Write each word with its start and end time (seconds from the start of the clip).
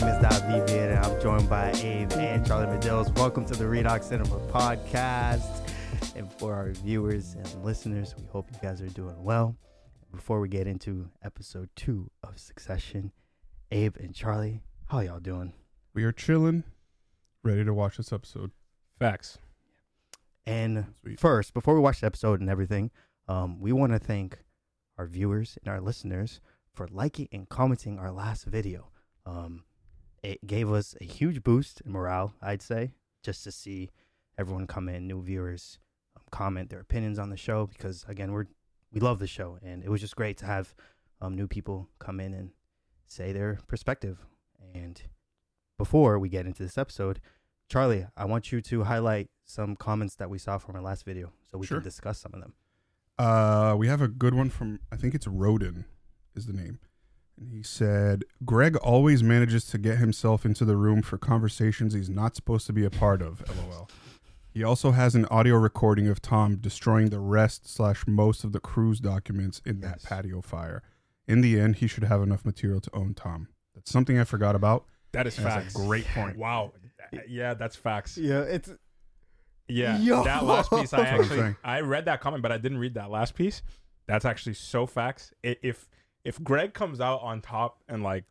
name 0.00 0.08
is 0.10 0.24
Davi 0.24 0.64
Vieira, 0.68 0.96
and 0.96 1.06
I'm 1.06 1.20
joined 1.20 1.50
by 1.50 1.72
Abe 1.72 2.12
and 2.12 2.46
Charlie 2.46 2.66
Medeiros. 2.68 3.12
Welcome 3.16 3.44
to 3.46 3.54
the 3.54 3.64
Redox 3.64 4.04
Cinema 4.04 4.38
Podcast. 4.46 5.68
And 6.14 6.32
for 6.34 6.54
our 6.54 6.70
viewers 6.70 7.34
and 7.34 7.64
listeners, 7.64 8.14
we 8.16 8.24
hope 8.26 8.48
you 8.52 8.58
guys 8.62 8.80
are 8.80 8.86
doing 8.88 9.20
well. 9.24 9.56
Before 10.12 10.38
we 10.38 10.48
get 10.48 10.68
into 10.68 11.10
episode 11.24 11.68
two 11.74 12.12
of 12.22 12.38
Succession, 12.38 13.10
Abe 13.72 13.96
and 13.96 14.14
Charlie, 14.14 14.60
how 14.86 15.00
y'all 15.00 15.18
doing? 15.18 15.52
We 15.94 16.04
are 16.04 16.12
chilling, 16.12 16.62
ready 17.42 17.64
to 17.64 17.74
watch 17.74 17.96
this 17.96 18.12
episode. 18.12 18.52
Facts. 19.00 19.38
And 20.46 20.94
Sweet. 21.00 21.18
first, 21.18 21.54
before 21.54 21.74
we 21.74 21.80
watch 21.80 22.02
the 22.02 22.06
episode 22.06 22.40
and 22.40 22.48
everything, 22.48 22.92
um, 23.26 23.58
we 23.58 23.72
want 23.72 23.92
to 23.94 23.98
thank 23.98 24.38
our 24.96 25.06
viewers 25.06 25.58
and 25.64 25.74
our 25.74 25.80
listeners 25.80 26.40
for 26.72 26.86
liking 26.88 27.26
and 27.32 27.48
commenting 27.48 27.98
our 27.98 28.12
last 28.12 28.44
video. 28.44 28.90
Um, 29.26 29.64
it 30.22 30.46
gave 30.46 30.70
us 30.70 30.94
a 31.00 31.04
huge 31.04 31.42
boost 31.42 31.80
in 31.82 31.92
morale, 31.92 32.34
I'd 32.42 32.62
say, 32.62 32.92
just 33.22 33.44
to 33.44 33.52
see 33.52 33.90
everyone 34.36 34.66
come 34.66 34.88
in, 34.88 35.06
new 35.06 35.22
viewers 35.22 35.78
um, 36.16 36.22
comment 36.30 36.70
their 36.70 36.80
opinions 36.80 37.18
on 37.18 37.30
the 37.30 37.36
show 37.36 37.66
because 37.66 38.04
again, 38.08 38.32
we're 38.32 38.46
we 38.92 39.00
love 39.00 39.18
the 39.18 39.26
show, 39.26 39.58
and 39.62 39.84
it 39.84 39.90
was 39.90 40.00
just 40.00 40.16
great 40.16 40.38
to 40.38 40.46
have 40.46 40.74
um, 41.20 41.34
new 41.34 41.46
people 41.46 41.88
come 41.98 42.20
in 42.20 42.32
and 42.32 42.50
say 43.06 43.32
their 43.32 43.58
perspective. 43.66 44.18
And 44.74 45.00
before 45.76 46.18
we 46.18 46.28
get 46.30 46.46
into 46.46 46.62
this 46.62 46.78
episode, 46.78 47.20
Charlie, 47.68 48.06
I 48.16 48.24
want 48.24 48.50
you 48.50 48.60
to 48.62 48.84
highlight 48.84 49.28
some 49.44 49.76
comments 49.76 50.14
that 50.16 50.30
we 50.30 50.38
saw 50.38 50.56
from 50.58 50.74
our 50.76 50.80
last 50.82 51.04
video 51.04 51.32
so 51.50 51.58
we 51.58 51.66
Sure. 51.66 51.78
can 51.78 51.84
discuss 51.84 52.18
some 52.18 52.32
of 52.34 52.40
them. 52.40 52.54
Uh, 53.18 53.74
we 53.76 53.88
have 53.88 54.00
a 54.00 54.08
good 54.08 54.32
one 54.34 54.48
from 54.48 54.80
I 54.90 54.96
think 54.96 55.14
it's 55.14 55.26
Roden, 55.26 55.84
is 56.34 56.46
the 56.46 56.52
name, 56.54 56.78
and 57.40 57.52
he 57.52 57.62
said 57.62 58.24
Greg 58.44 58.76
always 58.76 59.22
manages 59.22 59.64
to 59.66 59.78
get 59.78 59.98
himself 59.98 60.44
into 60.44 60.64
the 60.64 60.76
room 60.76 61.02
for 61.02 61.18
conversations 61.18 61.94
he's 61.94 62.10
not 62.10 62.34
supposed 62.36 62.66
to 62.66 62.72
be 62.72 62.84
a 62.84 62.90
part 62.90 63.22
of. 63.22 63.42
LOL. 63.48 63.88
He 64.50 64.64
also 64.64 64.90
has 64.90 65.14
an 65.14 65.24
audio 65.26 65.56
recording 65.56 66.08
of 66.08 66.20
Tom 66.20 66.56
destroying 66.56 67.10
the 67.10 67.20
rest 67.20 67.68
slash 67.68 68.06
most 68.06 68.42
of 68.44 68.52
the 68.52 68.60
cruise 68.60 68.98
documents 69.00 69.60
in 69.64 69.80
that 69.80 69.96
Yes. 70.00 70.04
patio 70.06 70.40
fire. 70.40 70.82
In 71.28 71.42
the 71.42 71.60
end, 71.60 71.76
he 71.76 71.86
should 71.86 72.04
have 72.04 72.22
enough 72.22 72.44
material 72.44 72.80
to 72.80 72.90
own 72.94 73.14
Tom. 73.14 73.48
That's 73.74 73.90
something 73.90 74.18
I 74.18 74.24
forgot 74.24 74.54
about. 74.56 74.86
That 75.12 75.26
is 75.26 75.36
and 75.38 75.46
That's 75.46 75.64
facts. 75.64 75.74
a 75.74 75.78
great 75.86 76.06
point. 76.06 76.36
Wow. 76.38 76.72
Yeah, 77.28 77.54
that's 77.54 77.76
facts. 77.76 78.18
Yeah, 78.18 78.40
it's 78.40 78.70
Yeah. 79.68 79.98
Yo. 79.98 80.24
That 80.24 80.44
last 80.44 80.70
piece, 80.70 80.92
I 80.92 81.02
That's 81.02 81.12
what 81.12 81.38
I'm 81.38 81.38
actually. 81.40 81.56
I 81.62 81.80
read 81.82 82.06
that 82.06 82.20
comment, 82.20 82.42
but 82.42 82.50
I 82.52 82.58
didn't 82.58 82.78
read 82.78 82.94
that 82.94 83.10
last 83.10 83.34
piece. 83.34 83.62
That's 84.06 84.24
actually 84.24 84.54
so 84.54 84.86
facts. 84.86 85.32
I- 85.44 85.56
If 85.62 85.88
if 86.28 86.42
Greg 86.44 86.74
comes 86.74 87.00
out 87.00 87.20
on 87.22 87.40
top 87.40 87.82
and 87.88 88.02
like 88.02 88.24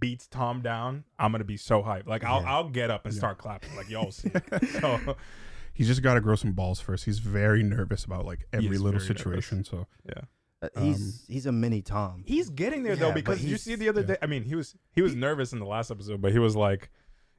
beats 0.00 0.26
Tom 0.28 0.60
down, 0.62 1.04
I'm 1.18 1.32
gonna 1.32 1.44
be 1.44 1.56
so 1.56 1.82
hyped. 1.82 2.06
Like 2.06 2.24
I'll 2.24 2.42
Yeah. 2.42 2.52
I'll 2.52 2.68
get 2.68 2.90
up 2.90 3.04
and 3.04 3.14
Yeah. 3.14 3.18
start 3.18 3.38
clapping. 3.38 3.74
Like 3.74 3.88
y'all 3.90 4.10
see. 4.10 4.30
so 4.80 5.16
He's 5.74 5.86
just 5.86 6.02
got 6.02 6.14
to 6.14 6.20
grow 6.20 6.34
some 6.34 6.52
balls 6.52 6.80
first. 6.80 7.04
He's 7.04 7.20
very 7.20 7.62
nervous 7.62 8.04
about 8.04 8.24
like 8.26 8.46
every 8.52 8.78
little 8.78 8.98
very 8.98 9.14
situation. 9.16 9.62
So 9.62 9.86
yeah. 10.04 10.22
uh, 10.60 10.68
he's 10.80 11.00
Um, 11.00 11.12
he's 11.28 11.46
a 11.46 11.52
mini 11.52 11.82
Tom. 11.82 12.24
He's 12.26 12.50
getting 12.50 12.82
there 12.82 12.94
Yeah, 12.94 13.00
though 13.00 13.12
because 13.12 13.44
you 13.44 13.56
see 13.56 13.76
the 13.76 13.88
other 13.88 14.00
yeah. 14.00 14.06
day. 14.08 14.16
I 14.20 14.26
mean, 14.26 14.42
he 14.42 14.54
was 14.56 14.74
he 14.92 15.02
was 15.02 15.14
nervous 15.14 15.52
in 15.52 15.60
the 15.60 15.66
last 15.66 15.90
episode, 15.92 16.20
but 16.20 16.32
he 16.32 16.40
was 16.40 16.56
like, 16.56 16.90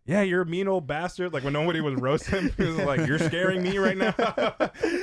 "Yeah, 0.05 0.22
you're 0.22 0.44
a 0.44 0.45
mean 0.45 0.69
old 0.69 0.88
bastard." 0.88 1.33
Like 1.33 1.44
when 1.44 1.52
nobody 1.53 1.81
was 1.81 1.95
roasting 1.95 2.44
him, 2.47 2.52
he 2.57 2.63
was 2.63 2.77
like, 2.91 3.05
"You're 3.05 3.19
scaring 3.19 3.61
me 3.61 3.77
right 3.77 3.97
now." 3.97 4.13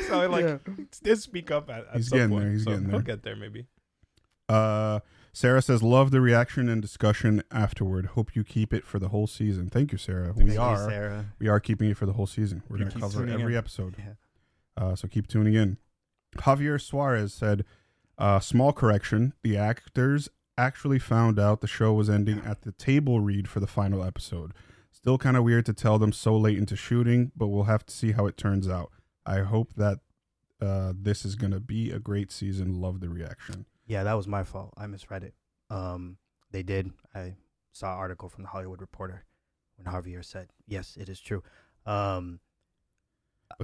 so 0.09 0.19
I 0.21 0.27
like 0.27 0.61
did 1.03 1.19
speak 1.21 1.51
up 1.51 1.69
at, 1.71 1.87
at 1.89 1.97
He's 1.97 2.09
some 2.09 2.19
getting 2.19 2.31
point. 2.31 2.45
there, 2.45 2.53
he's 2.53 2.65
so 2.65 2.71
getting 2.71 2.89
He'll 2.91 3.01
get 3.01 3.23
there 3.23 3.37
maybe. 3.37 3.67
Uh, 4.49 5.01
Sarah 5.33 5.61
says, 5.61 5.83
"Love 5.83 6.11
the 6.13 6.21
reaction 6.21 6.69
and 6.69 6.81
discussion 6.81 7.43
afterward. 7.51 8.07
Hope 8.07 8.35
you 8.35 8.43
keep 8.45 8.73
it 8.73 8.85
for 8.85 8.99
the 8.99 9.09
whole 9.09 9.27
season." 9.27 9.69
Thank 9.69 9.93
you, 9.93 9.99
Sarah. 9.99 10.33
Thank 10.33 10.49
we 10.49 10.55
you, 10.55 10.61
are 10.61 10.89
Sarah. 10.89 11.27
we 11.39 11.49
are 11.49 11.61
keeping 11.61 11.91
it 11.91 11.97
for 11.97 12.07
the 12.07 12.15
whole 12.15 12.27
season. 12.27 12.63
We're 12.69 12.79
going 12.79 12.91
to 12.91 12.99
cover 13.01 13.27
every 13.27 13.53
in. 13.55 13.59
episode. 13.59 13.97
Yeah. 13.99 14.13
Uh, 14.77 14.95
so 14.95 15.09
keep 15.09 15.27
tuning 15.27 15.55
in. 15.55 15.79
Javier 16.37 16.81
Suarez 16.81 17.35
said, 17.35 17.65
uh, 18.19 18.41
"Small 18.41 18.73
correction: 18.73 19.35
the 19.43 19.57
actors 19.57 20.29
actually 20.57 20.99
found 20.99 21.39
out 21.39 21.61
the 21.61 21.67
show 21.67 21.93
was 21.93 22.09
ending 22.09 22.41
at 22.41 22.63
the 22.63 22.73
table 22.73 23.21
read 23.21 23.47
for 23.49 23.61
the 23.61 23.67
final 23.67 24.03
episode. 24.03 24.53
Still 24.91 25.19
kind 25.19 25.37
of 25.37 25.45
weird 25.45 25.67
to 25.67 25.75
tell 25.75 25.99
them 25.99 26.13
so 26.13 26.35
late 26.37 26.57
into 26.57 26.77
shooting, 26.77 27.31
but 27.37 27.49
we'll 27.49 27.65
have 27.65 27.85
to 27.87 27.95
see 27.95 28.13
how 28.13 28.27
it 28.27 28.37
turns 28.37 28.69
out. 28.69 28.91
I 29.27 29.41
hope 29.41 29.75
that." 29.75 29.99
Uh, 30.59 30.95
this 30.99 31.27
is 31.27 31.35
gonna 31.35 31.61
be 31.61 31.91
a 31.91 31.99
great 31.99 32.33
season. 32.33 32.81
Love 32.81 33.01
the 33.01 33.11
reaction. 33.11 33.67
Yeah, 33.87 34.03
that 34.05 34.15
was 34.15 34.27
my 34.27 34.43
fault. 34.45 34.75
I 34.77 34.87
misread 34.87 35.23
it. 35.25 35.35
Um, 35.71 36.19
they 36.51 36.63
did. 36.63 36.91
I 37.15 37.35
saw 37.73 37.93
an 37.93 37.99
article 37.99 38.29
from 38.29 38.43
the 38.43 38.49
Hollywood 38.49 38.81
Reporter 38.81 39.25
when 39.77 39.93
Javier 39.93 40.25
said, 40.25 40.49
"Yes, 40.67 40.97
it 40.99 41.09
is 41.09 41.21
true." 41.21 41.43
Um, 41.85 42.41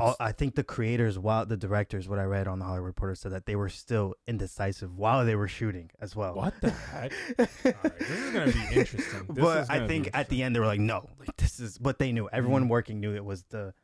all, 0.01 0.15
I 0.21 0.31
think 0.31 0.55
the 0.55 0.63
creators, 0.63 1.19
while 1.19 1.45
the 1.45 1.57
directors, 1.57 2.09
what 2.09 2.21
I 2.21 2.25
read 2.25 2.47
on 2.47 2.61
the 2.61 2.65
Hollywood 2.65 2.87
Reporter 2.87 3.17
said 3.17 3.33
that 3.33 3.47
they 3.47 3.57
were 3.57 3.69
still 3.69 4.15
indecisive 4.29 4.97
while 4.97 5.27
they 5.27 5.35
were 5.35 5.49
shooting 5.49 5.91
as 6.01 6.15
well. 6.15 6.35
What 6.37 6.55
the 6.61 6.71
heck? 6.71 7.13
Right, 7.65 7.99
this 7.99 8.11
is 8.11 8.33
gonna 8.33 8.53
be 8.53 8.79
interesting. 8.81 9.27
This 9.31 9.43
but 9.45 9.69
I 9.71 9.87
think 9.89 10.11
at 10.15 10.29
the 10.29 10.43
end 10.45 10.55
they 10.55 10.61
were 10.61 10.67
like, 10.67 10.81
"No, 10.81 11.09
like 11.19 11.37
this 11.37 11.59
is." 11.59 11.79
But 11.79 11.99
they 11.99 12.13
knew. 12.13 12.29
Everyone 12.33 12.67
Mhm. 12.67 12.69
working 12.69 13.01
knew 13.01 13.13
it 13.15 13.25
was 13.25 13.43
the 13.45 13.75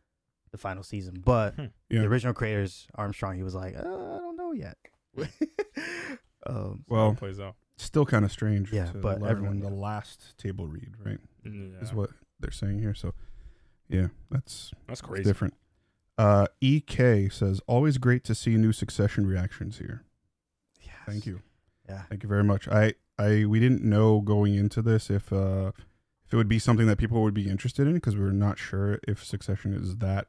the 0.53 0.59
final 0.59 0.83
season. 0.85 1.21
But 1.25 1.55
Hmm. 1.55 1.63
Yeah. 1.91 2.01
the 2.03 2.07
original 2.07 2.33
creators, 2.33 2.87
Armstrong, 2.95 3.35
he 3.37 3.43
was 3.43 3.55
like, 3.57 3.75
uh, 3.77 3.81
"I 3.81 3.83
don't 4.19 4.37
know 4.37 4.53
yet." 4.53 4.79
um, 6.49 6.85
Well, 6.89 7.11
it 7.13 7.19
plays 7.19 7.39
out. 7.39 7.55
still 7.77 8.07
kind 8.07 8.25
of 8.25 8.33
strange. 8.33 8.73
Yeah, 8.73 8.87
to 8.87 8.99
but 8.99 9.21
learn 9.21 9.31
everyone- 9.31 9.55
in 9.57 9.61
the 9.61 9.71
last 9.71 10.37
table 10.39 10.67
read, 10.67 10.95
right? 11.05 11.19
Yeah. 11.45 11.79
Is 11.81 11.93
what 11.93 12.11
they're 12.41 12.51
saying 12.51 12.79
here. 12.81 12.95
So, 12.95 13.15
yeah, 13.89 14.09
that's 14.31 14.73
That's 14.87 15.01
it's 15.01 15.09
crazy. 15.09 15.25
different. 15.25 15.55
Uh, 16.17 16.47
Ek 16.61 17.31
says, 17.31 17.61
"Always 17.69 17.99
great 17.99 18.25
to 18.25 18.35
see 18.35 18.57
new 18.57 18.73
Succession 18.73 19.27
reactions 19.27 19.79
here. 19.79 20.05
yes. 20.81 20.93
Thank 21.07 21.27
you, 21.27 21.43
Yeah. 21.89 22.03
thank 22.09 22.23
you 22.25 22.29
very 22.29 22.43
much. 22.45 22.67
I, 22.69 22.95
I, 23.19 23.45
we 23.47 23.61
didn't 23.61 23.83
know 23.85 24.21
going 24.21 24.55
into 24.55 24.83
this 24.83 25.11
if, 25.11 25.33
uh, 25.33 25.73
if 26.27 26.33
it 26.33 26.37
would 26.37 26.49
be 26.49 26.59
something 26.59 26.87
that 26.89 26.99
people 26.99 27.23
would 27.23 27.35
be 27.35 27.49
interested 27.49 27.87
in 27.87 27.95
because 27.95 28.17
we 28.17 28.23
were 28.25 28.33
not 28.33 28.59
sure 28.59 28.99
if 29.07 29.25
Succession 29.25 29.73
is 29.75 29.97
that 29.99 30.29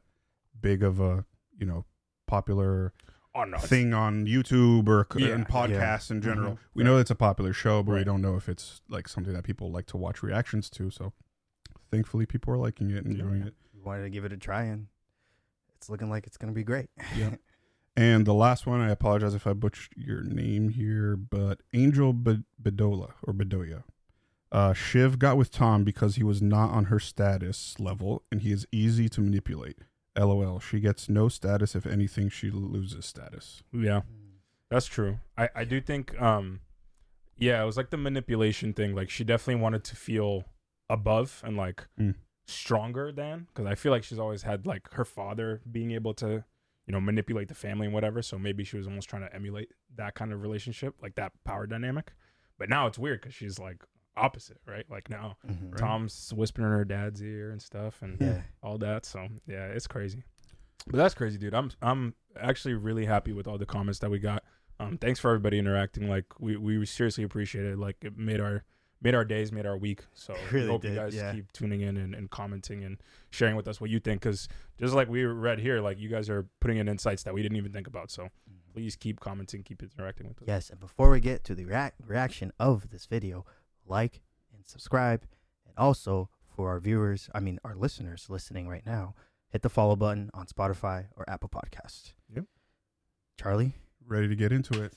big 0.60 0.82
of 0.84 1.00
a, 1.00 1.24
you 1.58 1.66
know, 1.66 1.84
popular 2.26 2.92
Oh 3.34 3.44
no, 3.44 3.58
thing 3.58 3.94
on 3.94 4.26
YouTube 4.26 4.88
or 4.88 5.06
c- 5.12 5.20
Yeah, 5.28 5.34
and 5.34 5.46
yeah. 5.48 5.54
podcasts 5.54 6.10
in 6.10 6.20
general. 6.20 6.54
Mhm. 6.54 6.58
We 6.74 6.82
know 6.84 6.98
it's 6.98 7.10
a 7.12 7.14
popular 7.14 7.52
show, 7.52 7.82
but 7.82 7.94
we 7.94 8.04
don't 8.04 8.20
know 8.22 8.34
if 8.36 8.48
it's 8.48 8.80
like 8.88 9.06
something 9.08 9.32
that 9.34 9.44
people 9.44 9.70
like 9.70 9.86
to 9.86 9.96
watch 9.96 10.22
reactions 10.22 10.68
to. 10.70 10.90
So, 10.90 11.12
thankfully, 11.90 12.26
people 12.26 12.52
are 12.52 12.58
liking 12.58 12.90
it, 12.90 13.04
and 13.04 13.16
Yeah. 13.16 13.22
enjoying 13.22 13.42
it. 13.42 13.54
We 13.72 13.80
wanted 13.82 14.02
to 14.02 14.10
give 14.10 14.24
it 14.24 14.32
a 14.32 14.36
try, 14.36 14.64
and 14.64 14.88
it's 15.76 15.88
looking 15.88 16.10
like 16.10 16.26
it's 16.26 16.36
gonna 16.36 16.52
be 16.52 16.64
great. 16.64 16.90
Yeah. 17.16 17.36
And 17.96 18.24
the 18.24 18.34
last 18.34 18.66
one, 18.68 18.80
I 18.80 18.88
apologize 18.90 19.34
if 19.34 19.46
I 19.48 19.52
butchered 19.52 19.92
your 19.96 20.22
name 20.22 20.68
here, 20.70 21.16
but 21.16 21.60
Angel 21.74 22.12
Be- 22.12 22.44
Bedola 22.62 23.12
or 23.24 23.34
Bedoya. 23.34 23.82
Uh, 24.52 24.72
Shiv 24.72 25.18
got 25.18 25.36
with 25.36 25.50
Tom 25.50 25.82
because 25.84 26.14
he 26.14 26.22
was 26.22 26.40
not 26.40 26.70
on 26.70 26.84
her 26.86 27.00
status 27.00 27.78
level, 27.80 28.22
and 28.30 28.42
he 28.42 28.52
is 28.52 28.64
easy 28.72 29.08
to 29.10 29.20
manipulate. 29.20 29.78
LOL. 30.18 30.58
She 30.60 30.80
gets 30.80 31.08
no 31.08 31.28
status. 31.28 31.74
If 31.74 31.86
anything, 31.86 32.28
she 32.28 32.50
loses 32.50 33.06
status. 33.06 33.62
yeah. 33.72 34.02
That's 34.70 34.86
true. 34.86 35.18
I, 35.36 35.48
I 35.54 35.64
do 35.64 35.80
think 35.80 36.20
um 36.22 36.60
yeah, 37.36 37.60
it 37.62 37.66
was 37.66 37.76
like 37.76 37.90
the 37.90 37.96
manipulation 37.96 38.72
thing. 38.72 38.94
Like 38.94 39.10
she 39.10 39.24
definitely 39.24 39.60
wanted 39.62 39.82
to 39.84 39.96
feel 39.96 40.44
above 40.88 41.42
and 41.44 41.56
like 41.56 41.86
Mm. 41.98 42.14
stronger 42.46 43.10
than 43.12 43.46
because 43.48 43.66
I 43.66 43.74
feel 43.74 43.90
like 43.92 44.04
she's 44.04 44.18
always 44.18 44.42
had 44.42 44.66
like 44.66 44.92
her 44.92 45.04
father 45.04 45.60
being 45.70 45.90
able 45.92 46.14
to 46.14 46.44
you 46.86 46.92
know 46.92 47.00
manipulate 47.00 47.48
the 47.48 47.54
family 47.54 47.86
and 47.86 47.94
whatever. 47.94 48.22
So 48.22 48.38
maybe 48.38 48.62
she 48.64 48.76
was 48.76 48.86
almost 48.86 49.08
trying 49.08 49.22
to 49.22 49.34
emulate 49.34 49.72
that 49.96 50.14
kind 50.14 50.32
of 50.32 50.40
relationship, 50.42 50.94
like 51.02 51.14
that 51.16 51.32
power 51.44 51.66
dynamic. 51.66 52.12
But 52.58 52.68
now 52.68 52.86
it's 52.86 52.98
weird 52.98 53.20
because 53.20 53.34
she's 53.34 53.58
like 53.58 53.82
opposite, 54.16 54.58
right? 54.66 54.84
Like 54.90 55.08
now 55.10 55.36
Mhm. 55.46 55.72
Right. 55.72 55.78
Tom's 55.78 56.32
whispering 56.34 56.66
in 56.66 56.72
her 56.72 56.84
dad's 56.84 57.22
ear 57.22 57.50
and 57.50 57.60
stuff, 57.62 58.02
and 58.02 58.20
Yeah. 58.20 58.42
all 58.62 58.78
that. 58.78 59.04
So 59.04 59.28
yeah, 59.46 59.66
it's 59.66 59.86
crazy. 59.86 60.24
But 60.86 60.96
that's 60.96 61.14
crazy, 61.14 61.38
dude. 61.38 61.54
I'm 61.54 61.70
I'm 61.82 62.14
actually 62.38 62.74
really 62.74 63.04
happy 63.06 63.32
with 63.32 63.46
all 63.46 63.58
the 63.58 63.66
comments 63.66 63.98
that 64.00 64.10
we 64.10 64.18
got. 64.18 64.44
Um, 64.78 64.96
thanks 64.98 65.20
for 65.20 65.28
everybody 65.30 65.58
interacting. 65.58 66.08
Like 66.08 66.38
we 66.40 66.56
we 66.56 66.84
seriously 66.86 67.24
appreciate 67.24 67.66
it. 67.66 67.78
Like 67.78 67.96
it 68.02 68.16
made 68.16 68.40
our 68.40 68.64
made 69.02 69.14
our 69.14 69.24
days, 69.24 69.50
made 69.52 69.64
our 69.66 69.76
week. 69.78 70.02
So 70.14 70.34
really 70.52 70.66
hope 70.68 70.82
did, 70.82 70.90
you 70.92 70.96
guys 70.96 71.14
yeah. 71.14 71.32
keep 71.32 71.52
tuning 71.52 71.80
in 71.80 71.96
and, 71.96 72.14
and 72.14 72.30
commenting 72.30 72.84
and 72.84 72.98
sharing 73.30 73.56
with 73.56 73.66
us 73.68 73.80
what 73.80 73.88
you 73.90 73.98
think. 74.00 74.20
Because 74.22 74.48
just 74.78 74.94
like 74.94 75.08
we 75.08 75.24
read 75.24 75.58
here, 75.58 75.80
like 75.80 75.98
you 75.98 76.08
guys 76.08 76.28
are 76.28 76.46
putting 76.60 76.76
in 76.78 76.88
insights 76.88 77.22
that 77.22 77.32
we 77.34 77.42
didn't 77.42 77.56
even 77.56 77.72
think 77.72 77.86
about. 77.86 78.10
So 78.10 78.28
please 78.72 78.96
keep 78.96 79.18
commenting, 79.20 79.62
keep 79.62 79.82
interacting 79.82 80.28
with 80.28 80.40
us. 80.42 80.48
Yes, 80.48 80.70
and 80.70 80.78
before 80.80 81.10
we 81.10 81.20
get 81.20 81.44
to 81.44 81.54
the 81.54 81.64
reac- 81.64 81.92
reaction 82.06 82.52
of 82.58 82.90
this 82.90 83.06
video, 83.06 83.44
like 83.90 84.20
and 84.54 84.66
subscribe, 84.66 85.22
and 85.66 85.74
also 85.76 86.30
for 86.56 86.68
our 86.70 86.80
viewers, 86.80 87.28
I 87.34 87.40
mean 87.40 87.58
our 87.64 87.74
listeners 87.74 88.26
listening 88.30 88.68
right 88.68 88.84
now, 88.86 89.14
hit 89.50 89.62
the 89.62 89.68
follow 89.68 89.96
button 89.96 90.30
on 90.32 90.46
Spotify 90.46 91.06
or 91.16 91.28
Apple 91.28 91.48
Podcasts. 91.48 92.12
Yep. 92.34 92.44
Charlie, 93.38 93.74
Ready 94.06 94.28
to 94.28 94.34
get 94.36 94.50
into 94.52 94.82
it? 94.82 94.92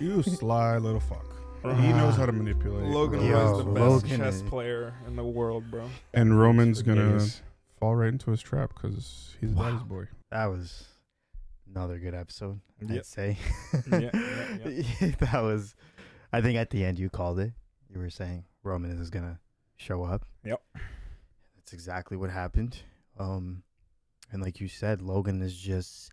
You 0.00 0.22
sly 0.22 0.78
little 0.78 1.00
fuck. 1.00 1.26
He 1.62 1.88
knows 1.92 2.16
how 2.16 2.26
to 2.26 2.32
manipulate. 2.32 2.84
Logan 2.86 3.24
Yo, 3.26 3.52
was 3.52 3.64
the 3.64 3.70
best 3.70 3.80
Logan 4.04 4.18
chess 4.20 4.34
is- 4.36 4.42
player 4.42 4.94
in 5.06 5.16
the 5.16 5.24
world, 5.24 5.70
bro. 5.70 5.88
and 6.12 6.38
Roman's 6.38 6.82
gonna 6.82 7.12
days. 7.18 7.42
fall 7.78 7.94
right 7.96 8.08
into 8.08 8.30
his 8.30 8.40
trap 8.42 8.72
because 8.74 9.34
he's 9.40 9.50
Wow. 9.50 9.70
daddy's 9.70 9.82
boy. 9.84 10.04
That 10.30 10.46
was 10.46 10.88
another 11.70 11.98
good 11.98 12.14
episode. 12.14 12.60
I'd 12.90 13.06
say. 13.06 13.38
Yeah, 13.90 14.10
yeah, 14.66 15.10
that 15.20 15.40
was. 15.42 15.74
I 16.32 16.40
think 16.42 16.58
at 16.58 16.68
the 16.70 16.84
end 16.84 16.98
you 16.98 17.08
called 17.08 17.38
it. 17.38 17.52
You 17.94 18.00
were 18.00 18.10
saying 18.10 18.44
Roman 18.64 19.00
is 19.00 19.08
gonna 19.08 19.38
show 19.76 20.02
up. 20.02 20.26
Yep. 20.44 20.60
That's 21.54 21.72
exactly 21.72 22.16
what 22.16 22.28
happened. 22.28 22.82
Um, 23.20 23.62
and 24.32 24.42
like 24.42 24.60
you 24.60 24.66
said, 24.66 25.00
Logan 25.00 25.40
is 25.40 25.56
just 25.56 26.10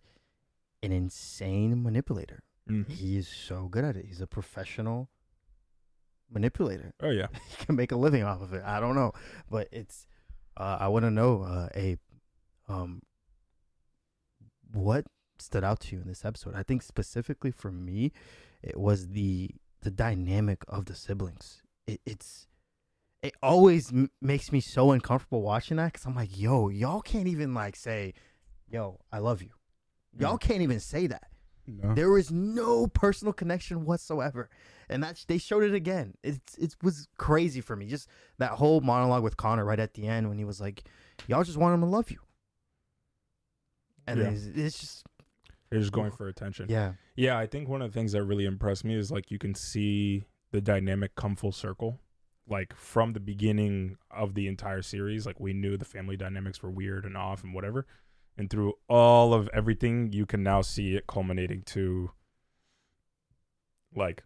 an 0.83 0.91
insane 0.91 1.81
manipulator. 1.81 2.43
Mhm. 2.69 2.87
He 2.87 3.17
is 3.17 3.27
so 3.27 3.67
good 3.67 3.83
at 3.83 3.97
it. 3.97 4.05
He's 4.05 4.21
a 4.21 4.27
professional 4.27 5.09
manipulator. 6.29 6.93
Oh 7.01 7.09
yeah. 7.09 7.27
he 7.49 7.65
can 7.65 7.75
make 7.75 7.91
a 7.91 7.97
living 7.97 8.23
off 8.23 8.43
of 8.43 8.53
it. 8.53 8.61
I 8.63 8.79
don't 8.79 8.95
know, 8.95 9.13
but 9.49 9.67
it's. 9.71 10.05
Uh, 10.55 10.77
I 10.81 10.87
want 10.89 11.05
to 11.05 11.11
know, 11.11 11.43
uh, 11.43 11.69
a, 11.75 11.97
um, 12.67 13.01
what 14.71 15.05
stood 15.39 15.63
out 15.63 15.79
to 15.79 15.95
you 15.95 16.01
in 16.01 16.07
this 16.07 16.25
episode? 16.25 16.53
I 16.55 16.61
think 16.61 16.83
specifically 16.83 17.51
for 17.51 17.71
me, 17.71 18.11
it 18.61 18.79
was 18.79 19.07
the 19.09 19.49
the 19.81 19.89
dynamic 19.89 20.63
of 20.67 20.85
the 20.85 20.93
siblings. 20.93 21.63
It, 21.91 22.01
it's 22.05 22.47
it 23.21 23.35
always 23.43 23.91
m- 23.91 24.09
makes 24.21 24.51
me 24.51 24.59
so 24.61 24.91
uncomfortable 24.91 25.41
watching 25.41 25.77
that 25.77 25.93
because 25.93 26.05
I'm 26.05 26.15
like, 26.15 26.37
yo, 26.37 26.69
y'all 26.69 27.01
can't 27.01 27.27
even 27.27 27.53
like 27.53 27.75
say, 27.75 28.13
yo, 28.67 28.99
I 29.11 29.19
love 29.19 29.41
you. 29.41 29.51
Y'all 30.17 30.37
can't 30.37 30.61
even 30.61 30.79
say 30.79 31.07
that. 31.07 31.27
No. 31.67 31.93
There 31.93 32.09
was 32.09 32.31
no 32.31 32.87
personal 32.87 33.31
connection 33.33 33.85
whatsoever, 33.85 34.49
and 34.89 35.03
that 35.03 35.23
they 35.27 35.37
showed 35.37 35.63
it 35.63 35.73
again. 35.73 36.15
It's 36.23 36.57
it 36.57 36.75
was 36.81 37.07
crazy 37.17 37.61
for 37.61 37.75
me. 37.75 37.85
Just 37.85 38.07
that 38.39 38.51
whole 38.51 38.81
monologue 38.81 39.23
with 39.23 39.37
Connor 39.37 39.63
right 39.63 39.79
at 39.79 39.93
the 39.93 40.07
end 40.07 40.27
when 40.27 40.37
he 40.37 40.43
was 40.43 40.59
like, 40.59 40.83
"Y'all 41.27 41.43
just 41.43 41.57
want 41.57 41.73
him 41.75 41.81
to 41.81 41.87
love 41.87 42.09
you," 42.11 42.19
and 44.07 44.19
Yeah. 44.19 44.29
it's, 44.31 44.45
it's 44.45 44.79
just 44.79 45.05
They're 45.69 45.79
just 45.79 45.91
going 45.93 46.11
for 46.11 46.27
attention. 46.27 46.65
yeah, 46.69 46.93
Yeah, 47.15 47.37
I 47.37 47.45
think 47.47 47.69
one 47.69 47.81
of 47.81 47.91
the 47.91 47.97
things 47.97 48.11
that 48.13 48.23
really 48.23 48.45
impressed 48.45 48.83
me 48.83 48.95
is 48.95 49.11
like 49.11 49.31
you 49.31 49.37
can 49.39 49.53
see 49.55 50.25
the 50.51 50.61
dynamic 50.61 51.15
come 51.15 51.35
full 51.35 51.51
circle. 51.51 51.99
Like 52.47 52.75
from 52.75 53.13
the 53.13 53.19
beginning 53.19 53.97
of 54.09 54.33
the 54.33 54.47
entire 54.47 54.81
series, 54.81 55.25
like 55.25 55.39
we 55.39 55.53
knew 55.53 55.77
the 55.77 55.85
family 55.85 56.17
dynamics 56.17 56.61
were 56.61 56.71
weird 56.71 57.05
and 57.05 57.15
off 57.15 57.43
and 57.43 57.53
whatever. 57.53 57.85
And 58.37 58.49
through 58.49 58.73
all 58.89 59.33
of 59.33 59.49
everything, 59.53 60.11
you 60.11 60.25
can 60.25 60.43
now 60.43 60.61
see 60.61 60.95
it 60.95 61.07
culminating 61.07 61.61
to 61.67 62.11
like 63.95 64.23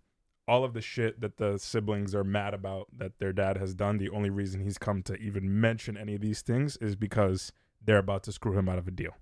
all 0.48 0.64
of 0.64 0.74
the 0.74 0.82
shit 0.82 1.22
that 1.22 1.38
the 1.38 1.58
siblings 1.58 2.14
are 2.14 2.24
mad 2.24 2.54
about 2.54 2.88
that 2.98 3.20
their 3.20 3.34
dad 3.34 3.58
has 3.58 3.74
done. 3.74 3.98
The 3.98 4.10
only 4.10 4.30
reason 4.30 4.62
he's 4.62 4.78
come 4.78 5.02
to 5.04 5.16
even 5.16 5.60
mention 5.60 5.98
any 5.98 6.16
of 6.16 6.22
these 6.22 6.42
things 6.42 6.78
is 6.78 6.96
because 6.96 7.52
they're 7.84 7.98
about 7.98 8.24
to 8.24 8.32
screw 8.32 8.58
him 8.58 8.70
out 8.70 8.78
of 8.78 8.88
a 8.88 8.92
deal. 8.92 9.16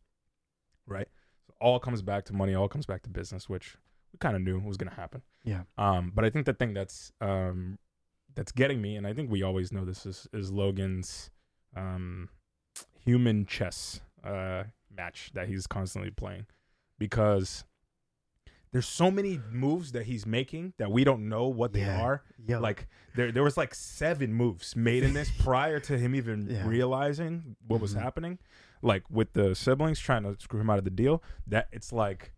Right? 0.86 1.08
So 1.48 1.54
all 1.60 1.80
comes 1.80 2.02
back 2.02 2.26
to 2.26 2.34
money, 2.34 2.54
all 2.54 2.68
comes 2.68 2.86
back 2.86 3.04
to 3.04 3.10
business, 3.10 3.50
which 3.50 3.78
we 4.12 4.20
kind 4.20 4.36
of 4.36 4.42
knew 4.42 4.60
was 4.60 4.78
going 4.78 4.90
to 4.90 4.96
happen. 4.96 5.24
Yeah, 5.44 5.64
Um, 5.78 6.12
but 6.16 6.24
I 6.26 6.30
think 6.30 6.46
the 6.46 6.54
thing 6.54 6.74
that's 6.74 7.12
um, 7.22 7.78
that's 8.36 8.52
getting 8.52 8.82
me, 8.82 8.96
and 8.96 9.06
I 9.06 9.14
think 9.14 9.30
we 9.30 9.44
always 9.44 9.72
know 9.72 9.86
this 9.86 10.06
is 10.06 10.28
is 10.34 10.52
Logan's 10.52 11.30
um, 11.76 12.30
human 13.00 13.46
chess 13.46 14.02
uh, 14.24 14.64
match 14.96 15.32
that 15.34 15.48
he's 15.48 15.68
constantly 15.68 16.12
playing, 16.12 16.46
because 16.98 17.66
there's 18.72 18.88
so 18.88 19.12
many 19.12 19.40
moves 19.52 19.92
that 19.92 20.06
he's 20.08 20.26
making 20.26 20.74
that 20.80 20.90
we 20.92 21.04
don't 21.04 21.30
know 21.30 21.48
what 21.48 21.74
they 21.74 21.82
Yeah. 21.82 22.02
are. 22.02 22.24
yo, 22.44 22.60
Like 22.60 22.88
there 23.16 23.32
there 23.32 23.44
was 23.44 23.56
like 23.56 23.76
seven 23.76 24.34
moves 24.34 24.76
made 24.76 25.04
in 25.04 25.14
this 25.14 25.30
prior 25.40 25.80
to 25.82 25.98
him 25.98 26.16
even 26.16 26.48
Yeah. 26.50 26.66
realizing 26.68 27.56
what 27.68 27.80
was 27.82 27.94
Mhm. 27.94 28.02
happening. 28.02 28.40
Like 28.82 29.04
with 29.12 29.34
the 29.34 29.54
siblings 29.54 30.00
trying 30.00 30.24
to 30.24 30.36
screw 30.42 30.60
him 30.60 30.70
out 30.72 30.80
of 30.80 30.86
the 30.86 30.90
deal. 30.90 31.22
That 31.46 31.68
it's 31.72 31.94
like 31.94 32.34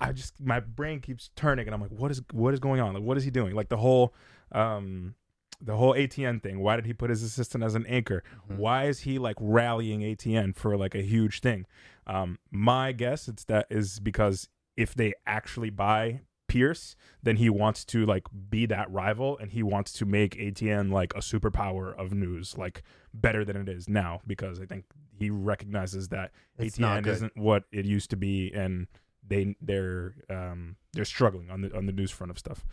I, 0.00 0.12
just 0.12 0.40
my 0.40 0.60
brain 0.60 1.00
keeps 1.00 1.30
turning 1.36 1.66
and 1.66 1.74
I'm 1.74 1.80
like, 1.80 1.90
what 1.90 2.10
is 2.10 2.22
what 2.32 2.54
is 2.54 2.60
going 2.60 2.80
on? 2.80 2.94
Like 2.94 3.02
what 3.02 3.16
is 3.16 3.24
he 3.24 3.30
doing? 3.30 3.54
Like 3.54 3.68
the 3.68 3.76
whole 3.76 4.14
um 4.52 5.14
the 5.60 5.76
whole 5.76 5.94
ATN 5.94 6.42
thing. 6.42 6.60
Why 6.60 6.76
did 6.76 6.84
he 6.86 6.92
put 6.92 7.08
his 7.10 7.22
assistant 7.22 7.64
as 7.64 7.74
an 7.74 7.86
anchor? 7.86 8.22
Mhm. 8.50 8.56
Why 8.58 8.84
is 8.84 9.00
he 9.00 9.18
like 9.18 9.36
rallying 9.40 10.00
ATN 10.00 10.54
for 10.54 10.76
like 10.76 10.94
a 10.94 11.02
huge 11.02 11.40
thing? 11.40 11.66
Um, 12.06 12.38
my 12.50 12.92
guess 12.92 13.26
it's 13.28 13.44
that 13.44 13.66
is 13.70 13.98
because 14.00 14.48
if 14.76 14.94
they 14.94 15.14
actually 15.26 15.70
buy 15.70 16.20
Pierce, 16.48 16.94
then 17.22 17.36
he 17.36 17.50
wants 17.50 17.84
to 17.86 18.04
like 18.06 18.24
be 18.50 18.66
that 18.66 18.90
rival 18.90 19.36
and 19.38 19.50
he 19.50 19.62
wants 19.62 19.92
to 19.94 20.04
make 20.04 20.36
ATN 20.36 20.92
like 20.92 21.12
a 21.14 21.20
superpower 21.20 21.96
of 21.98 22.12
news, 22.12 22.56
like 22.56 22.82
better 23.12 23.44
than 23.44 23.56
it 23.56 23.68
is 23.68 23.88
now, 23.88 24.20
because 24.26 24.60
I 24.60 24.66
think 24.66 24.84
he 25.18 25.30
recognizes 25.30 26.08
that 26.08 26.30
It's 26.58 26.76
ATN 26.78 27.06
isn't 27.06 27.36
what 27.36 27.64
it 27.72 27.84
used 27.86 28.10
to 28.10 28.16
be 28.16 28.52
and 28.52 28.86
they 29.26 29.56
they're 29.60 30.14
um 30.30 30.76
they're 30.92 31.04
struggling 31.04 31.50
on 31.50 31.62
the 31.62 31.76
on 31.76 31.86
the 31.86 31.92
news 31.92 32.10
front 32.10 32.30
of 32.30 32.38
stuff. 32.38 32.64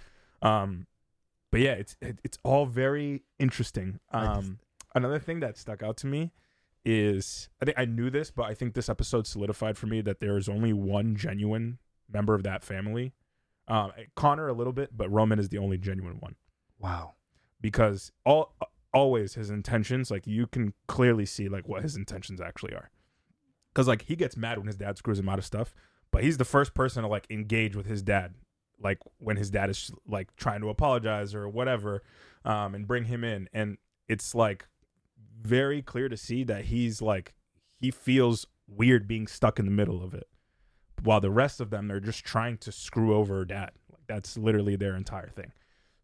Um 0.41 0.87
but 1.51 1.61
yeah, 1.61 1.73
it's 1.73 1.95
it, 2.01 2.19
it's 2.23 2.37
all 2.43 2.65
very 2.65 3.23
interesting. 3.39 3.99
Um 4.11 4.59
another 4.95 5.19
thing 5.19 5.39
that 5.41 5.57
stuck 5.57 5.83
out 5.83 5.97
to 5.97 6.07
me 6.07 6.31
is 6.85 7.49
I 7.61 7.65
think 7.65 7.77
I 7.79 7.85
knew 7.85 8.09
this, 8.09 8.31
but 8.31 8.43
I 8.43 8.53
think 8.53 8.73
this 8.73 8.89
episode 8.89 9.25
solidified 9.27 9.77
for 9.77 9.87
me 9.87 10.01
that 10.01 10.19
there 10.19 10.37
is 10.37 10.49
only 10.49 10.73
one 10.73 11.15
genuine 11.15 11.79
member 12.11 12.33
of 12.33 12.43
that 12.43 12.63
family. 12.63 13.13
Um, 13.67 13.93
Connor 14.15 14.49
a 14.49 14.53
little 14.53 14.73
bit, 14.73 14.89
but 14.95 15.09
Roman 15.09 15.39
is 15.39 15.47
the 15.47 15.57
only 15.57 15.77
genuine 15.77 16.17
one 16.19 16.35
wow, 16.83 17.13
because 17.61 18.11
all 18.25 18.55
always 18.93 19.33
his 19.33 19.49
intentions 19.49 20.11
like 20.11 20.27
you 20.27 20.45
can 20.45 20.73
clearly 20.87 21.25
see 21.25 21.49
like 21.49 21.67
what 21.67 21.81
his 21.81 21.95
intentions 21.95 22.39
actually 22.39 22.75
are. 22.75 22.91
Because 23.73 23.87
like 23.87 24.03
he 24.03 24.15
gets 24.15 24.37
mad 24.37 24.59
when 24.59 24.67
his 24.67 24.75
dad 24.75 24.97
screws 24.97 25.17
him 25.17 25.29
out 25.29 25.39
of 25.39 25.45
stuff, 25.45 25.73
but 26.13 26.23
he's 26.23 26.37
the 26.37 26.45
first 26.45 26.73
person 26.73 27.01
to 27.01 27.09
like 27.09 27.25
engage 27.29 27.75
with 27.75 27.87
his 27.87 28.01
dad, 28.01 28.35
like 28.79 28.99
when 29.17 29.35
his 29.35 29.49
dad 29.49 29.69
is 29.69 29.91
like 30.07 30.33
trying 30.37 30.61
to 30.61 30.69
apologize 30.69 31.35
or 31.35 31.49
whatever, 31.49 32.03
um, 32.45 32.75
and 32.75 32.87
bring 32.87 33.05
him 33.05 33.23
in, 33.23 33.49
and 33.51 33.77
it's 34.07 34.33
like 34.33 34.67
very 35.41 35.81
clear 35.81 36.07
to 36.07 36.15
see 36.15 36.43
that 36.45 36.65
he's 36.65 37.01
like 37.01 37.33
he 37.79 37.91
feels 37.91 38.47
weird 38.67 39.07
being 39.07 39.27
stuck 39.27 39.59
in 39.59 39.65
the 39.65 39.71
middle 39.71 40.01
of 40.03 40.13
it, 40.13 40.27
while 41.01 41.19
the 41.19 41.31
rest 41.31 41.59
of 41.59 41.71
them 41.71 41.87
they're 41.87 41.99
just 41.99 42.23
trying 42.23 42.57
to 42.59 42.71
screw 42.71 43.15
over 43.15 43.43
dad. 43.43 43.71
Like 43.91 44.03
that's 44.07 44.37
literally 44.37 44.75
their 44.75 44.95
entire 44.95 45.29
thing. 45.29 45.51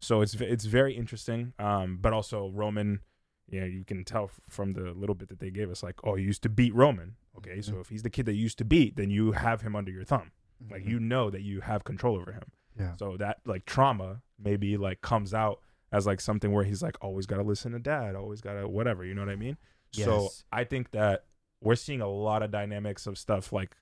So 0.00 0.22
it's 0.22 0.34
it's 0.34 0.64
very 0.64 0.94
interesting. 0.94 1.52
Um, 1.58 1.98
but 2.00 2.12
also 2.12 2.50
Roman, 2.52 3.00
yeah, 3.48 3.64
you 3.64 3.84
can 3.84 4.04
tell 4.04 4.30
from 4.48 4.72
the 4.72 4.90
little 4.92 5.14
bit 5.14 5.28
that 5.28 5.38
they 5.38 5.50
gave 5.50 5.70
us, 5.70 5.82
like, 5.82 5.96
oh, 6.02 6.16
you 6.16 6.26
used 6.26 6.42
to 6.42 6.48
beat 6.48 6.74
Roman. 6.74 7.16
Okay, 7.38 7.60
so 7.62 7.74
Mhm. 7.74 7.80
if 7.80 7.88
he's 7.88 8.02
the 8.02 8.10
kid 8.10 8.26
that 8.26 8.34
you 8.34 8.42
used 8.42 8.58
to 8.58 8.64
beat, 8.64 8.96
then 8.96 9.10
you 9.10 9.32
have 9.32 9.62
him 9.62 9.74
under 9.76 9.90
your 9.90 10.04
thumb. 10.04 10.32
Like 10.70 10.82
Mhm. 10.82 10.88
you 10.88 11.00
know 11.00 11.30
that 11.30 11.42
you 11.42 11.60
have 11.62 11.84
control 11.84 12.16
over 12.16 12.32
him. 12.32 12.50
yeah, 12.78 12.96
So 12.96 13.16
that 13.18 13.40
like 13.46 13.64
trauma 13.66 14.22
maybe 14.38 14.76
like 14.76 15.00
comes 15.02 15.34
out 15.34 15.60
as 15.92 16.06
like 16.06 16.20
something 16.20 16.52
where 16.52 16.64
he's 16.64 16.82
like 16.82 16.96
always 17.02 17.26
got 17.26 17.36
to 17.36 17.42
listen 17.42 17.72
to 17.72 17.78
dad, 17.78 18.14
always 18.14 18.40
got 18.40 18.54
to 18.54 18.68
whatever. 18.68 19.04
You 19.04 19.14
know 19.14 19.22
what 19.22 19.30
I 19.30 19.36
mean? 19.36 19.56
Yes. 19.92 20.04
So 20.06 20.28
I 20.52 20.64
think 20.64 20.90
that 20.92 21.26
we're 21.60 21.74
seeing 21.74 22.00
a 22.00 22.06
lot 22.08 22.42
of 22.42 22.50
dynamics 22.50 23.06
of 23.06 23.18
stuff 23.18 23.52
like 23.52 23.76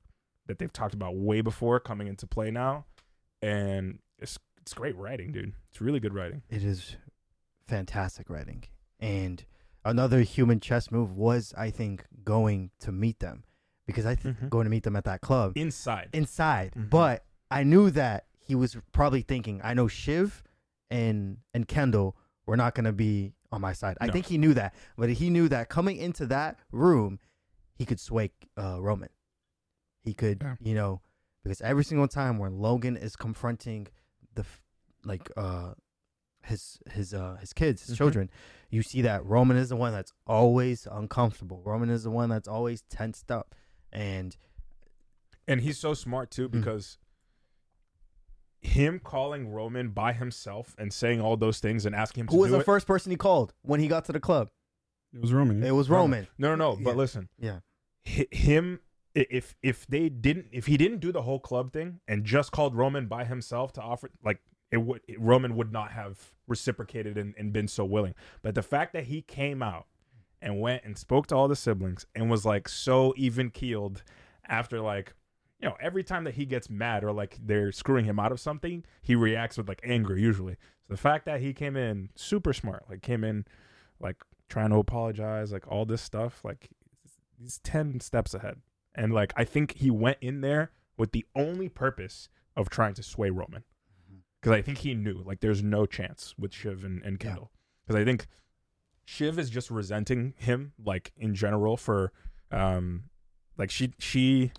that 0.47 0.59
they've 0.59 0.73
talked 0.73 0.95
about 0.95 1.15
way 1.17 1.41
before 1.43 1.79
coming 1.81 2.07
into 2.09 2.27
play 2.27 2.51
now, 2.51 2.87
and 3.43 3.99
it's 4.19 4.39
it's 4.61 4.73
great 4.75 4.97
writing, 4.97 5.33
dude. 5.33 5.53
It's 5.71 5.81
really 5.81 6.01
good 6.01 6.15
writing. 6.15 6.43
it 6.49 6.63
is 6.65 6.97
fantastic 7.67 8.29
writing. 8.31 8.65
And 8.99 9.45
another 9.85 10.23
human 10.23 10.61
chess 10.61 10.91
move 10.91 11.13
was, 11.17 11.55
I 11.57 11.71
think, 11.71 12.07
going 12.25 12.71
to 12.81 12.93
meet 12.93 13.21
them 13.21 13.45
because 13.87 14.05
I 14.07 14.15
think 14.15 14.39
Mhm. 14.39 14.49
going 14.51 14.65
to 14.65 14.71
meet 14.71 14.83
them 14.83 14.97
at 14.97 15.05
that 15.05 15.21
club 15.21 15.53
Inside, 15.57 16.11
inside. 16.13 16.73
Mhm. 16.75 16.91
But 16.91 17.25
I 17.51 17.63
knew 17.65 17.91
that 17.91 18.27
he 18.39 18.55
was 18.55 18.77
probably 18.93 19.23
thinking, 19.23 19.61
I 19.65 19.75
know 19.75 19.89
Shiv 19.89 20.43
and 20.91 21.39
and 21.55 21.67
Kendall 21.69 22.17
were 22.47 22.57
not 22.57 22.75
going 22.75 22.85
to 22.85 22.93
be 22.93 23.35
on 23.53 23.61
my 23.61 23.73
side. 23.73 23.97
I 24.01 24.09
think 24.11 24.27
he 24.27 24.39
knew 24.39 24.55
that, 24.55 24.75
but 24.97 25.09
he 25.11 25.31
knew 25.31 25.49
that 25.49 25.69
coming 25.69 25.97
into 25.97 26.27
that 26.27 26.59
room, 26.73 27.19
he 27.75 27.85
could 27.85 28.01
sway 28.01 28.31
uh, 28.57 28.79
Roman. 28.81 29.11
He 30.03 30.15
could, 30.15 30.43
Yeah. 30.43 30.57
you 30.61 30.75
know, 30.75 31.01
because 31.43 31.61
every 31.61 31.85
single 31.85 32.09
time 32.09 32.39
when 32.39 32.59
Logan 32.59 32.97
is 32.97 33.17
confronting 33.17 33.89
the 34.35 34.45
like 35.05 35.31
uh 35.37 35.75
his 36.49 36.81
his 36.91 37.15
uh 37.15 37.37
his 37.41 37.53
kids, 37.53 37.87
his 37.87 37.95
Mhm. 37.95 37.99
children, 37.99 38.31
you 38.71 38.83
see 38.83 39.03
that 39.03 39.25
Roman 39.25 39.57
is 39.57 39.69
the 39.69 39.77
one 39.77 39.93
that's 39.93 40.13
always 40.27 40.87
uncomfortable. 40.91 41.63
Roman 41.65 41.91
is 41.91 42.03
the 42.05 42.11
one 42.11 42.29
that's 42.29 42.49
always 42.49 42.83
tensed 42.83 43.31
up. 43.31 43.55
And 43.93 44.37
and 45.47 45.61
he's 45.61 45.79
so 45.79 45.95
smart 45.95 46.31
too 46.31 46.49
Mm. 46.49 46.53
because 46.53 46.99
him 48.61 48.99
calling 48.99 49.49
Roman 49.49 49.91
by 49.91 50.13
himself 50.13 50.75
and 50.79 50.93
saying 50.93 51.21
all 51.21 51.37
those 51.37 51.61
things 51.61 51.87
and 51.87 51.95
asking 51.95 52.23
him 52.23 52.27
who 52.29 52.33
to 52.37 52.41
was 52.41 52.49
do 52.49 52.55
the 52.57 52.61
it. 52.61 52.65
first 52.67 52.87
person 52.87 53.11
he 53.11 53.17
called 53.17 53.55
when 53.63 53.81
he 53.81 53.87
got 53.89 54.05
to 54.07 54.13
the 54.13 54.21
club? 54.21 54.51
It 55.15 55.21
was 55.21 55.33
Roman. 55.33 55.63
yeah. 55.63 55.69
It 55.69 55.73
was 55.73 55.89
Roman. 55.89 56.27
No, 56.39 56.55
no, 56.55 56.75
no. 56.75 56.77
But 56.83 56.91
Yeah. 56.91 56.97
listen, 56.97 57.29
Yeah. 57.39 57.61
hi- 58.07 58.27
him 58.33 58.81
if 59.15 59.57
if 59.63 59.87
they 59.87 60.09
didn't 60.09 60.47
if 60.53 60.67
he 60.67 60.77
didn't 60.77 60.99
do 61.01 61.13
the 61.13 61.23
whole 61.23 61.41
club 61.41 61.73
thing 61.73 62.01
and 62.07 62.25
just 62.25 62.53
called 62.53 62.75
Roman 62.75 63.07
by 63.07 63.25
himself 63.25 63.73
to 63.75 63.83
offer 63.83 64.11
like 64.23 64.41
it 64.71 64.79
would 64.79 65.01
Roman 65.19 65.57
would 65.57 65.73
not 65.73 65.93
have 65.93 66.33
reciprocated 66.47 67.17
and, 67.17 67.35
and 67.39 67.53
been 67.53 67.69
so 67.69 67.85
willing. 67.85 68.15
But 68.43 68.55
the 68.55 68.63
fact 68.63 68.93
that 68.93 69.05
he 69.05 69.23
came 69.23 69.63
out 69.63 69.87
and 70.41 70.61
went 70.61 70.85
and 70.85 70.97
spoke 70.97 71.27
to 71.29 71.35
all 71.35 71.49
the 71.49 71.57
siblings 71.57 72.07
and 72.15 72.31
was 72.31 72.45
like 72.45 72.69
so 72.69 73.15
even 73.17 73.51
keeled 73.51 74.03
after 74.47 74.81
like 74.81 75.15
you 75.61 75.69
know 75.69 75.75
every 75.81 76.05
time 76.05 76.25
that 76.25 76.35
he 76.35 76.45
gets 76.45 76.71
mad 76.71 77.03
or 77.03 77.13
like 77.13 77.39
they're 77.43 77.73
screwing 77.73 78.05
him 78.05 78.19
out 78.19 78.33
of 78.33 78.41
something 78.41 78.85
he 79.03 79.15
reacts 79.15 79.57
with 79.57 79.69
like 79.69 79.81
anger 79.85 80.17
usually. 80.17 80.57
So 80.87 80.95
the 80.95 80.99
fact 80.99 81.25
that 81.27 81.41
he 81.41 81.53
came 81.53 81.77
in 81.77 82.11
super 82.15 82.53
smart 82.53 82.85
like 82.89 83.03
came 83.03 83.25
in 83.25 83.47
like 84.01 84.17
trying 84.49 84.71
to 84.71 84.77
apologize 84.77 85.53
like 85.53 85.67
all 85.69 85.85
this 85.85 86.03
stuff 86.03 86.45
like 86.45 86.71
he's 87.39 87.59
10 87.59 88.01
steps 88.01 88.35
ahead. 88.35 88.61
And 88.95 89.13
like 89.13 89.33
i 89.37 89.45
think 89.45 89.77
he 89.77 89.91
went 89.91 90.19
in 90.21 90.41
there 90.43 90.73
with 90.97 91.13
the 91.13 91.25
only 91.35 91.69
purpose 91.69 92.29
of 92.57 92.69
trying 92.69 92.95
to 92.95 93.03
sway 93.03 93.31
roman 93.31 93.63
because 94.41 94.57
i 94.57 94.63
think 94.63 94.79
he 94.79 94.95
knew 94.95 95.23
like 95.25 95.41
there's 95.41 95.63
no 95.63 95.87
chance 95.87 96.35
with 96.39 96.53
shiv 96.53 96.85
and, 96.85 97.03
and 97.03 97.19
kendall 97.21 97.51
because 97.87 98.01
i 98.01 98.05
think 98.05 98.27
Shiv 99.11 99.39
is 99.39 99.49
just 99.49 99.71
resenting 99.71 100.35
him, 100.37 100.75
like 100.85 101.13
in 101.17 101.35
general, 101.35 101.79
for 101.79 102.13
um, 102.51 103.05
like 103.57 103.71
she 103.71 103.95
she 103.99 104.53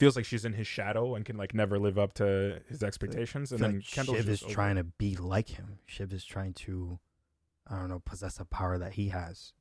feels 0.00 0.16
like 0.16 0.24
she's 0.24 0.44
in 0.44 0.54
his 0.54 0.66
shadow 0.66 1.14
and 1.14 1.24
can 1.24 1.36
like 1.36 1.54
never 1.54 1.78
live 1.78 1.96
up 1.96 2.12
to 2.14 2.60
his 2.68 2.82
expectations. 2.82 3.52
And 3.52 3.60
then 3.60 3.74
like 3.76 3.88
Kendall's 3.88 4.18
Shiv 4.18 4.28
is 4.28 4.42
over 4.42 4.52
trying 4.52 4.74
to 4.74 4.82
be 4.82 5.14
like 5.14 5.50
him. 5.50 5.78
Shiv 5.86 6.12
is 6.12 6.24
trying 6.24 6.54
to, 6.54 6.98
I 7.70 7.76
don't 7.78 7.88
know, 7.88 8.02
possess 8.04 8.40
a 8.40 8.44
power 8.44 8.78
that 8.78 8.94
he 8.94 9.10
has. 9.10 9.52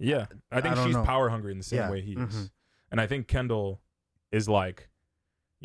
yeah. 0.00 0.26
I 0.50 0.60
think 0.60 0.76
I 0.76 0.84
she's 0.84 0.96
know. 0.96 1.04
power 1.04 1.28
hungry 1.28 1.52
in 1.52 1.58
the 1.58 1.64
same 1.64 1.78
Yeah, 1.78 1.90
way 1.92 2.00
he 2.00 2.14
is, 2.14 2.18
mhm. 2.18 2.50
and 2.90 3.00
I 3.00 3.06
think 3.06 3.28
Kendall 3.28 3.82
is 4.32 4.48
like, 4.48 4.88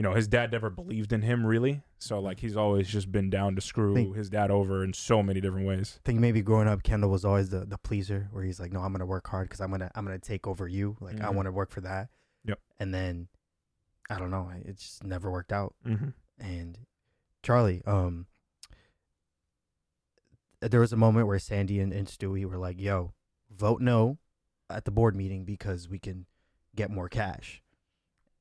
you 0.02 0.10
know, 0.10 0.16
his 0.16 0.28
dad 0.28 0.52
never 0.52 0.72
believed 0.72 1.14
in 1.14 1.22
him 1.22 1.46
really, 1.46 1.84
so 2.00 2.20
like 2.20 2.40
he's 2.40 2.58
always 2.58 2.88
just 2.88 3.12
been 3.12 3.30
down 3.30 3.54
to 3.54 3.62
screw 3.62 3.94
Think- 3.94 4.16
his 4.16 4.32
dad 4.32 4.50
over 4.50 4.84
in 4.84 4.94
so 4.94 5.22
many 5.22 5.40
different 5.40 5.68
ways. 5.68 6.00
I 6.00 6.02
think 6.06 6.20
maybe 6.20 6.42
growing 6.42 6.68
up, 6.68 6.82
Kendall 6.82 7.12
was 7.12 7.24
always 7.24 7.52
the, 7.52 7.66
the 7.66 7.78
pleaser, 7.78 8.28
where 8.32 8.44
he's 8.44 8.60
like, 8.60 8.72
"No, 8.72 8.80
I'm 8.82 8.92
gonna 8.94 9.06
work 9.06 9.28
hard 9.28 9.48
because 9.48 9.62
I'm 9.62 9.70
gonna 9.70 9.92
I'm 9.94 10.04
gonna 10.04 10.18
take 10.18 10.48
over 10.48 10.68
you. 10.68 10.98
Like 11.00 11.22
I 11.22 11.26
Mhm. 11.26 11.36
want 11.36 11.46
to 11.46 11.52
work 11.52 11.70
for 11.70 11.82
that." 11.82 12.10
Yep. 12.46 12.60
And 12.80 12.92
then, 12.92 13.28
I 14.10 14.18
don't 14.18 14.32
know, 14.32 14.50
it 14.66 14.78
just 14.78 15.04
never 15.04 15.30
worked 15.30 15.54
out. 15.54 15.76
Mm-hmm. 15.86 16.10
And 16.40 16.80
Charlie, 17.44 17.84
um, 17.86 18.26
there 20.62 20.80
was 20.80 20.94
a 20.94 20.98
moment 20.98 21.28
where 21.28 21.38
Sandy 21.38 21.80
and, 21.80 21.94
and 21.94 22.08
Stewie 22.08 22.46
were 22.46 22.58
like, 22.58 22.80
"Yo, 22.82 23.14
vote 23.52 23.82
no 23.82 24.18
at 24.68 24.86
the 24.86 24.92
board 24.92 25.16
meeting 25.16 25.46
because 25.46 25.88
we 25.88 26.00
can 26.00 26.26
get 26.76 26.90
more 26.90 27.08
cash." 27.10 27.62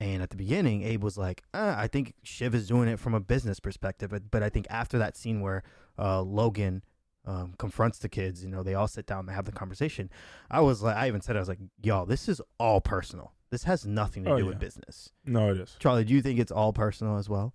And 0.01 0.23
at 0.23 0.31
the 0.31 0.37
beginning, 0.37 0.83
Abe 0.83 1.05
was 1.05 1.19
like, 1.19 1.43
uh, 1.53 1.75
"I 1.77 1.87
think 1.87 2.15
Shiv 2.23 2.55
is 2.55 2.67
doing 2.67 2.89
it 2.89 2.99
from 2.99 3.13
a 3.15 3.21
business 3.21 3.61
perspective." 3.61 4.11
But, 4.11 4.31
but 4.31 4.43
I 4.43 4.49
think 4.49 4.67
after 4.71 4.97
that 4.99 5.15
scene 5.17 5.41
where 5.43 5.63
uh, 5.99 6.23
Logan 6.23 6.83
um, 7.27 7.53
confronts 7.59 7.99
the 7.99 8.09
kids, 8.09 8.43
you 8.43 8.49
know, 8.49 8.63
they 8.63 8.75
all 8.75 8.89
sit 8.89 9.05
down, 9.05 9.27
they 9.27 9.35
have 9.35 9.45
the 9.45 9.53
conversation. 9.53 10.09
I 10.51 10.61
was 10.63 10.83
like, 10.83 10.97
I 10.97 11.07
even 11.07 11.21
said, 11.21 11.37
I 11.37 11.41
was 11.41 11.49
like, 11.51 11.59
"Y'all, 11.83 12.07
this 12.07 12.29
is 12.31 12.41
all 12.59 12.81
personal. 12.81 13.35
This 13.51 13.65
has 13.65 13.85
nothing 13.85 14.25
to 14.25 14.31
Oh, 14.33 14.37
do 14.39 14.45
yeah. 14.45 14.49
with 14.49 14.59
business." 14.59 15.11
No, 15.27 15.51
it 15.51 15.59
is. 15.61 15.77
Charlie, 15.79 16.05
do 16.05 16.15
you 16.15 16.23
think 16.23 16.39
it's 16.41 16.53
all 16.53 16.73
personal 16.73 17.19
as 17.19 17.29
well? 17.29 17.53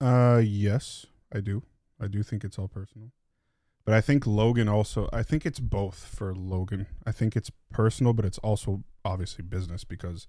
Uh, 0.00 0.40
yes, 0.44 1.06
I 1.34 1.40
do. 1.40 1.62
I 2.00 2.06
do 2.08 2.22
think 2.22 2.44
it's 2.44 2.58
all 2.58 2.68
personal. 2.68 3.08
But 3.84 3.94
I 3.94 4.00
think 4.00 4.26
Logan 4.26 4.68
also, 4.68 5.08
I 5.12 5.22
think 5.22 5.44
it's 5.44 5.60
both 5.60 6.04
for 6.06 6.34
Logan. 6.34 6.86
I 7.06 7.12
think 7.12 7.36
it's 7.36 7.50
personal, 7.70 8.12
but 8.12 8.24
it's 8.24 8.38
also 8.38 8.82
obviously 9.04 9.42
business 9.44 9.84
because 9.84 10.26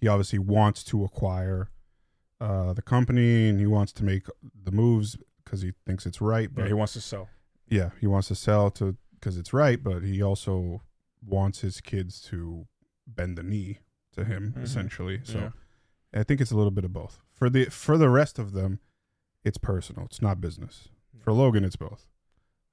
he 0.00 0.08
obviously 0.08 0.38
wants 0.38 0.82
to 0.84 1.04
acquire 1.04 1.70
uh, 2.40 2.72
the 2.72 2.82
company 2.82 3.48
and 3.48 3.60
he 3.60 3.66
wants 3.66 3.92
to 3.92 4.04
make 4.04 4.26
the 4.64 4.72
moves 4.72 5.16
because 5.44 5.62
he 5.62 5.72
thinks 5.86 6.06
it's 6.06 6.20
right. 6.20 6.52
But 6.54 6.62
Yeah, 6.62 6.68
he 6.68 6.74
wants 6.74 6.94
to 6.94 7.00
sell. 7.00 7.28
yeah, 7.68 7.90
he 8.00 8.06
wants 8.06 8.28
to 8.28 8.34
sell 8.34 8.70
to 8.72 8.96
because 9.14 9.36
it's 9.36 9.52
right, 9.52 9.82
but 9.82 10.02
he 10.02 10.22
also 10.22 10.80
wants 11.24 11.60
his 11.60 11.80
kids 11.82 12.20
to 12.22 12.66
bend 13.06 13.36
the 13.36 13.42
knee 13.42 13.80
to 14.12 14.24
him 14.24 14.54
Mhm. 14.56 14.62
essentially. 14.62 15.20
So 15.24 15.38
Yeah. 15.38 15.50
I 16.20 16.22
think 16.24 16.40
it's 16.40 16.50
a 16.50 16.56
little 16.56 16.70
bit 16.70 16.84
of 16.84 16.92
both. 16.92 17.20
For 17.32 17.50
the 17.50 17.66
for 17.66 17.98
the 17.98 18.08
rest 18.08 18.38
of 18.38 18.52
them, 18.52 18.80
it's 19.44 19.58
personal. 19.58 20.06
It's 20.06 20.22
not 20.22 20.40
business. 20.40 20.88
For 21.20 21.32
Logan, 21.34 21.64
it's 21.64 21.76
both. 21.76 22.08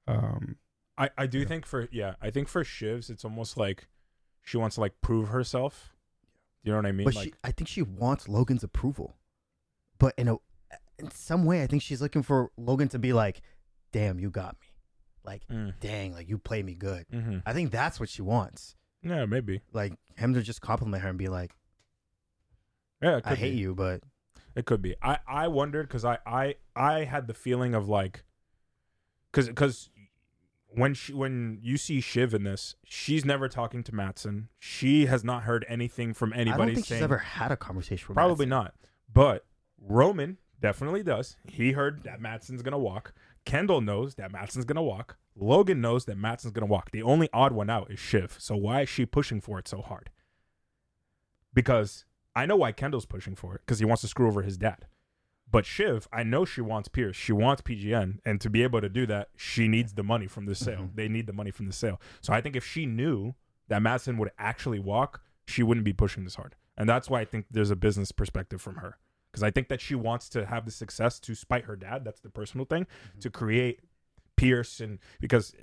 Um, 0.07 0.55
I, 0.97 1.09
I 1.17 1.27
do 1.27 1.43
think 1.45 1.65
for 1.65 1.89
yeah, 1.91 2.15
I 2.21 2.31
think 2.31 2.47
for 2.47 2.63
Shivs 2.63 3.09
it's 3.09 3.25
almost 3.25 3.57
like 3.57 3.87
she 4.41 4.57
wants 4.57 4.75
to 4.75 4.81
like 4.81 5.01
prove 5.01 5.27
herself. 5.29 5.93
You 6.67 6.73
know 6.73 6.79
what 6.79 6.85
I 6.85 6.91
mean? 6.91 7.05
but 7.05 7.15
like 7.15 7.25
she, 7.25 7.33
I 7.43 7.51
think 7.51 7.67
she 7.69 7.81
wants 7.81 8.27
Logan's 8.27 8.63
approval. 8.63 9.15
But 9.99 10.13
in 10.17 10.27
a, 10.27 10.35
in 10.99 11.09
some 11.11 11.45
way, 11.45 11.63
I 11.63 11.67
think 11.67 11.81
she's 11.81 12.01
looking 12.01 12.23
for 12.23 12.51
Logan 12.57 12.89
to 12.89 12.99
be 12.99 13.13
like, 13.13 13.41
"Damn, 13.93 14.19
you 14.19 14.29
got 14.29 14.57
me." 14.61 14.67
Like, 15.23 15.47
mm, 15.47 15.73
dang, 15.79 16.13
like 16.13 16.27
you 16.29 16.37
play 16.37 16.61
me 16.63 16.73
good. 16.75 17.05
hmm 17.11 17.37
I 17.45 17.53
think 17.53 17.71
that's 17.71 17.99
what 17.99 18.09
she 18.09 18.21
wants. 18.21 18.75
Yeah, 19.01 19.25
maybe. 19.25 19.61
Like 19.71 19.93
him 20.17 20.33
to 20.33 20.41
just 20.41 20.59
compliment 20.61 21.03
her 21.03 21.09
and 21.09 21.17
be 21.17 21.27
like, 21.29 21.51
Yeah, 23.01 23.21
"I 23.23 23.35
hate 23.35 23.51
be. 23.51 23.57
you," 23.57 23.73
but 23.75 24.01
It 24.55 24.65
could 24.65 24.81
be. 24.81 24.95
I 25.01 25.19
I 25.27 25.47
wondered 25.47 25.87
because 25.87 26.03
I 26.03 26.17
I 26.25 26.55
I 26.75 27.03
had 27.05 27.27
the 27.27 27.33
feeling 27.33 27.75
of 27.75 27.87
like, 27.87 28.23
because 29.31 29.47
because 29.47 29.89
when 30.77 30.93
she 30.93 31.11
when 31.13 31.57
you 31.61 31.75
see 31.75 31.99
Shiv 31.99 32.33
in 32.33 32.43
this, 32.43 32.75
she's 32.85 33.25
never 33.25 33.49
talking 33.49 33.83
to 33.83 33.95
Matsson. 33.95 34.49
She 34.59 35.07
has 35.07 35.23
not 35.23 35.43
heard 35.43 35.65
anything 35.67 36.13
from 36.13 36.31
anybody. 36.33 36.51
I 36.51 36.57
don't 36.65 36.75
think 36.75 36.85
saying 36.87 36.99
she's 36.99 37.03
ever 37.03 37.17
had 37.17 37.51
a 37.51 37.57
conversation 37.57 38.05
with 38.07 38.15
Probably 38.15 38.45
Matsson. 38.45 38.49
not. 38.49 38.73
But 39.11 39.45
Roman 39.81 40.37
definitely 40.61 41.01
does. 41.01 41.35
He 41.45 41.71
heard 41.71 42.03
that 42.03 42.21
Matsson's 42.21 42.61
gonna 42.61 42.77
walk. 42.77 43.13
Kendall 43.43 43.81
knows 43.81 44.15
that 44.15 44.31
Matsson's 44.31 44.65
gonna 44.65 44.83
walk. 44.83 45.17
Logan 45.35 45.81
knows 45.81 46.05
that 46.05 46.17
Matsson's 46.17 46.53
gonna 46.53 46.67
walk. 46.67 46.91
The 46.91 47.01
only 47.01 47.27
odd 47.33 47.53
one 47.53 47.69
out 47.69 47.89
is 47.89 47.99
Shiv. 47.99 48.35
So 48.39 48.55
why 48.55 48.81
is 48.81 48.89
she 48.89 49.05
pushing 49.05 49.41
for 49.41 49.57
it 49.57 49.67
so 49.67 49.81
hard? 49.81 50.11
Because 51.53 52.05
I 52.35 52.45
know 52.45 52.55
why 52.55 52.71
Kendall's 52.71 53.07
pushing 53.07 53.35
for 53.35 53.55
it 53.55 53.61
because 53.65 53.79
he 53.79 53.85
wants 53.85 54.01
to 54.01 54.07
screw 54.07 54.27
over 54.27 54.43
his 54.43 54.57
dad. 54.57 54.85
But 55.49 55.65
Shiv, 55.65 56.07
I 56.11 56.23
know 56.23 56.43
she 56.43 56.61
wants 56.61 56.89
Pierce. 56.89 57.15
She 57.15 57.31
wants 57.31 57.61
PGM, 57.61 58.19
and 58.25 58.41
to 58.41 58.49
be 58.49 58.63
able 58.63 58.81
to 58.81 58.89
do 58.89 59.05
that, 59.05 59.29
she 59.37 59.67
needs 59.67 59.93
the 59.93 60.03
money 60.03 60.27
from 60.27 60.45
the 60.45 60.55
sale. 60.55 60.89
Mhm. 60.89 60.95
They 60.95 61.07
need 61.07 61.25
the 61.25 61.33
money 61.33 61.51
from 61.51 61.67
the 61.67 61.73
sale. 61.73 62.01
So 62.21 62.33
I 62.33 62.41
think 62.41 62.55
if 62.55 62.65
she 62.65 62.85
knew 62.85 63.35
that 63.69 63.81
Matsson 63.81 64.17
would 64.17 64.31
actually 64.37 64.79
walk, 64.79 65.21
she 65.45 65.63
wouldn't 65.63 65.85
be 65.85 65.93
pushing 65.93 66.25
this 66.25 66.35
hard. 66.35 66.55
And 66.75 66.87
that's 66.87 67.09
why 67.09 67.21
I 67.21 67.25
think 67.25 67.45
there's 67.49 67.71
a 67.71 67.75
business 67.75 68.11
perspective 68.11 68.61
from 68.61 68.75
her. 68.77 68.97
Because 69.31 69.43
I 69.43 69.51
think 69.51 69.69
that 69.69 69.81
she 69.81 69.95
wants 69.95 70.29
to 70.29 70.45
have 70.45 70.65
the 70.65 70.71
success 70.71 71.19
to 71.21 71.35
spite 71.35 71.65
her 71.65 71.75
dad. 71.75 72.03
That's 72.03 72.19
the 72.19 72.29
personal 72.29 72.65
thing. 72.65 72.87
To 73.21 73.29
create 73.29 73.81
Pierce 74.35 74.79
and 74.79 74.99
because 75.19 75.55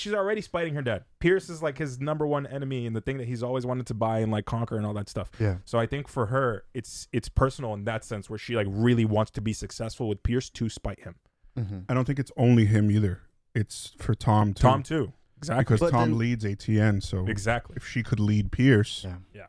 she's 0.00 0.14
already 0.14 0.40
spiting 0.40 0.74
her 0.74 0.82
dad. 0.82 1.04
Pierce 1.18 1.48
is 1.48 1.62
like 1.62 1.78
his 1.78 2.00
number 2.00 2.26
one 2.26 2.46
enemy 2.46 2.86
and 2.86 2.96
the 2.96 3.00
thing 3.00 3.18
that 3.18 3.26
he's 3.28 3.42
always 3.42 3.64
wanted 3.66 3.86
to 3.86 3.94
buy 3.94 4.18
and 4.20 4.32
like 4.32 4.44
conquer 4.46 4.76
and 4.76 4.84
all 4.86 4.94
that 4.94 5.08
stuff. 5.08 5.30
Yeah. 5.38 5.56
So 5.64 5.78
I 5.78 5.86
think 5.86 6.08
for 6.08 6.26
her, 6.26 6.64
it's 6.74 7.08
it's 7.12 7.28
personal 7.28 7.74
in 7.74 7.84
that 7.84 8.04
sense 8.04 8.28
where 8.30 8.38
she 8.38 8.56
like 8.56 8.66
really 8.70 9.04
wants 9.04 9.30
to 9.32 9.40
be 9.40 9.52
successful 9.52 10.08
with 10.08 10.22
Pierce 10.22 10.50
to 10.50 10.68
spite 10.68 11.00
him. 11.00 11.16
Mm-hmm. 11.58 11.78
I 11.88 11.94
don't 11.94 12.04
think 12.04 12.18
it's 12.18 12.32
only 12.36 12.64
him 12.66 12.90
either. 12.90 13.20
It's 13.54 13.92
for 13.98 14.14
Tom 14.14 14.54
too. 14.54 14.62
Tom 14.62 14.82
too. 14.82 15.12
Exactly. 15.38 15.62
because 15.64 15.80
But 15.80 15.90
Tom 15.90 16.10
then- 16.10 16.18
leads 16.18 16.44
ATN. 16.44 17.02
So 17.02 17.26
Exactly. 17.26 17.74
if 17.76 17.86
she 17.86 18.02
could 18.02 18.20
lead 18.20 18.52
Pierce, 18.52 19.02
Yeah. 19.04 19.16
Yeah. 19.34 19.46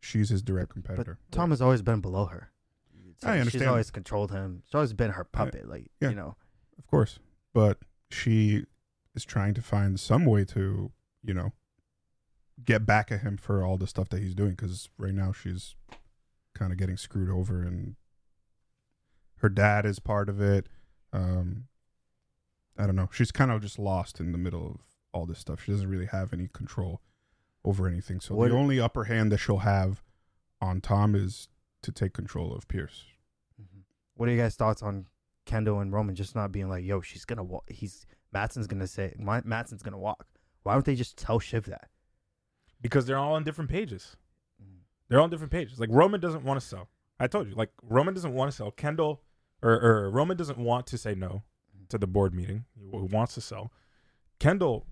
she's 0.00 0.28
his 0.28 0.42
direct 0.42 0.68
But 0.68 0.74
competitor. 0.84 1.18
Tom 1.30 1.50
has 1.50 1.60
always 1.62 1.82
been 1.82 2.00
below 2.00 2.26
her. 2.26 2.50
I 2.92 2.96
understand. 2.96 3.12
She's 3.22 3.40
understand. 3.40 3.70
always 3.70 3.90
controlled 3.90 4.30
him. 4.30 4.62
She's 4.66 4.74
always 4.74 4.92
been 4.94 5.10
her 5.12 5.24
puppet. 5.24 5.68
Like 5.68 5.90
yeah. 6.00 6.10
you 6.10 6.14
know. 6.14 6.36
of 6.78 6.86
course, 6.86 7.18
but 7.52 7.78
she 8.10 8.64
is 9.14 9.24
trying 9.24 9.54
to 9.54 9.62
find 9.62 9.98
some 9.98 10.24
way 10.24 10.44
to, 10.46 10.92
you 11.22 11.34
know, 11.34 11.52
get 12.64 12.84
back 12.86 13.10
at 13.10 13.20
him 13.20 13.36
for 13.36 13.64
all 13.64 13.76
the 13.76 13.86
stuff 13.86 14.08
that 14.10 14.20
he's 14.22 14.34
doing. 14.34 14.50
Because 14.50 14.88
right 14.98 15.14
now 15.14 15.32
she's 15.32 15.74
kind 16.54 16.72
of 16.72 16.78
getting 16.78 16.96
screwed 16.96 17.30
over, 17.30 17.62
and 17.62 17.96
her 19.36 19.48
dad 19.48 19.86
is 19.86 19.98
part 19.98 20.28
of 20.28 20.40
it. 20.40 20.68
Um, 21.12 21.68
I 22.78 22.86
don't 22.86 22.96
know. 22.96 23.08
She's 23.12 23.32
kind 23.32 23.50
of 23.50 23.60
just 23.62 23.78
lost 23.78 24.20
in 24.20 24.32
the 24.32 24.38
middle 24.38 24.66
of 24.66 24.80
all 25.12 25.26
this 25.26 25.38
stuff. 25.38 25.62
She 25.64 25.72
doesn't 25.72 25.88
really 25.88 26.06
have 26.06 26.32
any 26.32 26.48
control 26.48 27.00
over 27.64 27.88
anything. 27.88 28.20
So 28.20 28.34
What- 28.34 28.48
the 28.50 28.56
only 28.56 28.80
upper 28.80 29.04
hand 29.04 29.32
that 29.32 29.38
she'll 29.38 29.58
have 29.58 30.02
on 30.60 30.80
Tom 30.80 31.14
is 31.14 31.48
to 31.82 31.92
take 31.92 32.12
control 32.12 32.54
of 32.54 32.68
Pierce. 32.68 33.06
Mhm. 33.60 33.82
What 34.14 34.28
are 34.28 34.32
you 34.32 34.38
guys' 34.38 34.56
thoughts 34.56 34.82
on 34.82 35.06
Kendall 35.46 35.80
and 35.80 35.92
Roman 35.92 36.14
just 36.14 36.34
not 36.34 36.52
being 36.52 36.68
like, 36.68 36.84
"Yo, 36.84 37.00
she's 37.00 37.24
gonna 37.24 37.42
walk." 37.42 37.68
He's 37.70 38.06
Matsson's 38.34 38.66
gonna 38.66 38.86
say, 38.86 39.14
Matsson's 39.18 39.82
gonna 39.82 39.98
walk." 39.98 40.26
Why 40.62 40.74
don't 40.74 40.84
they 40.84 40.94
just 40.94 41.16
tell 41.16 41.38
Shiv 41.38 41.64
that? 41.66 41.88
Because 42.80 43.06
they're 43.06 43.16
all 43.18 43.34
on 43.34 43.44
different 43.44 43.70
pages. 43.70 44.16
Mm. 44.62 44.80
They're 45.08 45.20
on 45.20 45.30
different 45.30 45.52
pages. 45.52 45.78
Like 45.80 45.88
Roman 45.92 46.20
doesn't 46.20 46.44
want 46.44 46.60
to 46.60 46.66
sell. 46.66 46.88
I 47.18 47.26
told 47.26 47.48
you, 47.48 47.54
like 47.54 47.70
Roman 47.82 48.14
doesn't 48.14 48.32
want 48.34 48.50
to 48.50 48.56
sell. 48.56 48.70
Kendall 48.70 49.22
or, 49.62 49.72
or 49.72 50.10
Roman 50.10 50.36
doesn't 50.36 50.58
want 50.58 50.86
to 50.88 50.98
say 50.98 51.14
no 51.14 51.42
to 51.88 51.98
the 51.98 52.06
board 52.06 52.34
meeting. 52.34 52.64
He 52.78 52.88
wants 52.98 53.34
to 53.34 53.40
sell. 53.40 53.72
Kendall 54.38 54.86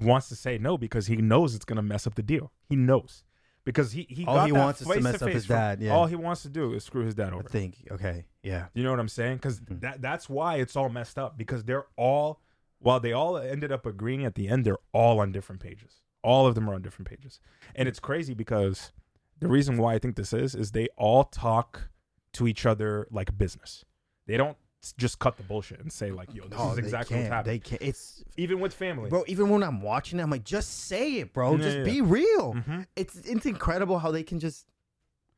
wants 0.00 0.28
to 0.28 0.36
say 0.36 0.58
no 0.58 0.76
because 0.78 1.06
he 1.06 1.16
knows 1.16 1.54
it's 1.54 1.64
going 1.64 1.76
to 1.76 1.82
mess 1.82 2.06
up 2.06 2.14
the 2.14 2.22
deal. 2.22 2.52
He 2.68 2.76
knows. 2.76 3.24
because 3.64 3.92
he 3.92 4.06
he 4.10 4.24
All 4.26 4.34
got 4.36 4.46
he 4.46 4.52
that 4.52 4.58
wants 4.58 4.80
is 4.82 4.86
to 4.86 4.92
face 4.94 5.02
mess 5.02 5.22
up 5.22 5.28
his 5.30 5.46
dad, 5.46 5.80
yeah. 5.80 5.92
All 5.94 6.06
he 6.06 6.16
wants 6.16 6.42
to 6.42 6.48
do 6.50 6.74
is 6.74 6.84
screw 6.84 7.04
his 7.04 7.14
dad 7.14 7.32
I 7.32 7.36
over. 7.36 7.48
think. 7.48 7.76
Okay. 7.90 8.26
Yeah. 8.42 8.66
You 8.74 8.84
know 8.84 8.90
what 8.90 9.00
I'm 9.00 9.08
saying? 9.08 9.36
Because 9.36 9.60
Mhm. 9.60 9.80
that 9.80 10.02
that's 10.02 10.28
why 10.28 10.56
it's 10.56 10.76
all 10.76 10.88
messed 10.90 11.18
up. 11.18 11.36
Because 11.38 11.64
they're 11.64 11.86
all 11.96 12.40
while 12.78 13.00
they 13.00 13.12
all 13.12 13.36
ended 13.36 13.72
up 13.72 13.86
agreeing 13.86 14.24
at 14.24 14.34
the 14.34 14.48
end, 14.48 14.64
they're 14.64 14.78
all 14.92 15.20
on 15.20 15.32
different 15.32 15.60
pages. 15.60 16.00
All 16.22 16.46
of 16.46 16.54
them 16.54 16.68
are 16.70 16.74
on 16.74 16.82
different 16.82 17.08
pages, 17.08 17.38
and 17.74 17.86
it's 17.88 18.00
crazy 18.00 18.32
because 18.34 18.92
the 19.40 19.48
reason 19.48 19.76
why 19.76 19.94
I 19.94 19.98
think 19.98 20.16
this 20.16 20.32
is 20.32 20.54
is 20.54 20.72
they 20.72 20.88
all 20.96 21.24
talk 21.24 21.88
to 22.34 22.48
each 22.48 22.64
other 22.64 23.06
like 23.10 23.36
business. 23.36 23.84
They 24.26 24.36
don't 24.36 24.56
just 24.96 25.18
cut 25.18 25.36
the 25.36 25.42
bullshit 25.42 25.80
and 25.80 25.92
say 25.92 26.10
like, 26.10 26.34
"Yo, 26.34 26.48
this 26.48 26.58
No, 26.58 26.72
is 26.72 26.78
exactly 26.78 27.16
what's 27.16 27.28
happening." 27.28 27.54
They 27.54 27.58
can't. 27.58 27.82
It's 27.82 28.22
Even 28.36 28.60
with 28.60 28.74
family, 28.74 29.10
bro. 29.10 29.24
Even 29.26 29.48
when 29.50 29.62
I'm 29.62 29.80
watching 29.82 30.18
it, 30.18 30.22
I'm 30.22 30.30
like, 30.30 30.44
just 30.44 30.86
say 30.86 31.14
it, 31.16 31.32
bro. 31.32 31.56
Yeah, 31.56 31.62
just 31.62 31.76
yeah. 31.78 31.84
be 31.84 32.00
real. 32.00 32.54
Mhm. 32.54 32.86
It's 32.96 33.16
it's 33.16 33.46
incredible 33.46 33.98
how 33.98 34.10
they 34.10 34.22
can 34.22 34.38
just. 34.40 34.66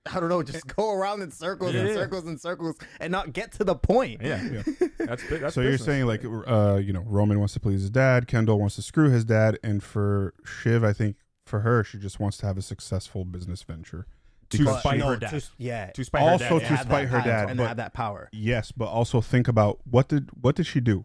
I 0.15 0.21
don't 0.21 0.29
know, 0.29 0.43
just 0.43 0.67
go 0.67 0.93
around 0.93 1.23
in 1.23 1.31
circles 1.31 1.75
and 1.75 1.89
circles 1.95 2.27
and 2.27 2.41
circles 2.41 2.77
and 3.01 3.11
not 3.13 3.33
get 3.33 3.53
to 3.53 3.65
the 3.65 3.75
point. 3.75 4.21
Yeah, 4.23 4.43
Yeah. 4.43 4.63
that's 4.99 5.23
that's. 5.29 5.55
so 5.55 5.61
you're 5.61 5.79
saying 5.79 6.07
like 6.07 6.25
uh 6.25 6.77
you 6.83 6.93
know 6.93 7.03
Roman 7.07 7.39
wants 7.39 7.55
to 7.55 7.61
please 7.61 7.81
his 7.83 7.91
dad, 7.91 8.27
Kendall 8.27 8.59
wants 8.59 8.75
to 8.77 8.83
screw 8.83 9.11
his 9.11 9.25
dad, 9.25 9.59
and 9.63 9.83
for 9.83 10.35
Shiv, 10.45 10.83
I 10.85 10.93
think 10.93 11.17
for 11.45 11.61
her 11.61 11.85
she 11.85 11.99
just 11.99 12.19
wants 12.21 12.37
to 12.39 12.47
have 12.47 12.59
a 12.59 12.63
successful 12.63 13.25
business 13.25 13.63
venture. 13.63 14.07
to 14.51 14.59
because 14.59 14.79
spite 14.81 15.01
her 15.01 15.17
dad. 15.17 15.31
to- 15.31 15.43
yeah. 15.59 15.87
to 15.91 16.05
spite 16.05 16.23
her 16.23 16.31
Also 16.31 16.45
dad. 16.45 16.49
to 16.49 16.55
And 16.55 16.63
yeah. 16.63 16.77
have 16.77 16.87
spite 16.87 17.09
her 17.09 17.21
dad, 17.23 17.49
and 17.51 17.59
but- 17.59 17.69
have 17.69 17.77
that 17.79 17.95
power. 17.95 18.29
Yes, 18.33 18.73
but 18.73 18.87
also 18.87 19.21
think 19.21 19.49
about 19.49 19.81
what 19.85 20.09
did 20.09 20.31
what 20.41 20.55
did 20.57 20.67
she 20.67 20.81
do? 20.81 21.05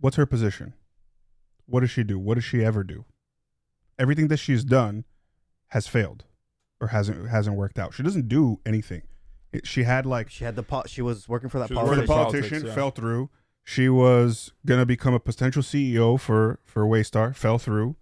What's 0.00 0.16
her 0.16 0.26
position? 0.26 0.74
What 1.66 1.80
does 1.80 1.90
she 1.90 2.02
do? 2.02 2.18
What 2.18 2.34
does 2.34 2.44
she 2.44 2.64
ever 2.64 2.82
do? 2.82 3.04
Everything 3.98 4.28
that 4.28 4.38
she's 4.38 4.64
done 4.64 5.04
has 5.68 5.86
failed 5.86 6.24
or 6.82 6.88
hasn't 6.88 7.28
hasn't 7.30 7.56
worked 7.56 7.78
out. 7.78 7.94
She 7.94 8.02
doesn't 8.02 8.28
do 8.28 8.58
anything. 8.66 9.02
It, 9.52 9.66
she 9.66 9.84
had 9.84 10.04
like 10.04 10.28
She 10.28 10.44
had 10.44 10.56
the 10.56 10.62
po- 10.62 10.82
She 10.86 11.00
was 11.00 11.28
working 11.28 11.48
for 11.48 11.58
that 11.60 11.68
She 11.68 11.74
was 11.74 11.82
for 11.82 11.86
working 11.90 12.02
the 12.02 12.06
politician. 12.08 12.48
politics, 12.50 12.68
yeah. 12.68 12.74
fell 12.74 12.90
through. 12.90 13.30
She 13.64 13.88
was 13.88 14.52
gonna 14.66 14.84
become 14.84 15.14
a 15.14 15.20
potential 15.20 15.62
CEO 15.62 16.18
for 16.18 16.58
for 16.64 16.84
Waystar, 16.84 17.34
fell 17.36 17.58
through. 17.58 17.96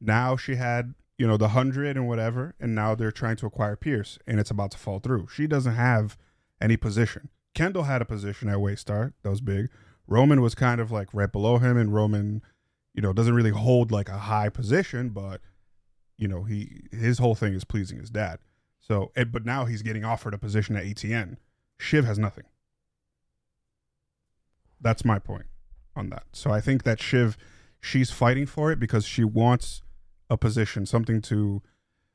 Now 0.00 0.36
she 0.36 0.56
had 0.56 0.94
you 1.16 1.26
know 1.26 1.38
the 1.38 1.48
hundred 1.48 1.96
and 1.96 2.06
whatever, 2.06 2.54
and 2.60 2.74
now 2.74 2.94
they're 2.94 3.10
trying 3.10 3.36
to 3.36 3.46
acquire 3.46 3.74
Pierce, 3.76 4.18
and 4.26 4.38
it's 4.38 4.50
about 4.50 4.70
to 4.72 4.78
fall 4.78 4.98
through. 4.98 5.28
She 5.32 5.46
doesn't 5.46 5.74
have 5.74 6.18
any 6.60 6.76
position. 6.76 7.30
Kendall 7.54 7.84
had 7.84 8.02
a 8.02 8.04
position 8.04 8.50
at 8.50 8.58
Waystar 8.58 9.14
that 9.22 9.30
was 9.30 9.40
big. 9.40 9.70
Roman 10.06 10.42
was 10.42 10.54
kind 10.54 10.78
of 10.80 10.92
like 10.92 11.08
right 11.14 11.32
below 11.32 11.56
him, 11.58 11.78
and 11.78 11.94
Roman, 11.94 12.42
you 12.92 13.00
know, 13.00 13.14
doesn't 13.14 13.34
really 13.34 13.50
hold 13.50 13.90
like 13.90 14.10
a 14.10 14.18
high 14.18 14.50
position, 14.50 15.08
but 15.08 15.40
you 16.18 16.28
know 16.28 16.44
he 16.44 16.82
his 16.92 17.18
whole 17.18 17.34
thing 17.34 17.54
is 17.54 17.64
pleasing 17.64 17.98
his 17.98 18.10
dad. 18.10 18.38
So, 18.80 19.10
and, 19.16 19.32
but 19.32 19.44
now 19.44 19.64
he's 19.64 19.82
getting 19.82 20.04
offered 20.04 20.32
a 20.34 20.38
position 20.38 20.76
at 20.76 20.84
ATN. 20.84 21.36
Shiv 21.78 22.04
has 22.04 22.18
nothing. 22.18 22.44
That's 24.80 25.04
my 25.04 25.18
point 25.18 25.46
on 25.94 26.10
that. 26.10 26.24
So 26.32 26.50
I 26.50 26.60
think 26.60 26.84
that 26.84 27.00
Shiv, 27.00 27.36
she's 27.80 28.10
fighting 28.10 28.46
for 28.46 28.70
it 28.70 28.78
because 28.78 29.04
she 29.04 29.24
wants 29.24 29.82
a 30.30 30.36
position, 30.36 30.86
something 30.86 31.20
to 31.22 31.62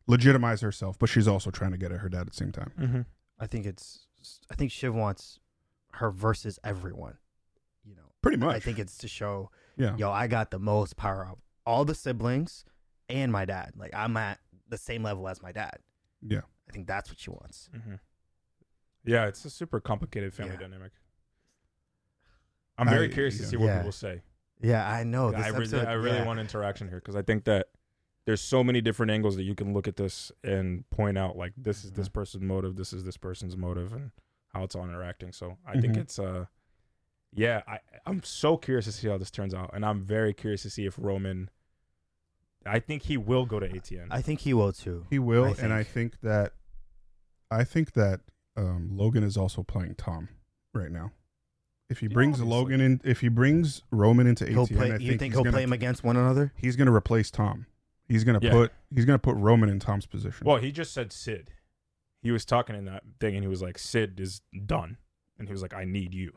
legitimize 0.08 0.62
herself, 0.62 0.98
but 1.00 1.10
she's 1.10 1.28
also 1.28 1.50
trying 1.52 1.72
to 1.72 1.78
get 1.78 1.92
at 1.92 2.00
her 2.00 2.10
dad 2.10 2.22
at 2.22 2.28
the 2.28 2.34
same 2.36 2.52
time. 2.52 2.72
Mhm. 2.80 3.06
I 3.40 3.48
think 3.48 3.66
it's. 3.66 4.06
I 4.52 4.56
think 4.56 4.72
Shiv 4.72 4.94
wants 4.94 5.40
her 5.94 6.12
versus 6.12 6.60
everyone. 6.64 7.18
You 7.84 7.96
know, 7.96 8.12
Pretty 8.22 8.38
much. 8.38 8.56
I 8.56 8.60
think 8.60 8.78
it's 8.78 8.98
to 9.00 9.08
show, 9.08 9.50
yeah. 9.78 9.96
yo, 9.98 10.12
I 10.12 10.28
got 10.28 10.52
the 10.52 10.60
most 10.60 10.96
power 10.96 11.26
of 11.26 11.40
all 11.66 11.84
the 11.86 11.96
siblings 11.96 12.64
and 13.12 13.32
my 13.32 13.46
dad. 13.46 13.74
Like 13.76 13.92
I'm 13.94 14.16
at 14.18 14.40
the 14.70 14.78
same 14.78 15.04
level 15.04 15.28
as 15.28 15.42
my 15.42 15.52
dad. 15.52 15.78
Yeah. 16.22 16.42
I 16.70 16.72
think 16.72 16.88
that's 16.88 17.10
what 17.10 17.20
she 17.20 17.30
wants. 17.30 17.70
hmm 17.74 17.96
Yeah, 19.04 19.26
it's 19.28 19.44
a 19.46 19.50
super 19.50 19.80
complicated 19.80 20.34
family 20.34 20.54
Yeah. 20.54 20.60
dynamic. 20.62 20.92
I'm 22.78 22.88
very 22.90 23.10
I- 23.10 23.14
curious 23.14 23.38
to 23.38 23.46
see 23.46 23.58
what 23.58 23.66
Yeah. 23.68 23.78
people 23.80 23.92
say. 23.92 24.22
Yeah, 24.62 24.88
I 24.90 25.04
know. 25.04 25.32
This 25.32 25.42
I 25.42 25.48
really, 25.50 25.58
episode, 25.64 25.88
I 25.88 25.94
really 25.94 26.18
yeah. 26.18 26.26
want 26.26 26.40
interaction 26.40 26.88
here 26.88 26.98
because 27.00 27.16
I 27.16 27.22
think 27.24 27.46
that 27.46 27.68
there's 28.26 28.42
so 28.42 28.64
many 28.64 28.80
different 28.82 29.12
angles 29.12 29.36
that 29.36 29.44
you 29.44 29.56
can 29.56 29.74
look 29.74 29.88
at 29.88 29.96
this 29.96 30.32
and 30.44 30.88
point 30.92 31.18
out 31.18 31.36
like 31.36 31.54
this 31.58 31.84
is 31.84 31.92
this 31.94 32.08
Mm-hmm. 32.08 32.14
person's 32.14 32.44
motive, 32.44 32.76
this 32.76 32.94
is 32.94 33.04
this 33.04 33.18
person's 33.18 33.58
motive, 33.58 33.92
and 33.94 34.12
how 34.54 34.64
it's 34.64 34.76
all 34.76 34.84
interacting. 34.84 35.32
So 35.32 35.58
I 35.66 35.80
think 35.80 35.96
Mhm. 35.96 36.02
it's 36.02 36.20
uh, 36.20 36.46
yeah, 37.34 37.64
I 37.68 37.80
I'm 38.06 38.22
so 38.24 38.56
curious 38.58 38.86
to 38.86 38.92
see 38.92 39.08
how 39.08 39.18
this 39.18 39.32
turns 39.32 39.54
out, 39.56 39.72
and 39.74 39.84
I'm 39.86 40.02
very 40.04 40.34
curious 40.34 40.62
to 40.64 40.70
see 40.70 40.86
if 40.86 40.96
Roman. 41.00 41.50
I 42.66 42.80
think 42.80 43.04
he 43.04 43.18
will 43.18 43.46
go 43.46 43.60
to 43.60 43.68
ATN. 43.68 44.08
I 44.12 44.22
think 44.22 44.42
he 44.42 44.54
will 44.54 44.72
too. 44.72 45.06
He 45.10 45.20
will, 45.20 45.46
I 45.46 45.56
and 45.60 45.74
I 45.74 45.84
think 45.84 46.20
that 46.22 46.54
I 47.50 47.64
think 47.64 47.94
that 47.94 48.22
um, 48.56 48.90
Logan 48.92 49.24
is 49.24 49.36
also 49.38 49.64
playing 49.64 49.96
Tom 49.96 50.30
right 50.74 50.92
now. 50.92 51.12
If 51.90 52.00
he 52.00 52.06
Yeah, 52.08 52.14
brings 52.14 52.36
obviously. 52.40 52.56
Logan 52.58 52.82
in, 52.82 53.02
if 53.04 53.20
he 53.22 53.28
brings 53.28 53.82
Roman 53.92 54.28
into 54.28 54.46
He'll 54.48 54.66
ATN, 54.68 54.76
play. 54.78 54.92
I 54.92 54.96
you 54.98 55.08
think, 55.10 55.20
think 55.20 55.34
he'll 55.34 55.44
gonna, 55.44 55.54
play 55.56 55.64
him 55.64 55.74
against 55.74 56.04
one 56.04 56.16
another? 56.16 56.54
He's 56.56 56.76
going 56.78 56.86
to 56.88 56.94
replace 56.94 57.30
Tom. 57.32 57.66
He's 58.08 58.24
going 58.24 58.40
to 58.40 58.46
Yeah. 58.46 58.54
put 58.54 58.72
he's 58.94 59.06
going 59.06 59.16
to 59.20 59.22
put 59.22 59.36
Roman 59.36 59.68
in 59.70 59.80
Tom's 59.80 60.06
position. 60.06 60.46
well, 60.46 60.58
he 60.58 60.72
just 60.72 60.94
said 60.94 61.12
Cyd. 61.12 61.52
He 62.22 62.32
was 62.32 62.46
talking 62.46 62.76
in 62.76 62.86
that 62.86 63.04
thing, 63.20 63.36
and 63.36 63.44
he 63.44 63.48
was 63.48 63.62
like, 63.64 63.78
"Cyd 63.80 64.20
is 64.20 64.42
done," 64.66 64.98
and 65.40 65.48
he 65.48 65.52
was 65.52 65.62
like, 65.64 65.74
"I 65.74 65.86
need 65.86 66.14
you." 66.14 66.34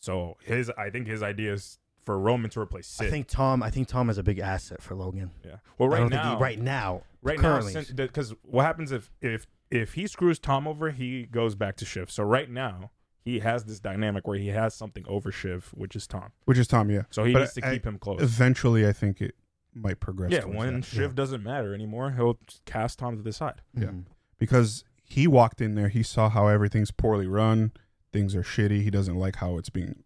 So 0.00 0.36
his, 0.42 0.70
I 0.78 0.90
think 0.90 1.08
his 1.08 1.22
idea 1.24 1.52
is 1.54 1.78
for 2.08 2.18
Roman 2.18 2.48
to 2.48 2.60
replace 2.60 2.86
Cyd. 2.86 3.08
I 3.08 3.10
think 3.10 3.28
Tom. 3.28 3.62
I 3.62 3.68
think 3.70 3.86
Tom 3.86 4.08
is 4.08 4.16
a 4.16 4.22
big 4.22 4.38
asset 4.38 4.80
for 4.80 4.94
Logan. 4.94 5.30
Yeah. 5.44 5.56
Well, 5.76 5.90
right 5.90 6.08
now, 6.08 6.36
he, 6.36 6.42
right 6.42 6.58
now, 6.58 7.02
right 7.22 7.38
currently. 7.38 7.74
now, 7.74 7.82
because 7.94 8.34
what 8.42 8.64
happens 8.64 8.92
if 8.92 9.10
if 9.20 9.46
if 9.70 9.92
he 9.92 10.06
screws 10.06 10.38
Tom 10.38 10.66
over, 10.66 10.90
he 10.90 11.24
goes 11.26 11.54
back 11.54 11.76
to 11.76 11.84
Shiv. 11.84 12.10
So 12.10 12.22
right 12.22 12.50
now, 12.50 12.92
he 13.22 13.40
has 13.40 13.64
this 13.64 13.78
dynamic 13.78 14.26
where 14.26 14.38
he 14.38 14.48
has 14.48 14.72
something 14.74 15.04
over 15.06 15.30
Shiv, 15.30 15.68
which 15.74 15.94
is 15.94 16.06
Tom. 16.06 16.30
which 16.46 16.56
is 16.56 16.66
Tom, 16.66 16.90
yeah. 16.90 17.02
So 17.10 17.24
he 17.24 17.34
But 17.34 17.40
needs 17.40 17.52
to 17.54 17.66
I- 17.68 17.74
keep 17.74 17.86
him 17.86 17.98
close. 17.98 18.22
Eventually, 18.22 18.88
I 18.88 18.92
think 18.94 19.20
it 19.20 19.34
might 19.74 20.00
progress. 20.00 20.32
yeah, 20.32 20.40
towards 20.40 20.56
when 20.56 20.74
that. 20.76 20.86
Shiv 20.86 21.14
doesn't 21.14 21.42
matter 21.42 21.74
anymore, 21.74 22.12
he'll 22.12 22.38
cast 22.64 22.98
Tom 23.00 23.16
to 23.18 23.22
the 23.22 23.34
side. 23.34 23.60
Yeah. 23.76 23.88
Mhm. 23.88 24.04
because 24.38 24.82
he 25.04 25.26
walked 25.26 25.60
in 25.60 25.74
there, 25.74 25.88
he 25.90 26.02
saw 26.02 26.30
how 26.30 26.48
everything's 26.48 26.90
poorly 26.90 27.26
run, 27.26 27.72
things 28.14 28.34
are 28.34 28.42
shitty. 28.42 28.82
He 28.82 28.90
doesn't 28.90 29.16
like 29.16 29.36
how 29.36 29.58
it's 29.58 29.68
being, 29.68 30.04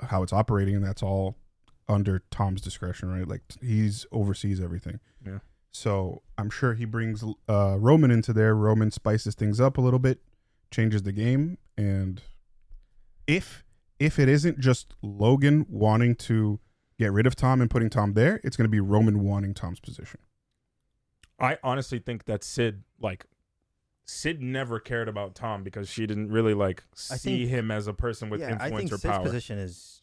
how 0.00 0.22
it's 0.24 0.32
operating, 0.32 0.74
and 0.74 0.84
that's 0.84 1.02
all 1.02 1.36
under 1.88 2.22
Tom's 2.30 2.60
discretion, 2.60 3.10
right? 3.10 3.26
Like 3.28 3.42
he's 3.62 4.06
oversees 4.12 4.60
everything. 4.60 5.00
Yeah. 5.24 5.38
So 5.70 6.22
I'm 6.38 6.50
sure 6.50 6.74
he 6.74 6.84
brings 6.84 7.24
uh, 7.48 7.76
Roman 7.78 8.10
into 8.10 8.32
there. 8.32 8.54
Roman 8.54 8.90
spices 8.90 9.34
things 9.34 9.60
up 9.60 9.76
a 9.76 9.80
little 9.80 9.98
bit, 9.98 10.20
changes 10.70 11.02
the 11.02 11.12
game, 11.12 11.58
and 11.76 12.22
if 13.26 13.64
if 13.98 14.18
it 14.18 14.28
isn't 14.28 14.60
just 14.60 14.94
Logan 15.02 15.66
wanting 15.68 16.14
to 16.16 16.60
get 16.98 17.12
rid 17.12 17.26
of 17.26 17.34
Tom 17.34 17.60
and 17.60 17.70
putting 17.70 17.90
Tom 17.90 18.12
there, 18.14 18.40
it's 18.44 18.56
going 18.56 18.64
to 18.64 18.70
be 18.70 18.80
Roman 18.80 19.20
wanting 19.24 19.54
Tom's 19.54 19.80
position. 19.80 20.20
I 21.40 21.58
honestly 21.64 21.98
think 21.98 22.26
that 22.26 22.44
Cyd, 22.44 22.82
like, 23.00 23.24
Cyd 24.04 24.40
never 24.40 24.78
cared 24.78 25.08
about 25.08 25.34
Tom 25.34 25.64
because 25.64 25.88
she 25.88 26.06
didn't 26.06 26.30
really 26.30 26.54
like 26.54 26.84
I 27.10 27.16
see 27.16 27.38
think- 27.38 27.50
him 27.50 27.70
as 27.72 27.86
a 27.88 27.92
person 27.92 28.30
with 28.30 28.40
yeah, 28.40 28.56
I 28.60 28.66
influence 28.66 28.76
think 28.78 28.92
or 28.92 28.98
Cyd's 28.98 29.16
power. 29.16 29.24
position 29.24 29.58
is, 29.58 30.02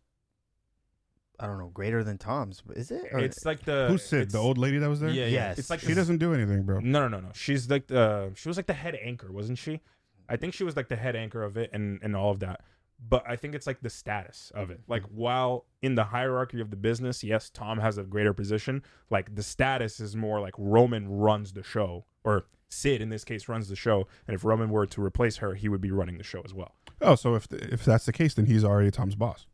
I 1.39 1.48
don't 1.48 1.58
know, 1.58 1.70
greater 1.74 2.04
than 2.04 2.17
Tom's. 2.17 2.62
Is 2.76 2.91
it? 2.91 3.02
Or- 3.12 3.20
It's 3.20 3.46
like 3.46 3.63
the 3.65 3.88
Who's 3.89 4.04
Cyd? 4.04 4.20
it's- 4.22 4.34
The 4.34 4.39
old 4.39 4.58
lady 4.58 4.78
that 4.78 4.89
was 4.89 5.00
there? 5.00 5.10
Yeah, 5.10 5.26
yeah. 5.26 5.30
Yes. 5.50 5.60
It's 5.60 5.70
like 5.70 5.80
She 5.80 5.88
the- 5.88 5.96
doesn't 5.96 6.17
do 6.20 6.34
anything, 6.34 6.63
bro. 6.63 6.80
No, 6.80 7.02
no, 7.02 7.08
no, 7.08 7.20
no. 7.20 7.30
She's 7.34 7.70
like 7.70 7.88
the 7.88 8.32
she 8.36 8.48
was 8.48 8.58
like 8.58 8.67
the 8.67 8.74
head 8.74 8.96
anchor, 9.02 9.32
wasn't 9.32 9.58
she? 9.58 9.82
I 10.30 10.36
think 10.38 10.54
she 10.54 10.63
was 10.63 10.76
like 10.76 10.88
the 10.88 10.96
head 10.96 11.15
anchor 11.15 11.41
of 11.44 11.58
it 11.58 11.70
and 11.74 12.00
and 12.04 12.15
all 12.15 12.32
of 12.32 12.39
that. 12.41 12.62
But 13.10 13.24
I 13.28 13.36
think 13.36 13.56
it's 13.56 13.65
like 13.65 13.82
the 13.82 13.89
status 13.89 14.52
of 14.54 14.70
it. 14.70 14.82
Like 14.88 15.02
while 15.06 15.65
in 15.82 15.96
the 15.96 16.04
hierarchy 16.04 16.62
of 16.62 16.70
the 16.70 16.76
business, 16.76 17.24
yes, 17.24 17.50
Tom 17.50 17.80
has 17.80 17.98
a 17.98 18.04
greater 18.04 18.34
position. 18.34 18.84
Like 19.10 19.34
the 19.34 19.41
status 19.41 20.00
is 20.00 20.15
more 20.15 20.39
like 20.39 20.54
Roman 20.60 21.10
runs 21.10 21.54
the 21.54 21.63
show, 21.63 22.06
or 22.24 22.46
Cyd 22.70 23.02
in 23.02 23.10
this 23.10 23.24
case 23.26 23.50
runs 23.50 23.67
the 23.70 23.76
show. 23.76 24.08
And 24.28 24.36
if 24.36 24.46
Roman 24.46 24.70
were 24.70 24.86
to 24.86 25.04
replace 25.04 25.38
her, 25.38 25.56
he 25.56 25.67
would 25.67 25.82
be 25.82 25.89
running 25.91 26.20
the 26.20 26.24
show 26.24 26.44
as 26.46 26.54
well. 26.54 26.76
Oh, 27.02 27.15
so 27.15 27.34
if 27.34 27.52
if 27.52 27.84
that's 27.84 28.06
the 28.06 28.13
case, 28.13 28.36
then 28.36 28.46
he's 28.46 28.63
already 28.63 28.91
Tom's 28.91 29.15
boss. 29.15 29.48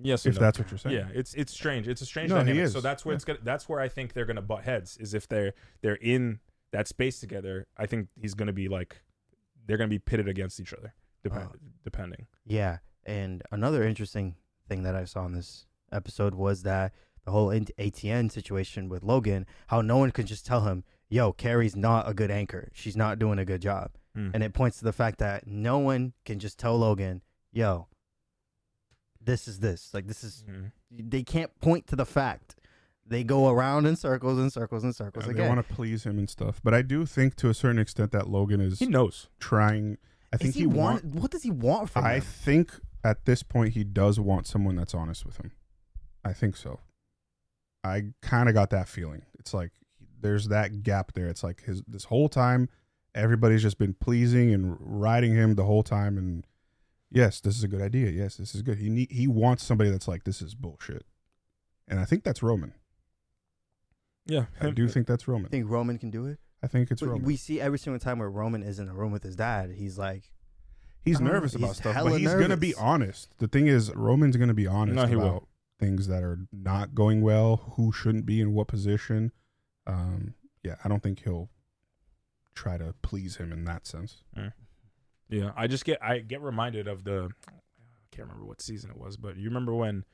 Yes, 0.00 0.24
If 0.26 0.34
no. 0.34 0.40
that's 0.40 0.58
what 0.58 0.70
you're 0.70 0.78
saying. 0.78 0.96
Yeah, 0.96 1.08
it's 1.14 1.34
it's 1.34 1.52
strange. 1.52 1.86
It's 1.88 2.00
a 2.00 2.06
strange 2.06 2.30
No, 2.30 2.36
he 2.36 2.44
dynamic. 2.44 2.64
is. 2.64 2.72
So 2.72 2.80
that's 2.80 3.04
where 3.04 3.14
it's 3.14 3.24
gonna. 3.24 3.40
That's 3.42 3.68
where 3.68 3.80
I 3.80 3.88
think 3.88 4.12
they're 4.14 4.24
gonna 4.24 4.40
butt 4.42 4.64
heads. 4.64 4.96
Is 4.98 5.12
if 5.14 5.28
they're 5.28 5.52
they're 5.82 5.96
in 5.96 6.40
that 6.70 6.88
space 6.88 7.20
together. 7.20 7.66
I 7.76 7.84
think 7.86 8.08
he's 8.16 8.32
gonna 8.34 8.52
be 8.54 8.68
like, 8.68 9.02
they're 9.66 9.76
gonna 9.76 9.88
be 9.88 9.98
pitted 9.98 10.26
against 10.28 10.58
each 10.58 10.72
other, 10.72 10.94
depend, 11.22 11.44
Uh, 11.44 11.56
depending. 11.84 12.26
Yeah, 12.46 12.78
and 13.04 13.42
another 13.50 13.82
interesting 13.84 14.36
thing 14.68 14.82
that 14.84 14.94
I 14.96 15.04
saw 15.04 15.26
in 15.26 15.32
this 15.32 15.66
episode 15.92 16.34
was 16.34 16.62
that 16.62 16.94
the 17.26 17.30
whole 17.30 17.48
ATN 17.50 18.30
situation 18.30 18.88
with 18.88 19.02
Logan, 19.02 19.44
how 19.68 19.82
no 19.82 19.98
one 19.98 20.10
could 20.12 20.26
just 20.26 20.46
tell 20.46 20.62
him, 20.62 20.82
"Yo, 21.10 21.32
Kerry's 21.34 21.76
not 21.76 22.08
a 22.08 22.14
good 22.14 22.30
anchor. 22.30 22.70
She's 22.72 22.96
not 22.96 23.18
doing 23.18 23.38
a 23.38 23.44
good 23.44 23.60
job," 23.60 23.92
Hmm. 24.14 24.30
and 24.32 24.42
it 24.42 24.54
points 24.54 24.78
to 24.78 24.84
the 24.84 24.92
fact 24.94 25.18
that 25.18 25.46
no 25.46 25.78
one 25.78 26.14
can 26.24 26.38
just 26.38 26.58
tell 26.58 26.78
Logan, 26.78 27.20
"Yo, 27.52 27.88
this 29.24 29.46
is 29.48 29.60
this." 29.60 29.92
Like 29.94 30.06
this 30.06 30.22
is 30.24 30.44
Mhm. 30.48 30.72
they 30.90 31.22
can't 31.22 31.58
point 31.60 31.86
to 31.88 31.96
the 31.96 32.06
fact 32.06 32.56
they 33.06 33.24
go 33.24 33.48
around 33.48 33.86
in 33.86 33.96
circles 33.96 34.38
and 34.38 34.52
circles 34.52 34.84
and 34.84 34.94
circles 34.94 35.26
Yeah, 35.26 35.32
they 35.32 35.48
want 35.48 35.66
to 35.66 35.74
please 35.74 36.04
him 36.04 36.18
and 36.18 36.30
stuff. 36.30 36.60
But 36.62 36.72
I 36.74 36.82
do 36.82 37.04
think 37.04 37.34
to 37.36 37.48
a 37.48 37.54
certain 37.54 37.78
extent 37.80 38.12
that 38.12 38.28
Logan 38.28 38.60
is 38.60 38.78
He 38.78 38.86
knows. 38.86 39.28
trying. 39.40 39.98
I 40.32 40.36
think 40.38 40.50
Is 40.50 40.54
he, 40.54 40.60
he 40.62 40.66
want, 40.66 41.04
want. 41.04 41.16
What 41.16 41.30
does 41.30 41.42
he 41.42 41.50
want 41.50 41.90
from 41.90 42.04
I 42.04 42.14
him? 42.14 42.20
think 42.22 42.80
at 43.04 43.24
this 43.26 43.42
point 43.42 43.74
he 43.74 43.84
does 43.84 44.18
want 44.20 44.46
someone 44.46 44.76
that's 44.76 44.94
honest 44.94 45.26
with 45.26 45.36
him. 45.38 45.50
I 46.24 46.32
think 46.32 46.56
so. 46.56 46.78
I 47.84 48.12
kind 48.22 48.48
of 48.48 48.54
got 48.54 48.70
that 48.70 48.88
feeling. 48.88 49.22
It's 49.38 49.52
like 49.52 49.72
there's 50.20 50.48
that 50.48 50.82
gap 50.84 51.12
there. 51.12 51.28
It's 51.28 51.42
like 51.42 51.62
his 51.64 51.82
this 51.86 52.04
whole 52.04 52.28
time 52.28 52.68
everybody's 53.14 53.60
just 53.62 53.76
been 53.78 53.92
pleasing 53.92 54.54
and 54.54 54.76
riding 54.80 55.34
him 55.34 55.54
the 55.56 55.64
whole 55.64 55.82
time 55.82 56.16
and 56.16 56.46
yes, 57.12 57.40
this 57.40 57.56
is 57.56 57.62
a 57.64 57.68
good 57.68 57.82
idea. 57.82 58.10
Yes, 58.10 58.36
this 58.36 58.54
is 58.54 58.62
good. 58.62 58.78
He 58.78 58.88
need, 58.88 59.10
he 59.10 59.26
wants 59.28 59.64
somebody 59.64 59.90
that's 59.90 60.08
like 60.08 60.24
this 60.24 60.40
is 60.42 60.54
bullshit. 60.54 61.04
And 61.88 62.00
I 62.00 62.04
think 62.04 62.24
that's 62.24 62.42
Roman. 62.42 62.72
Yeah, 64.26 64.46
I 64.60 64.70
do 64.70 64.88
think 64.88 65.06
that's 65.06 65.26
Roman. 65.26 65.46
I 65.46 65.48
think 65.48 65.68
Roman 65.68 65.98
can 65.98 66.10
do 66.10 66.26
it. 66.26 66.38
I 66.62 66.68
think 66.68 66.90
it's 66.90 67.02
We- 67.02 67.08
Roman. 67.08 67.24
We 67.24 67.36
see 67.36 67.60
every 67.60 67.78
single 67.78 67.98
time 67.98 68.18
where 68.20 68.30
Roman 68.30 68.62
is 68.62 68.78
in 68.78 68.88
a 68.88 68.94
room 68.94 69.10
with 69.12 69.22
his 69.24 69.34
dad, 69.34 69.70
he's 69.72 69.98
like, 69.98 70.30
he's 71.04 71.16
I 71.16 71.18
don't 71.18 71.26
know, 71.28 71.32
nervous 71.34 71.54
about 71.56 71.66
he's 71.68 71.76
stuff, 71.78 71.96
but 72.04 72.18
he's 72.20 72.32
gonna 72.34 72.56
be 72.56 72.74
honest. 72.76 73.36
The 73.38 73.48
thing 73.48 73.66
is, 73.66 73.92
Roman's 73.94 74.36
gonna 74.36 74.54
be 74.54 74.66
honest 74.68 74.94
No, 74.94 75.06
he 75.06 75.14
about 75.14 75.24
will. 75.32 75.48
things 75.80 76.06
that 76.06 76.22
are 76.22 76.38
not 76.52 76.94
going 76.94 77.20
well, 77.22 77.72
who 77.76 77.90
shouldn't 77.90 78.24
be 78.26 78.40
in 78.40 78.52
what 78.54 78.68
position. 78.68 79.32
Um, 79.88 80.34
yeah, 80.62 80.76
I 80.84 80.88
don't 80.88 81.02
think 81.02 81.24
he'll 81.24 81.50
try 82.54 82.78
to 82.78 82.94
please 83.02 83.36
him 83.36 83.50
in 83.52 83.64
that 83.64 83.86
sense. 83.88 84.22
Yeah, 85.32 85.52
I 85.56 85.66
just 85.66 85.84
get 85.84 86.02
I 86.02 86.18
get 86.18 86.40
reminded 86.42 86.86
of 86.88 87.04
the 87.04 87.30
I 87.48 87.52
can't 88.14 88.28
remember 88.28 88.44
what 88.44 88.60
season 88.60 88.90
it 88.90 88.96
was, 88.98 89.16
but 89.16 89.36
you 89.36 89.48
remember 89.48 89.74
when 89.74 90.04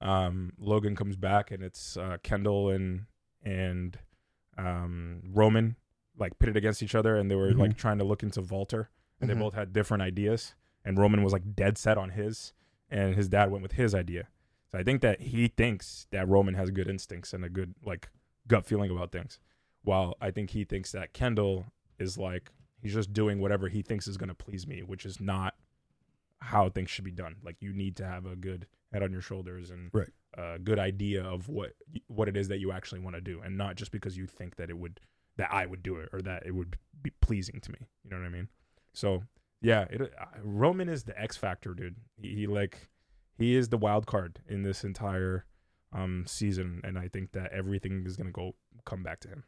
um, 0.00 0.52
Logan 0.58 0.96
comes 0.96 1.16
back 1.16 1.50
and 1.52 1.62
it's 1.62 1.96
uh, 1.96 2.16
Kendall 2.22 2.70
and 2.70 3.06
and 3.44 3.98
um, 4.58 5.22
Roman 5.32 5.76
like 6.18 6.38
pitted 6.38 6.56
against 6.56 6.82
each 6.82 6.94
other 6.94 7.16
and 7.16 7.30
they 7.30 7.34
were 7.36 7.52
like 7.52 7.72
Mhm. 7.72 7.76
trying 7.76 7.98
to 7.98 8.04
look 8.04 8.22
into 8.22 8.40
Vaulter 8.40 8.88
and 9.20 9.28
Mhm. 9.30 9.34
they 9.34 9.38
both 9.40 9.54
had 9.54 9.72
different 9.72 10.02
ideas 10.02 10.54
and 10.84 10.98
Roman 10.98 11.22
was 11.22 11.32
like 11.32 11.54
dead 11.54 11.78
set 11.78 11.96
on 11.98 12.10
his 12.10 12.52
and 12.90 13.14
his 13.14 13.28
dad 13.28 13.50
went 13.50 13.62
with 13.62 13.72
his 13.72 13.94
idea. 13.94 14.28
So 14.70 14.78
I 14.78 14.82
think 14.82 15.02
that 15.02 15.20
he 15.20 15.48
thinks 15.48 16.06
that 16.10 16.28
Roman 16.28 16.54
has 16.54 16.70
good 16.70 16.88
instincts 16.88 17.32
and 17.32 17.44
a 17.44 17.48
good 17.48 17.74
like 17.84 18.08
gut 18.48 18.66
feeling 18.66 18.90
about 18.90 19.12
things. 19.12 19.38
While 19.82 20.16
I 20.20 20.30
think 20.30 20.50
he 20.50 20.64
thinks 20.64 20.90
that 20.92 21.12
Kendall 21.12 21.66
is 21.98 22.16
like 22.18 22.50
he's 22.84 22.94
just 22.94 23.12
doing 23.12 23.40
whatever 23.40 23.68
he 23.68 23.82
thinks 23.82 24.06
is 24.06 24.16
going 24.16 24.28
to 24.28 24.34
please 24.34 24.66
me, 24.68 24.82
which 24.84 25.04
is 25.04 25.18
not 25.20 25.54
how 26.40 26.68
things 26.68 26.90
should 26.90 27.04
be 27.04 27.10
done. 27.10 27.36
Like 27.42 27.56
you 27.60 27.72
need 27.72 27.96
to 27.96 28.06
have 28.06 28.26
a 28.26 28.36
good 28.36 28.66
head 28.92 29.02
on 29.02 29.10
your 29.10 29.22
shoulders 29.22 29.70
and 29.70 29.90
Right. 29.92 30.10
a 30.38 30.58
good 30.58 30.78
idea 30.78 31.24
of 31.24 31.48
what 31.48 31.72
what 32.06 32.28
it 32.28 32.36
is 32.36 32.48
that 32.48 32.58
you 32.60 32.70
actually 32.70 33.00
want 33.00 33.16
to 33.16 33.20
do, 33.20 33.40
and 33.40 33.56
not 33.58 33.74
just 33.76 33.90
because 33.90 34.16
you 34.16 34.26
think 34.26 34.56
that 34.56 34.70
it 34.70 34.78
would 34.78 35.00
that 35.36 35.52
I 35.52 35.66
would 35.66 35.82
do 35.82 35.96
it 35.96 36.10
or 36.12 36.22
that 36.22 36.46
it 36.46 36.52
would 36.54 36.76
be 37.02 37.10
pleasing 37.20 37.60
to 37.62 37.72
me. 37.72 37.78
You 38.04 38.10
know 38.10 38.18
what 38.18 38.26
I 38.26 38.30
mean? 38.30 38.48
So 38.92 39.24
yeah, 39.60 39.86
it, 39.90 40.00
uh, 40.02 40.26
Roman 40.42 40.88
is 40.88 41.04
the 41.04 41.18
X 41.20 41.36
factor, 41.36 41.74
dude. 41.74 41.96
He, 42.16 42.34
he 42.34 42.46
like 42.46 42.88
he 43.38 43.56
is 43.56 43.70
the 43.70 43.78
wild 43.78 44.06
card 44.06 44.40
in 44.46 44.62
this 44.62 44.84
entire 44.84 45.46
um 45.92 46.24
season, 46.26 46.80
and 46.84 46.98
I 46.98 47.08
think 47.08 47.32
that 47.32 47.50
everything 47.52 48.04
is 48.06 48.16
gonna 48.16 48.30
go 48.30 48.54
come 48.84 49.02
back 49.02 49.20
to 49.20 49.28
him. 49.28 49.44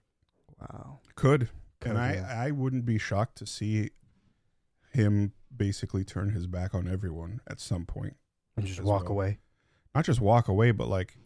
wow. 0.60 1.00
Could 1.16 1.48
And 1.90 1.98
I. 1.98 2.46
I 2.46 2.50
wouldn't 2.50 2.84
be 2.84 2.98
shocked 2.98 3.38
to 3.38 3.46
see 3.46 3.90
him 4.92 5.32
basically 5.54 6.04
turn 6.04 6.30
his 6.30 6.46
back 6.46 6.74
on 6.74 6.88
everyone 6.88 7.40
at 7.46 7.60
some. 7.60 7.86
And 8.56 8.66
just 8.66 8.82
walk 8.82 9.04
well. 9.04 9.12
away. 9.12 9.38
Not 9.94 10.04
just 10.04 10.20
walk 10.20 10.48
away, 10.48 10.70
but 10.72 10.88
like 10.88 11.18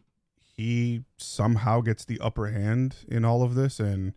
he 0.42 1.03
somehow 1.16 1.81
gets 1.81 2.05
the 2.05 2.20
upper 2.20 2.49
hand 2.49 2.96
in 3.09 3.25
all 3.25 3.42
of 3.42 3.55
this 3.55 3.81
and 3.81 4.12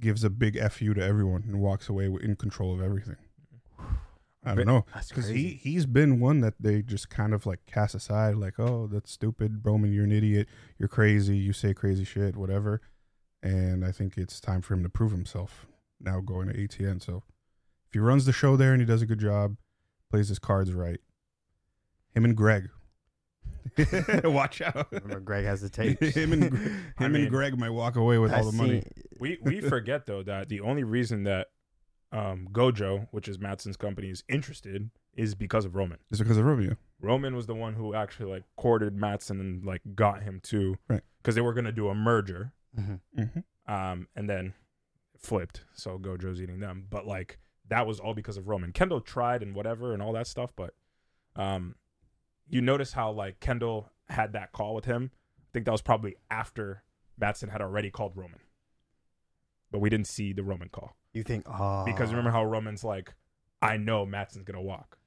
gives 0.00 0.24
a 0.24 0.30
big 0.30 0.58
fu 0.70 0.94
to 0.94 1.02
everyone 1.02 1.44
and 1.46 1.60
walks 1.60 1.88
away 1.88 2.06
in 2.06 2.36
control 2.36 2.72
of 2.72 2.80
everything. 2.80 3.16
I 4.44 4.54
don't 4.54 4.66
know 4.66 4.86
because 5.08 5.28
he 5.28 5.58
he's 5.62 5.84
been 5.84 6.20
one 6.20 6.40
that 6.40 6.54
they 6.60 6.80
just 6.80 7.10
kind 7.10 7.34
of 7.34 7.44
like 7.44 7.66
cast 7.66 7.94
aside, 7.94 8.36
like 8.36 8.58
oh 8.58 8.88
that's 8.90 9.10
stupid, 9.10 9.60
Roman, 9.64 9.92
you're 9.92 10.04
an 10.04 10.12
idiot, 10.12 10.48
you're 10.78 10.88
crazy, 10.88 11.36
you 11.36 11.52
say 11.52 11.74
crazy 11.74 12.04
shit, 12.04 12.36
whatever. 12.36 12.80
And 13.42 13.84
I 13.84 13.92
think 13.92 14.16
it's 14.18 14.40
time 14.40 14.62
for 14.62 14.74
him 14.74 14.82
to 14.82 14.88
prove 14.88 15.12
himself 15.12 15.66
now 16.00 16.20
going 16.20 16.48
to 16.48 16.54
ATN. 16.54 17.02
So 17.02 17.22
if 17.86 17.92
he 17.92 17.98
runs 17.98 18.24
the 18.26 18.32
show 18.32 18.56
there 18.56 18.72
and 18.72 18.80
he 18.80 18.86
does 18.86 19.02
a 19.02 19.06
good 19.06 19.20
job, 19.20 19.56
plays 20.10 20.28
his 20.28 20.38
cards 20.38 20.72
right, 20.72 20.98
him 22.14 22.24
and 22.24 22.36
Greg. 22.36 22.68
Watch 24.24 24.60
out. 24.62 24.88
Remember, 24.90 25.20
Greg 25.20 25.44
has 25.44 25.60
the 25.60 25.68
tapes. 25.70 26.14
him 26.14 26.32
and 26.32 26.44
him 26.56 26.92
I 26.98 27.08
mean, 27.08 27.22
and 27.22 27.30
Greg 27.30 27.58
might 27.58 27.70
walk 27.70 27.96
away 27.96 28.18
with 28.18 28.32
I 28.32 28.38
all 28.38 28.50
the 28.50 28.56
money. 28.56 28.82
we 29.18 29.38
we 29.42 29.60
forget 29.60 30.06
though 30.06 30.22
that 30.22 30.48
the 30.48 30.60
only 30.60 30.84
reason 30.84 31.24
that 31.24 31.48
um, 32.10 32.48
Gojo, 32.50 33.06
which 33.10 33.28
is 33.28 33.38
Matsson's 33.38 33.76
company, 33.76 34.08
is 34.08 34.24
interested 34.28 34.90
is 35.14 35.34
because 35.34 35.64
of 35.64 35.76
Roman. 35.76 35.98
It's 36.10 36.20
because 36.20 36.38
of 36.38 36.44
Romeo. 36.46 36.76
Roman 37.00 37.36
was 37.36 37.46
the 37.46 37.54
one 37.54 37.74
who 37.74 37.94
actually 37.94 38.30
like 38.30 38.44
courted 38.56 38.96
Matsson 38.96 39.38
and 39.40 39.64
like 39.64 39.82
got 39.94 40.22
him 40.22 40.40
to 40.44 40.76
Right. 40.88 41.02
because 41.22 41.34
they 41.34 41.40
were 41.40 41.52
gonna 41.54 41.72
do 41.72 41.88
a 41.88 41.94
merger, 41.94 42.52
Mhm. 42.76 43.00
Mm-hmm. 43.18 43.72
um, 43.72 44.08
and 44.16 44.28
then 44.28 44.54
flipped. 45.16 45.64
So 45.74 45.98
Gojo's 45.98 46.40
eating 46.40 46.60
them, 46.60 46.86
but 46.90 47.06
like 47.06 47.38
that 47.68 47.86
was 47.86 48.00
all 48.00 48.14
because 48.14 48.36
of 48.36 48.48
Roman. 48.48 48.72
Kendall 48.72 49.00
tried 49.00 49.42
and 49.42 49.54
whatever 49.54 49.92
and 49.92 50.02
all 50.02 50.12
that 50.14 50.26
stuff, 50.26 50.50
but 50.56 50.74
um, 51.36 51.74
you 52.48 52.60
notice 52.60 52.92
how 52.92 53.10
like 53.10 53.40
Kendall 53.40 53.90
had 54.08 54.32
that 54.32 54.52
call 54.52 54.74
with 54.74 54.84
him. 54.86 55.10
I 55.40 55.48
think 55.52 55.64
that 55.66 55.72
was 55.72 55.82
probably 55.82 56.16
after 56.30 56.82
Matsson 57.18 57.48
had 57.48 57.60
already 57.60 57.90
called 57.90 58.12
Roman, 58.16 58.40
but 59.70 59.80
we 59.80 59.90
didn't 59.90 60.06
see 60.06 60.32
the 60.32 60.42
Roman 60.42 60.68
call 60.68 60.96
You 61.12 61.22
think, 61.22 61.46
oh. 61.48 61.84
because 61.84 62.10
remember 62.10 62.30
how 62.30 62.44
Roman's 62.44 62.84
like, 62.84 63.14
I 63.60 63.76
know 63.76 64.06
Matsson's 64.06 64.44
gonna 64.44 64.62
walk, 64.62 64.98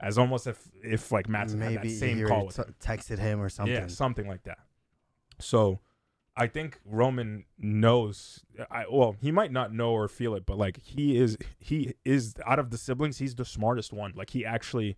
as 0.00 0.16
almost 0.18 0.46
if 0.46 0.68
if 0.82 1.12
like 1.12 1.28
Matsson 1.28 1.60
had 1.60 1.74
maybe 1.74 1.88
that 1.88 1.98
same 1.98 2.26
call 2.26 2.46
with 2.46 2.56
t- 2.56 2.62
him. 2.62 2.74
texted 2.80 3.18
him 3.18 3.40
or 3.40 3.48
something. 3.48 3.74
Yeah, 3.74 3.86
something 3.88 4.26
like 4.26 4.44
that. 4.44 4.58
So, 5.40 5.80
I 6.40 6.46
think 6.46 6.78
Roman 6.84 7.44
knows. 7.58 8.44
I 8.70 8.84
well, 8.90 9.16
he 9.20 9.32
might 9.32 9.50
not 9.52 9.72
know 9.74 9.90
or 9.92 10.06
feel 10.08 10.34
it, 10.34 10.46
but 10.46 10.56
like 10.56 10.80
he 10.82 11.18
is, 11.18 11.36
he 11.58 11.94
is 12.04 12.34
out 12.46 12.58
of 12.58 12.70
the 12.70 12.78
siblings, 12.78 13.18
he's 13.18 13.34
the 13.34 13.44
smartest 13.44 13.92
one. 13.92 14.12
Like 14.14 14.30
he 14.30 14.44
actually, 14.46 14.96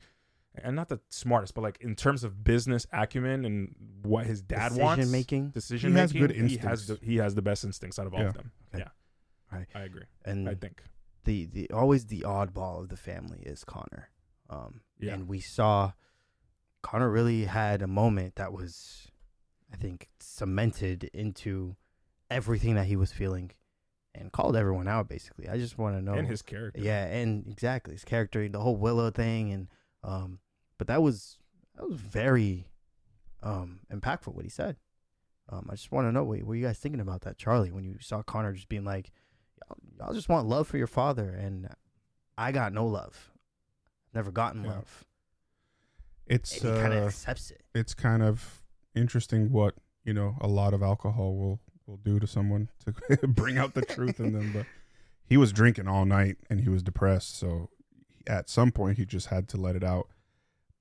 and 0.55 0.77
not 0.77 0.89
the 0.89 1.01
smartest, 1.09 1.55
but 1.55 1.63
like 1.63 1.79
in 1.81 1.97
terms 1.97 2.25
of 2.25 2.45
business 2.45 2.87
acumen 2.93 3.45
and 3.45 3.75
what 4.03 4.27
his 4.27 4.43
dad 4.43 4.69
Decision 4.71 4.85
wants, 4.85 5.07
making. 5.11 5.49
decision 5.51 5.93
He 5.93 5.99
has 5.99 6.13
making, 6.13 6.27
good 6.29 6.37
he 6.37 6.57
has 6.59 6.87
the 6.87 6.93
instincts. 6.95 7.07
he 7.07 7.17
has 7.17 7.35
the 7.35 7.43
best 7.43 7.65
instincts 7.65 7.99
out 7.99 8.07
of 8.07 8.13
all 8.15 8.21
Yeah. 8.21 8.29
of 8.29 8.35
them. 8.35 8.53
Okay. 8.75 8.85
Yeah, 8.85 9.57
Right. 9.59 9.67
I 9.75 9.81
agree. 9.83 10.05
And 10.25 10.49
I 10.49 10.55
think. 10.55 10.83
the 11.25 11.47
the 11.47 11.71
always 11.71 12.07
the 12.07 12.21
oddball 12.21 12.81
of 12.83 12.89
the 12.91 12.97
family 12.97 13.41
is 13.47 13.65
Connor. 13.65 14.11
Um, 14.51 14.83
Yeah. 14.99 15.15
and 15.15 15.27
we 15.29 15.41
saw 15.41 15.93
Connor 16.83 17.11
really 17.11 17.45
had 17.45 17.83
a 17.83 17.87
moment 17.87 18.37
that 18.37 18.53
was, 18.53 19.10
I 19.73 19.77
think, 19.77 20.09
cemented 20.19 21.05
into 21.15 21.77
everything 22.31 22.75
that 22.75 22.87
he 22.87 22.97
was 22.97 23.13
feeling, 23.13 23.53
and 24.15 24.33
called 24.33 24.57
everyone 24.57 24.89
out. 24.89 25.09
Basically, 25.09 25.49
I 25.49 25.57
just 25.59 25.79
want 25.79 25.97
to 25.97 26.03
know 26.03 26.15
and 26.15 26.27
his 26.27 26.43
character. 26.43 26.81
yeah, 26.81 27.05
and 27.07 27.47
exactly 27.49 27.95
his 27.95 28.05
character, 28.05 28.49
the 28.49 28.61
whole 28.61 28.77
Willa 28.77 29.11
thing, 29.13 29.53
and 29.53 29.69
um, 30.03 30.41
but 30.79 30.87
that 30.89 31.03
was 31.03 31.39
that 31.77 31.89
was 31.89 31.99
very 32.01 32.67
um 33.43 33.81
impactful 33.93 34.35
what 34.35 34.45
he 34.45 34.51
said. 34.51 34.77
Um, 35.49 35.67
I 35.69 35.75
just 35.75 35.91
want 35.91 36.07
to 36.07 36.13
know 36.13 36.23
what 36.25 36.43
were 36.45 36.55
you 36.55 36.67
guys 36.67 36.79
thinking 36.79 37.01
about 37.01 37.23
that, 37.23 37.37
Charlie, 37.39 37.73
when 37.73 37.85
you 37.85 37.97
saw 38.01 38.23
Connor 38.23 38.53
just 38.53 38.69
being 38.69 38.85
like, 38.85 39.11
y'all, 39.99 40.13
just 40.15 40.29
want 40.29 40.47
love 40.49 40.69
for 40.69 40.79
your 40.79 40.87
father, 40.87 41.31
and 41.31 41.69
I 42.39 42.53
got 42.53 42.73
no 42.73 42.87
love, 42.87 43.33
never 44.15 44.31
gotten 44.31 44.63
Yeah. 44.65 44.71
love, 44.71 45.05
It's 46.27 46.53
and 46.63 46.75
he 46.75 46.81
kind 46.81 46.95
of 46.95 47.03
uh, 47.03 47.07
accepts 47.07 47.51
it. 47.51 47.63
it's 47.75 47.95
kind 47.95 48.23
of 48.23 48.60
interesting 48.95 49.53
what 49.53 49.75
you 50.05 50.13
know 50.13 50.37
a 50.41 50.49
lot 50.49 50.75
of 50.75 50.83
alcohol 50.83 51.37
will 51.37 51.61
will 51.87 51.99
do 51.99 52.19
to 52.21 52.27
someone 52.27 52.69
to 52.85 53.27
bring 53.29 53.59
out 53.59 53.75
the 53.75 53.83
truth 53.83 54.21
in 54.21 54.33
them. 54.33 54.53
But 54.53 54.67
he 55.25 55.37
was 55.37 55.53
drinking 55.53 55.89
all 55.89 56.05
night 56.05 56.37
and 56.49 56.61
he 56.61 56.69
was 56.69 56.83
depressed, 56.83 57.39
so 57.39 57.71
at 58.27 58.49
some 58.49 58.71
point 58.71 58.99
he 58.99 59.05
just 59.05 59.29
had 59.29 59.49
to 59.49 59.57
let 59.57 59.77
it 59.77 59.85
out. 59.85 60.09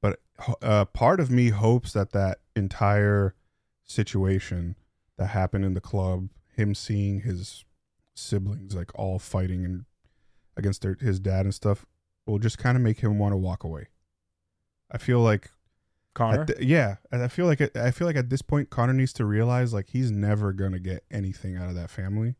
But 0.01 0.19
uh, 0.61 0.85
part 0.85 1.19
of 1.19 1.29
me 1.29 1.49
hopes 1.49 1.93
that 1.93 2.11
that 2.11 2.39
entire 2.55 3.35
situation 3.85 4.75
that 5.17 5.27
happened 5.27 5.65
in 5.65 5.73
the 5.73 5.81
club, 5.81 6.29
him 6.55 6.73
seeing 6.73 7.21
his 7.21 7.65
siblings 8.15 8.75
like 8.75 8.97
all 8.97 9.19
fighting 9.19 9.65
and 9.65 9.85
against 10.55 10.81
their, 10.81 10.97
his 10.99 11.19
dad 11.19 11.45
and 11.45 11.53
stuff, 11.53 11.85
will 12.25 12.39
just 12.39 12.57
kind 12.57 12.77
of 12.77 12.83
make 12.83 12.99
him 12.99 13.17
want 13.17 13.33
to 13.33 13.37
walk 13.37 13.63
away. 13.63 13.87
I 14.91 14.97
feel 14.97 15.19
like 15.19 15.51
Connor. 16.19 16.41
at 16.41 16.47
the- 16.47 16.65
yeah, 16.65 16.97
and 17.11 17.23
I 17.23 17.27
feel 17.27 17.45
like 17.47 17.61
it, 17.61 17.75
I 17.75 17.91
feel 17.91 18.05
like 18.07 18.15
at 18.17 18.29
this 18.29 18.41
point 18.41 18.69
Connor 18.69 18.93
needs 18.93 19.13
to 19.13 19.25
realize 19.25 19.73
like 19.73 19.89
he's 19.89 20.11
never 20.11 20.53
gonna 20.53 20.79
get 20.79 21.03
anything 21.09 21.55
out 21.57 21.69
of 21.69 21.75
that 21.75 21.89
family, 21.89 22.35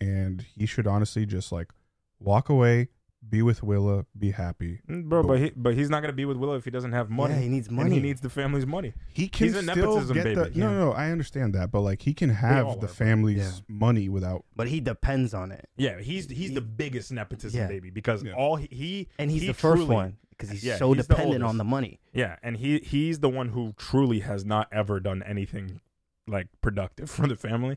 and 0.00 0.42
he 0.56 0.66
should 0.66 0.86
honestly 0.86 1.26
just 1.26 1.52
like 1.52 1.72
walk 2.18 2.48
away, 2.48 2.88
be 3.28 3.40
with 3.40 3.62
Willa, 3.62 4.04
be 4.18 4.32
happy. 4.32 4.80
Mm, 4.88 5.04
bro. 5.08 5.22
But 5.22 5.38
he, 5.38 5.52
but 5.54 5.74
he's 5.74 5.88
not 5.88 6.00
gonna 6.00 6.12
be 6.12 6.24
with 6.24 6.36
Willa 6.36 6.56
if 6.56 6.64
he 6.64 6.70
doesn't 6.72 6.90
have 6.92 7.08
money. 7.08 7.34
Yeah, 7.34 7.40
he 7.40 7.48
needs 7.48 7.68
And 7.68 7.76
money. 7.76 7.90
he 7.94 8.00
needs 8.00 8.20
the 8.20 8.28
family's 8.30 8.66
money. 8.66 8.94
He 9.12 9.28
can 9.28 9.46
He's 9.46 9.56
a 9.56 9.62
still 9.62 9.76
nepotism 9.76 10.14
get 10.14 10.24
the 10.24 10.34
baby. 10.44 10.58
no, 10.60 10.66
Yeah. 10.70 10.72
no, 10.72 10.84
no. 10.86 10.92
I 10.92 11.10
understand 11.10 11.54
that, 11.54 11.70
but 11.70 11.82
like 11.82 12.02
he 12.02 12.14
can 12.14 12.30
have 12.30 12.66
the 12.80 12.86
bro. 12.86 12.88
family's 12.88 13.36
Yeah. 13.38 13.50
money 13.68 14.08
without. 14.08 14.44
but 14.56 14.66
he 14.68 14.80
depends 14.80 15.34
on 15.34 15.52
it, 15.52 15.68
Yeah, 15.76 16.00
he's 16.00 16.28
he's 16.28 16.48
He- 16.48 16.54
the 16.54 16.60
biggest 16.60 17.12
nepotism 17.12 17.60
Yeah. 17.60 17.68
baby 17.68 17.90
because 17.90 18.24
Yeah. 18.24 18.32
all 18.32 18.56
he, 18.56 18.68
he 18.72 19.08
and 19.18 19.30
he's 19.30 19.42
he 19.42 19.46
the 19.48 19.54
first 19.54 19.82
truly- 19.82 19.94
one 19.94 20.16
because 20.42 20.50
he's 20.60 20.64
Yeah, 20.64 20.76
so 20.76 20.92
he's 20.92 21.06
the 21.06 21.14
dependent 21.14 21.44
on 21.44 21.56
the 21.58 21.64
money. 21.64 22.00
Yeah, 22.12 22.36
and 22.42 22.56
he 22.56 22.78
he's 22.78 23.20
the 23.20 23.28
one 23.28 23.50
who 23.50 23.74
truly 23.76 24.20
has 24.20 24.44
not 24.44 24.68
ever 24.72 25.00
done 25.00 25.22
anything 25.22 25.80
like 26.26 26.48
productive 26.60 27.10
for 27.16 27.26
the 27.26 27.36
family. 27.36 27.76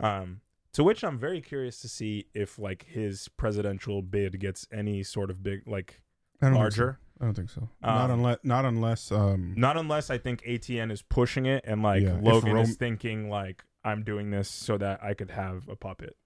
Um, 0.00 0.40
to 0.72 0.84
which 0.84 1.02
I'm 1.02 1.18
very 1.18 1.40
curious 1.40 1.80
to 1.80 1.88
see 1.88 2.26
if 2.34 2.58
like 2.58 2.86
his 2.88 3.28
presidential 3.36 4.02
bid 4.02 4.38
gets 4.40 4.66
any 4.72 5.02
sort 5.02 5.30
of 5.30 5.42
big 5.42 5.62
like 5.66 6.02
I 6.40 6.46
don't 6.46 6.54
larger. 6.54 6.86
Think 6.86 6.96
so. 6.96 7.04
I 7.20 7.24
don't 7.24 7.34
think 7.34 7.50
so. 7.50 7.68
not 7.82 8.10
Um, 8.10 8.18
unless, 8.20 8.38
not 8.44 8.64
unless. 8.64 9.10
Um, 9.10 9.54
Not 9.56 9.76
unless 9.76 10.08
I 10.08 10.18
think 10.18 10.42
ATN 10.44 10.92
is 10.92 11.02
pushing 11.02 11.46
it 11.46 11.64
and 11.66 11.82
like 11.82 12.02
Yeah, 12.04 12.16
Logan 12.22 12.52
Rome- 12.52 12.62
is 12.64 12.76
thinking 12.76 13.28
like 13.28 13.64
I'm 13.84 14.04
doing 14.04 14.30
this 14.30 14.48
so 14.48 14.78
that 14.78 15.02
I 15.02 15.14
could 15.14 15.30
have 15.32 15.68
a 15.68 15.74
puppet. 15.74 16.16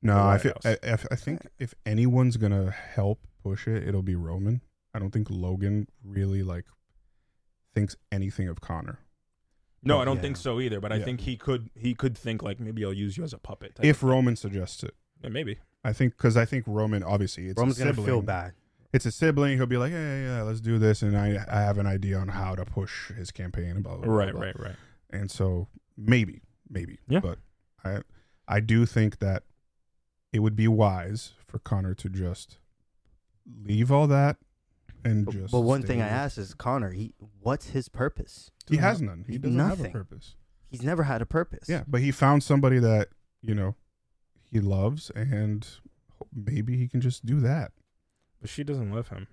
no, 0.00 0.14
the 0.14 0.20
I 0.20 0.38
feel. 0.38 0.52
I, 0.64 0.76
I 0.84 0.92
I 1.10 1.16
think 1.16 1.48
if 1.58 1.74
anyone's 1.84 2.36
gonna 2.36 2.70
help 2.70 3.26
push 3.42 3.66
it, 3.66 3.86
it'll 3.88 4.02
be 4.02 4.14
Roman. 4.14 4.60
I 4.94 4.98
don't 4.98 5.10
think 5.10 5.28
Logan 5.30 5.88
really 6.04 6.42
like 6.42 6.66
thinks 7.74 7.96
anything 8.10 8.48
of 8.48 8.60
Connor. 8.60 8.98
No, 9.82 10.00
I 10.00 10.04
don't 10.04 10.16
yeah. 10.16 10.22
think 10.22 10.36
so 10.36 10.60
either. 10.60 10.80
But 10.80 10.92
I 10.92 10.96
Yeah. 10.96 11.04
think 11.04 11.20
he 11.22 11.36
could 11.36 11.70
he 11.74 11.94
could 11.94 12.16
think 12.16 12.42
like 12.42 12.60
maybe 12.60 12.84
I'll 12.84 12.92
use 12.92 13.16
you 13.16 13.24
as 13.24 13.32
a 13.32 13.38
puppet. 13.38 13.78
If 13.82 14.02
Roman 14.02 14.36
suggests 14.36 14.82
it, 14.84 14.94
Yeah, 15.22 15.30
maybe. 15.30 15.58
I 15.84 15.92
think 15.92 16.16
because 16.16 16.36
I 16.36 16.44
think 16.44 16.64
Roman 16.66 17.02
obviously 17.02 17.48
it's 17.48 17.58
Roman's 17.58 17.78
a 17.78 17.84
gonna 17.84 17.92
sibling. 17.92 18.06
feel 18.06 18.22
bad. 18.22 18.52
It's 18.92 19.06
a 19.06 19.10
sibling. 19.10 19.56
He'll 19.56 19.66
be 19.66 19.78
like, 19.78 19.90
yeah, 19.90 20.16
yeah, 20.16 20.36
yeah, 20.36 20.42
let's 20.42 20.60
do 20.60 20.78
this, 20.78 21.00
and 21.02 21.16
I 21.16 21.44
I 21.50 21.62
have 21.62 21.78
an 21.78 21.86
idea 21.86 22.18
on 22.18 22.28
how 22.28 22.54
to 22.54 22.64
push 22.64 23.10
his 23.12 23.30
campaign 23.30 23.70
and 23.70 23.82
blah 23.82 23.96
blah. 23.96 24.04
blah, 24.04 24.14
Right, 24.14 24.32
blah. 24.32 24.42
right, 24.42 24.60
right. 24.60 24.76
And 25.10 25.30
so 25.30 25.68
maybe, 25.96 26.42
maybe, 26.68 26.98
Yeah. 27.08 27.20
But 27.20 27.38
I 27.82 28.02
I 28.46 28.60
do 28.60 28.84
think 28.86 29.18
that 29.18 29.44
it 30.32 30.40
would 30.40 30.54
be 30.56 30.68
wise 30.68 31.32
for 31.46 31.58
Connor 31.58 31.94
to 31.94 32.08
just 32.08 32.58
leave 33.64 33.90
all 33.90 34.06
that 34.06 34.36
and 35.04 35.24
But, 35.26 35.32
just. 35.34 35.52
but 35.52 35.60
one 35.60 35.80
stay 35.82 35.88
thing 35.88 36.02
I 36.02 36.06
with- 36.06 36.12
ask 36.12 36.38
is 36.38 36.54
Connor. 36.54 36.90
He 36.92 37.14
what's 37.40 37.68
his 37.70 37.88
purpose? 37.88 38.50
he 38.68 38.76
has 38.78 39.00
none. 39.02 39.24
He 39.28 39.38
doesn't 39.38 39.58
have 39.58 39.80
a 39.84 39.88
purpose. 39.90 40.36
He's 40.68 40.82
never 40.82 41.02
had 41.02 41.20
a 41.20 41.26
purpose. 41.26 41.68
Yeah, 41.68 41.84
but 41.86 42.00
he 42.00 42.10
found 42.10 42.42
somebody 42.42 42.78
that 42.78 43.08
you 43.42 43.54
know 43.54 43.74
he 44.50 44.60
loves, 44.60 45.10
and 45.10 45.66
maybe 46.32 46.76
he 46.76 46.88
can 46.88 47.00
just 47.00 47.26
do 47.26 47.40
that. 47.40 47.72
But 48.40 48.50
she 48.50 48.64
doesn't 48.64 48.90
love 48.92 49.08
him. 49.08 49.26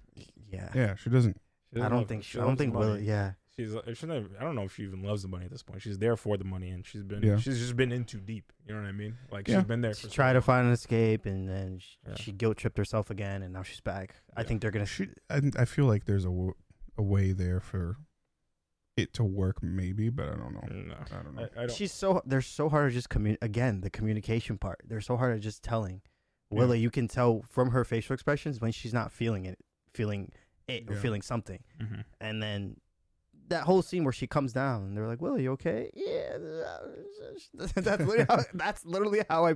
yeah. 0.51 0.69
Yeah, 0.75 0.95
she 0.95 1.09
doesn't. 1.09 1.39
She 1.73 1.75
I 1.79 1.79
doesn't 1.79 1.91
don't 1.91 1.99
love 1.99 2.07
think 2.09 2.19
him. 2.19 2.23
she, 2.23 2.39
I 2.39 2.43
don't 2.43 2.57
think 2.57 2.73
the 2.73 2.79
money. 2.79 2.91
Will. 2.93 2.99
Yeah. 2.99 3.31
She's 3.59 3.75
uh, 3.75 3.81
she's 3.87 4.03
not, 4.03 4.23
I 4.39 4.43
don't 4.43 4.55
know 4.55 4.63
if 4.63 4.75
she 4.75 4.83
even 4.83 5.03
loves 5.03 5.21
the 5.21 5.27
money 5.27 5.43
at 5.43 5.51
this 5.51 5.63
point. 5.63 5.81
She's 5.81 5.97
there 5.97 6.15
for 6.15 6.37
the 6.37 6.45
money, 6.45 6.69
and 6.69 6.85
she's 6.85 7.03
been 7.03 7.21
Yeah. 7.21 7.35
she's 7.37 7.59
just 7.59 7.75
been 7.75 7.91
in 7.91 8.05
too 8.05 8.19
deep. 8.19 8.53
You 8.65 8.73
know 8.73 8.81
what 8.81 8.87
I 8.87 8.93
mean? 8.93 9.17
Like 9.31 9.47
Yeah. 9.49 9.57
she's 9.59 9.65
been 9.67 9.81
there. 9.81 9.93
For 9.93 9.99
She 10.01 10.07
so 10.07 10.13
tried 10.13 10.33
to 10.33 10.41
find 10.41 10.65
an 10.67 10.71
escape, 10.73 11.25
and 11.25 11.49
then 11.49 11.79
she, 11.79 11.97
Yeah. 12.07 12.15
she 12.15 12.31
guilt 12.31 12.55
tripped 12.57 12.77
herself 12.77 13.09
again, 13.09 13.41
and 13.43 13.51
now 13.53 13.63
she's 13.63 13.81
back. 13.81 14.15
I 14.37 14.43
think 14.43 14.61
they're 14.61 14.71
gonna. 14.71 14.85
She, 14.85 15.09
I, 15.29 15.41
I 15.57 15.65
feel 15.65 15.85
like 15.85 16.05
there's 16.05 16.23
a, 16.23 16.29
w- 16.29 16.53
a 16.97 17.03
way 17.03 17.33
there 17.33 17.59
for 17.59 17.97
it 18.95 19.13
to 19.15 19.23
work, 19.25 19.61
maybe, 19.61 20.09
but 20.09 20.29
I 20.29 20.35
don't 20.35 20.53
know. 20.53 20.61
No, 20.69 20.95
I 21.11 21.23
don't 21.23 21.35
know. 21.35 21.41
I, 21.41 21.45
I 21.45 21.65
don't. 21.67 21.71
She's 21.71 21.91
so 21.93 22.21
they're 22.25 22.41
so 22.41 22.69
hard 22.69 22.91
to 22.91 22.93
just 22.93 23.09
commun. 23.09 23.37
Again, 23.41 23.81
the 23.81 23.89
communication 23.89 24.57
part. 24.57 24.79
They're 24.87 25.01
so 25.01 25.17
hard 25.17 25.35
at 25.35 25.41
just 25.41 25.63
telling. 25.63 26.01
Willa, 26.51 26.75
you 26.75 26.89
can 26.89 27.07
tell 27.07 27.43
from 27.49 27.71
her 27.71 27.83
facial 27.85 28.13
expressions 28.13 28.59
when 28.59 28.71
she's 28.71 28.93
not 28.93 29.11
feeling 29.11 29.45
it, 29.45 29.59
feeling 29.93 30.31
it, 30.67 30.89
or 30.89 30.95
feeling 30.95 31.21
something. 31.21 31.59
Mhm. 31.79 32.03
And 32.19 32.41
then 32.41 32.77
that 33.49 33.63
whole 33.63 33.81
scene 33.81 34.03
where 34.03 34.13
she 34.13 34.27
comes 34.27 34.53
down, 34.53 34.83
and 34.83 34.97
they're 34.97 35.07
like, 35.07 35.21
"Will, 35.21 35.39
you 35.39 35.51
okay?" 35.53 35.89
Yeah, 35.93 36.37
that's 37.53 37.75
literally 37.75 38.25
how, 38.27 38.39
that's 38.53 38.85
literally 38.85 39.21
how 39.29 39.45
I. 39.45 39.55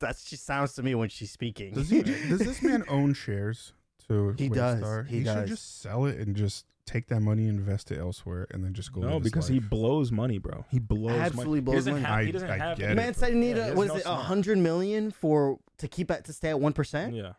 That's 0.00 0.26
she 0.28 0.36
sounds 0.36 0.74
to 0.74 0.82
me 0.82 0.94
when 0.94 1.08
she's 1.08 1.30
speaking. 1.30 1.74
Does 1.74 1.88
he? 1.90 2.02
does 2.28 2.40
this 2.40 2.62
man 2.62 2.84
own 2.88 3.14
shares 3.14 3.72
to 4.08 4.34
He 4.38 4.48
does. 4.48 4.80
Waystar? 4.82 5.06
He 5.06 5.24
should 5.24 5.46
just 5.46 5.80
sell 5.80 6.04
it 6.06 6.18
and 6.18 6.36
just 6.36 6.66
take 6.86 7.08
that 7.08 7.20
money, 7.20 7.48
invest 7.48 7.90
it 7.90 7.98
elsewhere, 7.98 8.46
and 8.52 8.62
then 8.64 8.72
just 8.72 8.92
go. 8.92 9.00
No, 9.00 9.14
live 9.14 9.22
his 9.24 9.32
because 9.32 9.48
he 9.48 9.58
blows 9.58 10.12
money, 10.12 10.38
bro. 10.38 10.64
He 10.70 10.78
blows 10.78 11.12
Absolutely 11.18 11.60
money. 11.60 11.60
blows 11.62 11.84
he 11.86 11.90
doesn't 11.92 12.02
money. 12.02 12.04
Have, 12.14 12.20
he 12.24 12.28
I- 12.28 12.32
doesn't 12.32 12.50
I 12.50 12.56
have. 12.58 12.78
get 12.78 12.84
any- 12.84 12.92
it. 12.92 12.96
Man 13.04 13.14
said 13.14 13.28
he 13.28 13.34
Yeah, 13.34 13.40
needed 13.40 13.64
he 13.66 13.70
was 13.72 13.88
no 13.88 13.94
it 13.96 14.02
a 14.06 14.14
hundred 14.14 14.58
million 14.58 15.10
for 15.10 15.58
to 15.78 15.88
keep 15.88 16.10
at 16.10 16.24
to 16.26 16.32
stay 16.32 16.50
at 16.50 16.60
one 16.60 16.72
percent? 16.72 17.14
Yeah. 17.14 17.32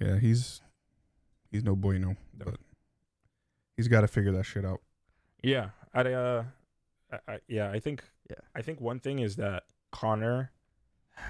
Yeah, 0.00 0.18
he's 0.18 0.60
he's 1.50 1.62
no 1.64 1.74
bueno, 1.76 2.16
No. 2.38 2.44
but 2.44 2.56
he's 3.76 3.88
got 3.88 4.00
to 4.02 4.08
figure 4.08 4.32
that 4.32 4.44
shit 4.44 4.64
out. 4.64 4.80
Yeah, 5.44 5.70
I, 5.92 6.00
uh, 6.12 6.44
I, 7.12 7.32
I, 7.32 7.38
yeah, 7.48 7.70
I 7.70 7.78
think, 7.78 8.02
Yeah. 8.28 8.36
I 8.54 8.62
think 8.62 8.80
one 8.80 8.98
thing 9.00 9.18
is 9.18 9.36
that 9.36 9.64
Connor, 9.92 10.52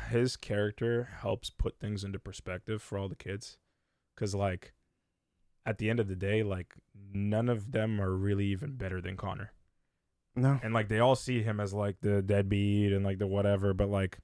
his 0.09 0.37
character 0.37 1.09
helps 1.20 1.50
put 1.50 1.79
things 1.79 2.05
into 2.05 2.18
perspective 2.18 2.81
for 2.81 2.96
all 2.96 3.09
the 3.09 3.16
kids, 3.16 3.59
because 4.14 4.35
like, 4.35 4.72
at 5.66 5.79
the 5.79 5.90
end 5.90 5.98
of 5.98 6.09
the 6.09 6.16
day, 6.16 6.42
like 6.42 6.74
none 7.12 7.48
of 7.48 7.72
them 7.72 8.00
are 8.00 8.12
really 8.14 8.46
even 8.46 8.77
better 8.77 9.00
than 9.00 9.16
Connor, 9.16 9.53
No, 10.37 10.61
and 10.62 10.74
like 10.74 10.88
they 10.88 11.00
all 11.00 11.16
see 11.16 11.42
him 11.42 11.59
as 11.59 11.72
like 11.72 11.96
the 12.03 12.22
deadbeat 12.22 12.92
and 12.92 13.05
like 13.05 13.18
the 13.18 13.27
whatever, 13.27 13.72
but 13.74 13.88
like 13.88 14.18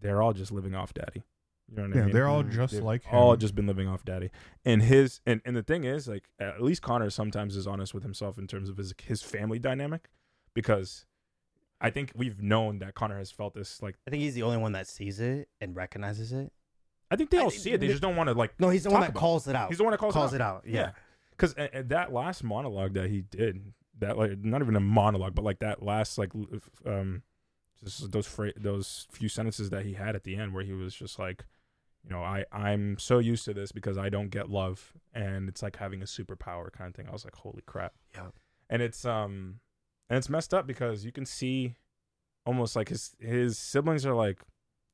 they're 0.00 0.22
all 0.22 0.32
just 0.32 0.52
living 0.52 0.74
off 0.74 0.94
daddy. 0.94 1.24
You 1.68 1.76
know 1.76 1.82
what 1.88 1.92
I 1.92 1.98
Yeah, 1.98 2.04
mean? 2.04 2.14
they're 2.14 2.28
all 2.28 2.44
Mm, 2.44 2.52
just 2.52 2.74
They've 2.74 2.82
like 2.82 3.04
him. 3.04 3.18
all 3.18 3.36
just 3.36 3.54
been 3.54 3.66
living 3.66 3.88
off 3.88 4.04
daddy 4.04 4.30
and 4.64 4.82
his 4.82 5.20
and, 5.26 5.40
and 5.44 5.56
the 5.56 5.62
thing 5.64 5.84
is 5.84 6.06
like 6.06 6.28
at 6.38 6.62
least 6.62 6.80
connor 6.82 7.10
sometimes 7.10 7.56
is 7.56 7.66
honest 7.66 7.92
with 7.92 8.02
himself 8.04 8.38
in 8.38 8.46
terms 8.46 8.68
of 8.68 8.76
his 8.76 8.94
his 9.02 9.20
family 9.22 9.58
dynamic 9.58 10.08
because 10.54 11.06
i 11.80 11.90
think 11.90 12.12
we've 12.14 12.40
known 12.40 12.78
that 12.78 12.94
connor 12.94 13.18
has 13.18 13.30
felt 13.32 13.52
this 13.54 13.82
like 13.82 13.96
I 14.06 14.10
think 14.10 14.22
he's 14.22 14.34
the 14.34 14.42
only 14.44 14.58
one 14.58 14.72
that 14.72 14.86
sees 14.86 15.18
it 15.20 15.48
and 15.60 15.74
recognizes 15.74 16.32
it. 16.32 16.52
i 17.10 17.16
think 17.16 17.30
they 17.30 17.38
all 17.38 17.50
think 17.50 17.62
see 17.62 17.72
it 17.72 17.80
they 17.80 17.86
the- 17.88 17.92
just 17.94 18.02
don't 18.02 18.14
want 18.16 18.28
to 18.28 18.34
like 18.34 18.54
No, 18.60 18.68
he's 18.68 18.84
the 18.84 18.90
one 18.90 19.00
that 19.00 19.14
calls 19.14 19.48
it 19.48 19.56
out. 19.56 19.68
he's 19.68 19.78
the 19.78 19.84
one 19.84 19.90
that 19.90 19.98
calls, 19.98 20.14
calls 20.14 20.34
it 20.34 20.40
out 20.40 20.62
it 20.64 20.68
out. 20.68 20.74
Yeah. 20.74 20.90
because 21.30 21.54
that 21.88 22.12
last 22.12 22.44
monologue 22.44 22.94
that 22.94 23.10
he 23.10 23.22
did 23.22 23.72
that 23.98 24.16
like 24.16 24.38
not 24.38 24.62
even 24.62 24.76
a 24.76 24.80
monologue 24.80 25.34
but 25.34 25.44
like 25.44 25.58
that 25.58 25.82
last 25.82 26.16
like 26.16 26.30
um 26.86 27.22
just 27.82 28.10
those 28.12 28.26
fra- 28.26 28.52
those 28.56 29.06
few 29.10 29.28
sentences 29.28 29.68
that 29.70 29.84
he 29.84 29.94
had 29.94 30.14
at 30.14 30.22
the 30.24 30.36
end 30.36 30.54
where 30.54 30.62
he 30.64 30.72
was 30.72 30.94
just 30.94 31.18
like 31.18 31.44
you 32.06 32.12
know 32.14 32.22
i 32.22 32.44
i'm 32.52 32.96
so 32.98 33.18
used 33.18 33.44
to 33.44 33.52
this 33.52 33.72
because 33.72 33.98
i 33.98 34.08
don't 34.08 34.30
get 34.30 34.48
love 34.48 34.92
and 35.12 35.48
it's 35.48 35.62
like 35.62 35.76
having 35.76 36.02
a 36.02 36.04
superpower 36.04 36.70
kind 36.70 36.88
of 36.88 36.94
thing. 36.94 37.08
I 37.08 37.12
was 37.12 37.24
like 37.24 37.34
holy 37.36 37.62
crap. 37.66 37.94
Yeah. 38.14 38.28
and 38.68 38.82
it's 38.82 39.04
um 39.04 39.60
and 40.08 40.18
it's 40.18 40.28
messed 40.28 40.52
up 40.54 40.66
because 40.66 41.04
you 41.04 41.10
can 41.10 41.24
see 41.26 41.74
almost 42.44 42.76
like 42.76 42.90
his 42.90 43.16
his 43.18 43.58
siblings 43.58 44.04
are 44.06 44.14
like 44.14 44.42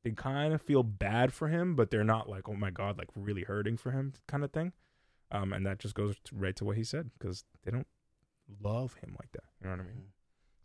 they 0.03 0.11
kind 0.11 0.53
of 0.53 0.61
feel 0.61 0.81
bad 0.83 1.33
for 1.33 1.49
him 1.49 1.75
but 1.75 1.91
they're 1.91 2.03
not 2.03 2.27
like 2.29 2.49
oh 2.49 2.53
my 2.55 2.71
god 2.71 2.97
like 2.97 3.09
really 3.15 3.43
hurting 3.43 3.77
for 3.77 3.91
him 3.91 4.13
kind 4.27 4.43
of 4.43 4.51
thing. 4.51 4.71
Um 5.31 5.53
and 5.53 5.65
that 5.65 5.79
just 5.79 5.93
goes 5.93 6.15
right 6.31 6.55
to 6.55 6.65
what 6.65 6.77
he 6.77 6.83
said 6.83 7.11
because 7.19 7.43
they 7.63 7.71
don't 7.71 7.87
love 8.61 8.95
him 8.95 9.15
like 9.19 9.31
that 9.33 9.43
you 9.61 9.67
know 9.69 9.75
what 9.75 9.81
i 9.81 9.87
mean? 9.87 10.05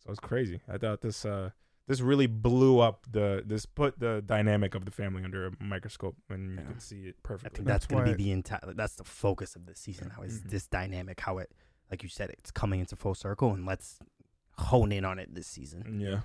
So 0.04 0.11
it's 0.11 0.20
crazy. 0.20 0.61
I 0.72 0.78
thought 0.78 1.00
this 1.00 1.24
uh 1.24 1.50
this 1.88 2.01
really 2.01 2.27
blew 2.29 2.79
up 2.79 3.05
the 3.11 3.42
this 3.44 3.66
put 3.66 3.98
the 3.98 4.22
dynamic 4.24 4.74
of 4.77 4.85
the 4.85 4.90
family 4.92 5.24
under 5.24 5.46
a 5.48 5.51
microscope 5.61 6.16
and 6.31 6.51
you 6.53 6.57
Yeah. 6.59 6.66
could 6.68 6.83
see 6.83 7.01
it 7.09 7.22
perfectly. 7.24 7.51
I 7.51 7.57
think 7.57 7.66
that's, 7.66 7.87
That's 7.87 7.92
gonna 8.05 8.16
be 8.16 8.22
the 8.24 8.31
entire. 8.31 8.72
That's 8.74 8.94
the 8.94 9.05
focus 9.05 9.57
of 9.57 9.66
this 9.66 9.81
season. 9.81 10.11
How 10.11 10.22
is 10.22 10.40
Mhm. 10.42 10.51
this 10.51 10.66
dynamic? 10.68 11.18
How 11.20 11.38
it, 11.38 11.51
like 11.90 12.03
you 12.05 12.09
said, 12.09 12.31
it's 12.31 12.51
coming 12.53 12.79
into 12.81 12.94
full 12.94 13.14
circle, 13.16 13.53
and 13.53 13.66
let's 13.66 13.98
hone 14.59 14.92
in 14.92 15.05
on 15.05 15.18
it 15.18 15.35
this 15.35 15.46
season. 15.46 15.98
yeah 16.01 16.20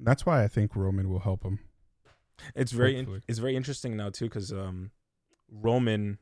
That's 0.00 0.24
why 0.26 0.44
I 0.44 0.48
think 0.48 0.76
Roman 0.76 1.08
will 1.08 1.20
help 1.20 1.42
him. 1.44 1.58
It's 2.54 2.70
very 2.72 2.96
in- 2.96 3.22
it's 3.26 3.38
very 3.40 3.56
interesting 3.56 3.96
now 3.96 4.10
too 4.10 4.26
because 4.26 4.52
um, 4.52 4.92
Roman 5.50 6.18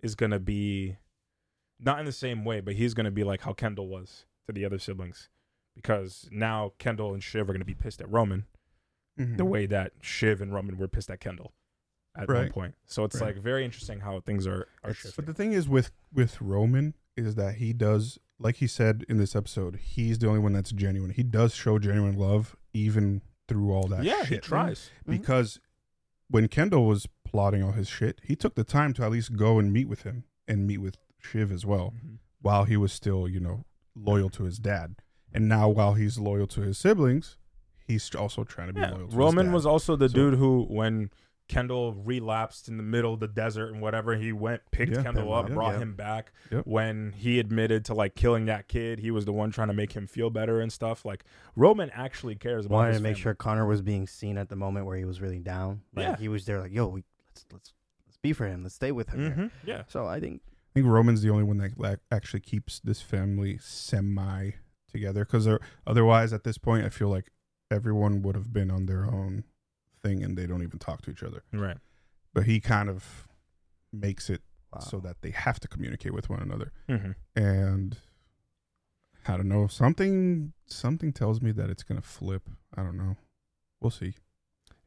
is 0.00 0.14
gonna 0.14 0.38
be 0.38 0.96
not 1.80 1.98
in 2.00 2.06
the 2.06 2.12
same 2.12 2.44
way, 2.44 2.60
but 2.60 2.74
he's 2.74 2.94
gonna 2.94 3.10
be 3.10 3.24
like 3.24 3.40
how 3.42 3.52
Kendall 3.52 3.88
was 3.88 4.26
to 4.46 4.52
the 4.52 4.64
other 4.64 4.78
siblings 4.78 5.28
because 5.82 6.28
now 6.32 6.72
Kendall 6.78 7.14
and 7.14 7.22
Shiv 7.22 7.48
are 7.48 7.52
gonna 7.52 7.64
be 7.64 7.74
pissed 7.74 8.00
at 8.00 8.10
Roman 8.10 8.44
the 9.16 9.44
way 9.44 9.66
that 9.66 9.92
Shiv 10.00 10.40
and 10.40 10.52
Roman 10.54 10.76
were 10.78 10.86
pissed 10.86 11.10
at 11.10 11.18
Kendall 11.20 11.52
at 12.16 12.28
one 12.28 12.50
point. 12.50 12.74
So 12.86 13.02
it's 13.04 13.20
Right. 13.20 13.34
like 13.34 13.42
very 13.42 13.64
interesting 13.64 14.00
how 14.00 14.20
things 14.20 14.46
are 14.46 14.68
are 14.84 14.90
It's- 14.90 14.96
shifting. 14.98 15.14
But 15.16 15.26
the 15.26 15.34
thing 15.34 15.52
is 15.52 15.68
with 15.68 15.90
with 16.12 16.40
Roman 16.40 16.94
is 17.16 17.34
that 17.34 17.56
he 17.56 17.72
does, 17.72 18.18
like 18.38 18.56
he 18.56 18.66
said 18.68 19.04
in 19.08 19.16
this 19.18 19.34
episode, 19.34 19.76
he's 19.76 20.18
the 20.18 20.28
only 20.28 20.38
one 20.40 20.52
that's 20.52 20.70
genuine. 20.70 21.10
He 21.10 21.24
does 21.24 21.52
show 21.54 21.78
genuine 21.80 22.16
love 22.16 22.54
even 22.72 23.22
through 23.48 23.72
all 23.72 23.88
that. 23.88 24.04
yeah, 24.04 24.20
shit. 24.24 24.28
he 24.44 24.48
tries. 24.48 24.90
because 25.06 25.58
when 26.28 26.46
Kendall 26.48 26.86
was 26.86 27.08
plotting 27.24 27.62
all 27.62 27.72
his 27.72 27.88
shit, 27.88 28.20
he 28.22 28.36
took 28.36 28.54
the 28.54 28.62
time 28.64 28.92
to 28.94 29.02
at 29.04 29.10
least 29.10 29.34
go 29.36 29.58
and 29.58 29.72
meet 29.72 29.88
with 29.88 30.02
him 30.02 30.24
and 30.46 30.66
meet 30.66 30.78
with 30.78 30.96
Shiv 31.18 31.50
as 31.50 31.64
well, 31.66 31.92
Mhm. 31.96 32.18
while 32.40 32.64
he 32.66 32.76
was 32.76 32.92
still, 32.92 33.26
you 33.26 33.40
know, 33.40 33.64
loyal 33.96 34.28
to 34.30 34.44
his 34.44 34.58
dad. 34.58 34.96
And 35.34 35.48
now, 35.48 35.68
while 35.68 35.94
he's 35.94 36.18
loyal 36.18 36.46
to 36.48 36.62
his 36.62 36.78
siblings, 36.78 37.36
he's 37.86 38.14
also 38.14 38.44
trying 38.44 38.68
to 38.68 38.72
be 38.72 38.80
Yeah, 38.80 38.90
loyal. 38.92 39.08
to 39.08 39.16
Roman 39.16 39.46
his 39.46 39.50
dad. 39.50 39.54
was 39.54 39.66
also 39.66 39.96
the 39.96 40.08
So- 40.08 40.14
dude 40.14 40.34
who 40.34 40.64
when 40.68 41.10
Kendall 41.48 41.94
relapsed 41.94 42.68
in 42.68 42.76
the 42.76 42.82
middle 42.82 43.14
of 43.14 43.20
the 43.20 43.26
desert 43.28 43.72
and 43.72 43.80
whatever. 43.80 44.16
He 44.16 44.32
went, 44.32 44.60
picked 44.70 44.94
Yeah, 44.96 45.02
Kendall 45.02 45.32
up, 45.32 45.48
yeah. 45.48 45.54
brought 45.54 45.72
Yep. 45.72 45.82
him 45.82 45.94
back. 45.94 46.32
Yep. 46.50 46.66
When 46.66 47.12
he 47.12 47.38
admitted 47.38 47.86
to 47.86 47.94
like 47.94 48.14
killing 48.14 48.44
that 48.46 48.68
kid, 48.68 48.98
he 48.98 49.10
was 49.10 49.24
the 49.24 49.32
one 49.32 49.50
trying 49.50 49.68
to 49.68 49.74
make 49.74 49.92
him 49.92 50.06
feel 50.06 50.28
better 50.28 50.60
and 50.60 50.70
stuff. 50.70 51.06
Like 51.06 51.24
Roman 51.56 51.88
actually 51.94 52.34
cares 52.34 52.66
about. 52.66 52.74
Wanted 52.76 52.88
his 52.90 52.96
to 52.98 53.02
make 53.02 53.10
family. 53.12 53.20
sure 53.22 53.34
Connor 53.34 53.64
was 53.66 53.80
being 53.80 54.06
seen 54.06 54.36
at 54.36 54.50
the 54.50 54.56
moment 54.56 54.84
where 54.84 54.98
he 54.98 55.06
was 55.06 55.22
really 55.22 55.38
down. 55.38 55.80
Like 55.94 56.04
Yeah. 56.04 56.16
he 56.16 56.28
was 56.28 56.44
there, 56.44 56.60
like, 56.60 56.72
yo, 56.72 56.86
we, 56.88 57.02
let's 57.28 57.46
let's 57.50 57.72
let's 58.06 58.18
be 58.18 58.34
for 58.34 58.46
him. 58.46 58.62
Let's 58.62 58.74
stay 58.74 58.92
with 58.92 59.08
him. 59.08 59.20
here." 59.20 59.30
Mhm, 59.46 59.50
Yeah. 59.64 59.82
So 59.88 60.06
I 60.06 60.20
think 60.20 60.42
I 60.44 60.50
think 60.74 60.86
Roman's 60.86 61.22
the 61.22 61.30
only 61.30 61.44
one 61.44 61.56
that 61.58 61.78
like, 61.78 62.00
actually 62.12 62.40
keeps 62.40 62.78
this 62.78 63.00
family 63.00 63.56
semi 63.56 64.50
together 64.88 65.24
because 65.24 65.48
otherwise, 65.86 66.32
at 66.32 66.44
this 66.44 66.58
point, 66.58 66.84
I 66.84 66.88
feel 66.88 67.08
like 67.08 67.30
everyone 67.70 68.22
would 68.22 68.34
have 68.34 68.52
been 68.52 68.70
on 68.70 68.86
their 68.86 69.04
own 69.04 69.44
thing 70.02 70.22
and 70.22 70.36
they 70.36 70.46
don't 70.46 70.62
even 70.62 70.78
talk 70.78 71.02
to 71.02 71.10
each 71.10 71.22
other. 71.22 71.42
Right. 71.52 71.76
But 72.34 72.44
he 72.44 72.60
kind 72.60 72.88
of 72.88 73.28
makes 73.92 74.28
it 74.30 74.42
wow. 74.72 74.80
so 74.80 74.98
that 75.00 75.16
they 75.22 75.30
have 75.30 75.58
to 75.60 75.68
communicate 75.68 76.12
with 76.14 76.28
one 76.30 76.40
another. 76.40 76.72
hmm 76.88 77.12
And 77.36 77.96
I 79.26 79.36
don't 79.36 79.48
know 79.48 79.66
something. 79.66 80.52
Something 80.66 81.12
tells 81.12 81.40
me 81.42 81.52
that 81.52 81.68
it's 81.70 81.82
gonna 81.82 82.00
flip. 82.02 82.48
I 82.76 82.82
don't 82.82 82.96
know. 82.96 83.16
We'll 83.80 83.90
see. 83.90 84.14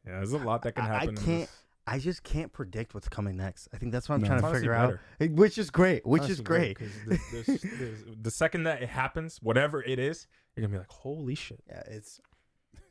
Yeah, 0.06 0.16
there's 0.16 0.32
a 0.32 0.38
lot 0.38 0.62
that 0.62 0.74
can 0.74 0.84
I- 0.84 0.88
I 0.88 0.92
happen. 1.00 1.16
can't- 1.16 1.40
this. 1.48 1.61
I 1.86 1.98
just 1.98 2.22
can't 2.22 2.52
predict 2.52 2.94
what's 2.94 3.08
coming 3.08 3.36
next. 3.36 3.68
I 3.74 3.76
think 3.76 3.90
that's 3.92 4.08
what 4.08 4.14
I'm 4.16 4.20
No. 4.22 4.28
trying 4.28 4.40
to 4.40 4.46
honestly 4.46 4.60
figure 4.60 4.74
out. 4.74 4.90
better. 4.90 5.00
Eh, 5.20 5.28
Which 5.34 5.58
is 5.58 5.70
great. 5.70 6.06
Which 6.06 6.22
Honestly 6.22 6.32
is 6.34 6.40
great. 6.40 6.78
the, 6.78 7.18
there's- 7.32 7.62
there's- 7.78 8.04
the 8.20 8.30
second 8.30 8.64
that 8.64 8.82
it 8.82 8.88
happens, 8.88 9.38
whatever 9.42 9.82
it 9.82 9.98
is, 9.98 10.26
you're 10.56 10.62
gonna 10.66 10.72
be 10.74 10.78
like, 10.78 10.90
"Holy 10.90 11.34
shit!" 11.34 11.62
Yeah, 11.68 11.82
it's 11.86 12.20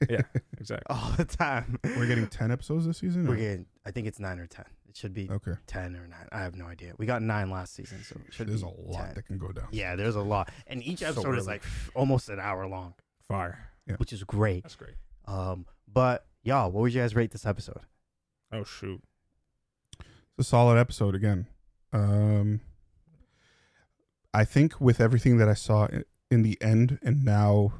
Yeah, 0.09 0.21
exactly. 0.59 0.85
all 0.89 1.11
the 1.17 1.25
time. 1.25 1.77
We're 1.83 2.07
getting 2.07 2.27
ten 2.27 2.51
episodes 2.51 2.85
this 2.85 2.97
season. 2.97 3.27
We're 3.27 3.33
or- 3.35 3.37
getting. 3.37 3.65
I 3.85 3.91
think 3.91 4.07
it's 4.07 4.19
nine 4.19 4.39
or 4.39 4.47
ten. 4.47 4.65
It 4.89 4.97
should 4.97 5.13
be 5.13 5.29
okay. 5.29 5.53
ten 5.67 5.95
or 5.95 6.05
nine. 6.07 6.27
I 6.33 6.39
have 6.41 6.55
no 6.55 6.65
idea. 6.65 6.93
We 6.97 7.05
got 7.05 7.21
nine 7.21 7.49
last 7.49 7.73
season, 7.75 8.03
so 8.03 8.17
it 8.27 8.33
should 8.33 8.47
There's 8.49 8.61
be 8.63 8.67
a 8.67 8.91
lot 8.91 9.05
10. 9.05 9.13
that 9.15 9.25
can 9.25 9.37
go 9.37 9.53
down. 9.53 9.67
Yeah, 9.71 9.95
there's 9.95 10.15
a 10.17 10.21
lot, 10.21 10.49
and 10.67 10.83
each 10.83 10.99
So 10.99 11.05
episode 11.07 11.37
is 11.37 11.47
like 11.47 11.63
almost 11.95 12.27
an 12.29 12.39
hour 12.41 12.67
long, 12.67 12.95
Fire. 13.27 13.69
yeah. 13.87 13.95
which 13.97 14.11
is 14.11 14.23
great. 14.25 14.63
That's 14.63 14.75
great. 14.75 14.95
Um, 15.27 15.65
but 15.87 16.25
y'all, 16.43 16.69
what 16.71 16.81
would 16.81 16.93
you 16.93 16.99
guys 16.99 17.15
rate 17.15 17.31
this 17.31 17.45
episode? 17.45 17.79
Oh 18.51 18.63
shoot. 18.63 19.01
It's 19.99 20.47
a 20.47 20.49
solid 20.49 20.77
episode 20.79 21.15
again. 21.15 21.47
Um, 21.93 22.61
I 24.33 24.45
think 24.45 24.79
with 24.79 24.99
everything 25.01 25.37
that 25.37 25.49
I 25.49 25.53
saw 25.53 25.85
i- 25.85 26.03
in 26.29 26.41
the 26.43 26.57
end, 26.61 26.99
and 27.03 27.23
now, 27.25 27.73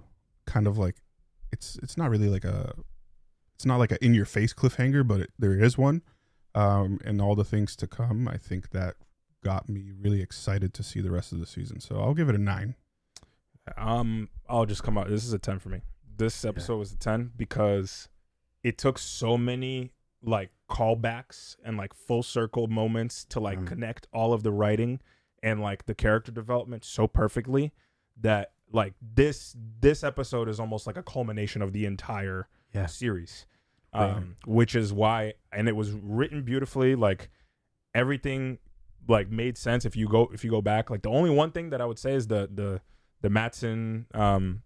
kind 0.45 0.67
of 0.67 0.77
like, 0.77 0.97
it's 1.51 1.77
it's 1.81 1.97
not 1.97 2.09
really 2.09 2.27
like 2.29 2.43
a, 2.43 2.73
it's 3.55 3.65
not 3.65 3.77
like 3.77 3.91
a 3.91 4.03
in 4.03 4.13
your 4.13 4.25
face 4.25 4.53
cliffhanger, 4.53 5.07
but 5.07 5.21
it, 5.21 5.29
there 5.39 5.57
is 5.57 5.77
one, 5.77 6.01
um, 6.55 6.99
and 7.05 7.21
all 7.21 7.35
the 7.35 7.45
things 7.45 7.75
to 7.77 7.87
come. 7.87 8.27
I 8.27 8.37
think 8.37 8.71
that 8.71 8.95
got 9.43 9.69
me 9.69 9.91
really 9.99 10.21
excited 10.21 10.73
to 10.75 10.83
see 10.83 10.99
the 11.01 11.11
rest 11.11 11.31
of 11.31 11.39
the 11.39 11.45
season. 11.47 11.79
So 11.79 11.99
I'll 11.99 12.13
give 12.13 12.29
it 12.29 12.35
a 12.35 12.39
nine. 12.41 12.75
Um, 13.77 14.29
I'll 14.49 14.65
just 14.65 14.83
come 14.83 14.97
out. 14.97 15.07
This 15.09 15.23
is 15.25 15.33
a 15.33 15.39
ten 15.39 15.59
for 15.59 15.69
me. 15.69 15.81
This 16.17 16.43
episode 16.43 16.77
was 16.77 16.91
a 16.91 16.97
ten 16.97 17.31
because 17.37 18.09
it 18.63 18.77
took 18.77 18.99
so 18.99 19.37
many 19.37 19.93
like 20.23 20.51
callbacks 20.69 21.55
and 21.63 21.77
like 21.77 21.93
full 21.93 22.23
circle 22.23 22.67
moments 22.67 23.25
to 23.25 23.39
like 23.39 23.59
Mhm. 23.59 23.67
connect 23.67 24.07
all 24.13 24.33
of 24.33 24.43
the 24.43 24.51
writing 24.51 24.99
and 25.43 25.61
like 25.61 25.85
the 25.85 25.95
character 25.95 26.31
development 26.31 26.85
so 26.85 27.07
perfectly 27.07 27.71
that 28.17 28.53
like 28.71 28.93
this 29.01 29.55
this 29.79 30.03
episode 30.03 30.47
is 30.47 30.59
almost 30.59 30.85
like 30.87 30.95
a 30.97 31.03
culmination 31.03 31.61
of 31.61 31.73
the 31.73 31.85
entire 31.85 32.47
Yeah. 32.73 32.85
series 32.85 33.45
Right. 33.93 34.11
um 34.11 34.37
which 34.45 34.75
is 34.75 34.93
why 34.93 35.33
and 35.51 35.67
it 35.67 35.75
was 35.75 35.91
written 35.91 36.43
beautifully 36.43 36.95
like 36.95 37.29
everything 37.93 38.59
like 39.07 39.29
made 39.29 39.57
sense 39.57 39.83
if 39.85 39.95
you 39.95 40.07
go 40.07 40.29
if 40.33 40.43
you 40.45 40.51
go 40.51 40.61
back 40.61 40.89
like 40.89 41.01
the 41.01 41.09
only 41.09 41.29
one 41.31 41.51
thing 41.51 41.71
that 41.71 41.81
i 41.81 41.85
would 41.85 41.99
say 41.99 42.13
is 42.13 42.27
the 42.27 42.49
the 42.53 42.79
the 43.21 43.29
Matsson 43.29 44.05
um 44.13 44.61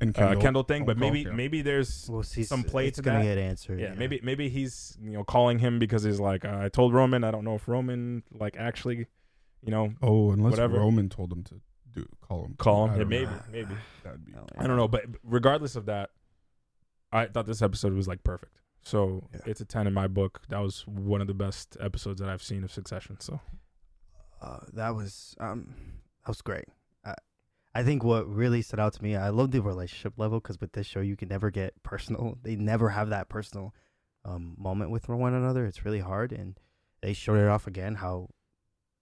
And 0.00 0.14
Kendall, 0.14 0.14
Kendall, 0.14 0.38
uh, 0.38 0.42
Kendall 0.42 0.62
thing, 0.62 0.84
but 0.84 0.96
phone 0.96 1.00
call, 1.02 1.10
maybe 1.12 1.28
yeah. 1.28 1.34
maybe 1.34 1.62
there's 1.62 2.06
We'll 2.08 2.22
see. 2.22 2.44
Some 2.44 2.62
play 2.64 2.86
it's 2.86 2.96
to 2.96 3.02
gonna 3.02 3.18
that. 3.18 3.24
get 3.24 3.38
answered. 3.38 3.80
yeah, 3.80 3.94
maybe 3.94 4.20
maybe 4.22 4.48
he's 4.48 4.96
you 5.02 5.10
know 5.10 5.24
calling 5.24 5.58
him 5.58 5.78
because 5.78 6.04
he's 6.04 6.20
like 6.20 6.44
uh, 6.44 6.58
I 6.60 6.68
told 6.68 6.94
Roman 6.94 7.24
I 7.24 7.30
don't 7.32 7.44
know 7.44 7.56
if 7.56 7.66
Roman 7.66 8.22
like 8.32 8.56
actually 8.56 9.06
you 9.64 9.70
know 9.72 9.92
oh, 10.02 10.30
unless 10.30 10.52
whatever. 10.52 10.78
Roman 10.78 11.08
told 11.08 11.32
him 11.32 11.42
to 11.44 11.60
do 11.92 12.06
call 12.20 12.44
him. 12.44 12.54
call 12.58 12.86
him 12.86 12.92
yeah, 12.92 12.98
don't 12.98 13.10
know. 13.10 13.18
maybe 13.18 13.32
maybe 13.68 13.74
That'd 14.04 14.24
be 14.24 14.32
I 14.56 14.66
don't 14.68 14.76
know 14.76 14.86
but 14.88 15.04
regardless 15.24 15.74
of 15.74 15.86
that 15.86 16.10
I 17.10 17.26
thought 17.26 17.46
this 17.46 17.60
episode 17.62 17.92
was 17.94 18.06
like 18.06 18.22
perfect 18.22 18.60
so 18.82 19.28
Yeah. 19.34 19.40
it's 19.46 19.60
a 19.60 19.64
10 19.64 19.86
in 19.88 19.94
my 19.94 20.06
book 20.06 20.42
that 20.48 20.58
was 20.58 20.86
one 20.86 21.20
of 21.20 21.26
the 21.26 21.34
best 21.34 21.76
episodes 21.80 22.20
that 22.20 22.28
I've 22.28 22.42
seen 22.42 22.62
of 22.62 22.70
Succession 22.70 23.18
so 23.18 23.40
uh, 24.40 24.60
that 24.74 24.94
was 24.94 25.34
um 25.40 25.74
that 26.24 26.28
was 26.28 26.42
great. 26.42 26.66
I 27.78 27.84
think 27.84 28.02
what 28.02 28.28
really 28.28 28.60
stood 28.60 28.80
out 28.80 28.94
to 28.94 29.02
me, 29.04 29.14
I 29.14 29.28
love 29.28 29.52
the 29.52 29.62
relationship 29.62 30.14
level 30.16 30.40
because 30.40 30.60
with 30.60 30.72
this 30.72 30.84
show 30.84 30.98
you 30.98 31.14
can 31.14 31.28
never 31.28 31.48
get 31.48 31.80
personal. 31.84 32.36
They 32.42 32.56
never 32.56 32.88
have 32.88 33.10
that 33.10 33.28
personal 33.28 33.72
um 34.24 34.56
moment 34.58 34.90
with 34.90 35.08
one 35.08 35.32
another. 35.32 35.64
It's 35.64 35.84
really 35.84 36.00
hard, 36.00 36.32
and 36.32 36.58
they 37.02 37.12
showed 37.12 37.38
it 37.38 37.46
off 37.46 37.68
again 37.68 37.94
how 37.94 38.30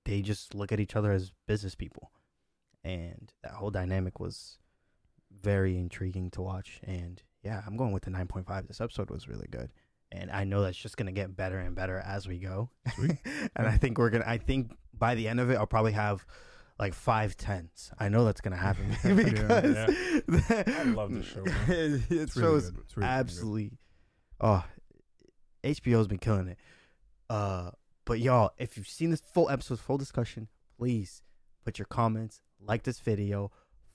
they 0.04 0.20
just 0.20 0.54
look 0.54 0.72
at 0.72 0.78
each 0.78 0.94
other 0.94 1.10
as 1.10 1.32
business 1.48 1.74
people, 1.74 2.12
and 2.84 3.32
that 3.42 3.52
whole 3.52 3.70
dynamic 3.70 4.20
was 4.20 4.58
very 5.40 5.78
intriguing 5.78 6.30
to 6.32 6.42
watch. 6.42 6.78
And 6.84 7.22
yeah, 7.42 7.62
I'm 7.66 7.78
going 7.78 7.92
with 7.92 8.02
the 8.02 8.10
9.5. 8.10 8.68
This 8.68 8.82
episode 8.82 9.08
was 9.08 9.26
really 9.26 9.48
good. 9.50 9.72
And 10.12 10.30
I 10.30 10.44
know 10.44 10.60
that's 10.60 10.76
just 10.76 10.98
gonna 10.98 11.12
get 11.12 11.34
better 11.34 11.58
and 11.58 11.74
better 11.74 11.98
as 12.00 12.28
we 12.28 12.40
go. 12.40 12.68
And 13.56 13.66
I 13.66 13.78
think 13.78 13.96
we're 13.96 14.10
gonna. 14.10 14.26
I 14.26 14.36
think 14.36 14.76
by 14.92 15.14
the 15.14 15.28
end 15.28 15.40
of 15.40 15.48
it, 15.48 15.54
I'll 15.54 15.66
probably 15.66 15.92
have 15.92 16.26
like 16.78 16.94
five 16.94 17.36
tens. 17.36 17.90
I 17.98 18.08
know 18.08 18.24
that's 18.24 18.40
gonna 18.40 18.56
happen 18.56 18.86
Yeah. 19.04 19.86
because 20.26 20.50
I 20.68 20.82
love 20.84 21.12
this 21.12 21.26
show, 21.26 21.42
man. 21.44 21.54
it 21.68 22.02
It's 22.10 22.36
really 22.36 22.46
shows 22.46 22.70
good. 22.70 22.80
It's 22.84 22.96
really 22.96 23.06
good. 23.08 23.12
absolutely. 23.20 23.70
Oh, 24.40 24.64
HBO's 25.64 26.06
been 26.06 26.18
killing 26.18 26.48
it. 26.48 26.58
Uh, 27.30 27.70
but 28.04 28.20
y'all, 28.20 28.50
if 28.58 28.76
you've 28.76 28.86
seen 28.88 29.10
this 29.10 29.20
full 29.20 29.48
episode, 29.50 29.80
full 29.80 29.98
discussion, 29.98 30.48
please 30.78 31.22
put 31.64 31.78
your 31.78 31.86
comments, 31.86 32.40
like 32.60 32.82
this 32.84 33.00
video, 33.00 33.50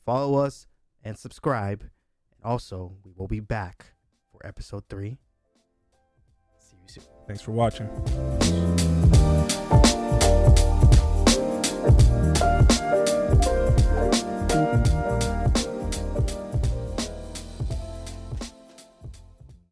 follow 0.06 0.40
us, 0.44 0.66
and 1.04 1.18
subscribe. 1.18 1.82
And 1.82 2.44
also, 2.44 2.98
we 3.06 3.12
will 3.16 3.28
be 3.28 3.40
back 3.40 3.94
for 4.32 4.46
episode 4.46 4.84
three. 4.90 5.20
See 6.58 6.76
you 6.88 7.02
soon. 7.02 7.04
thanks 7.28 7.42
for 7.42 7.52
watching 7.52 7.88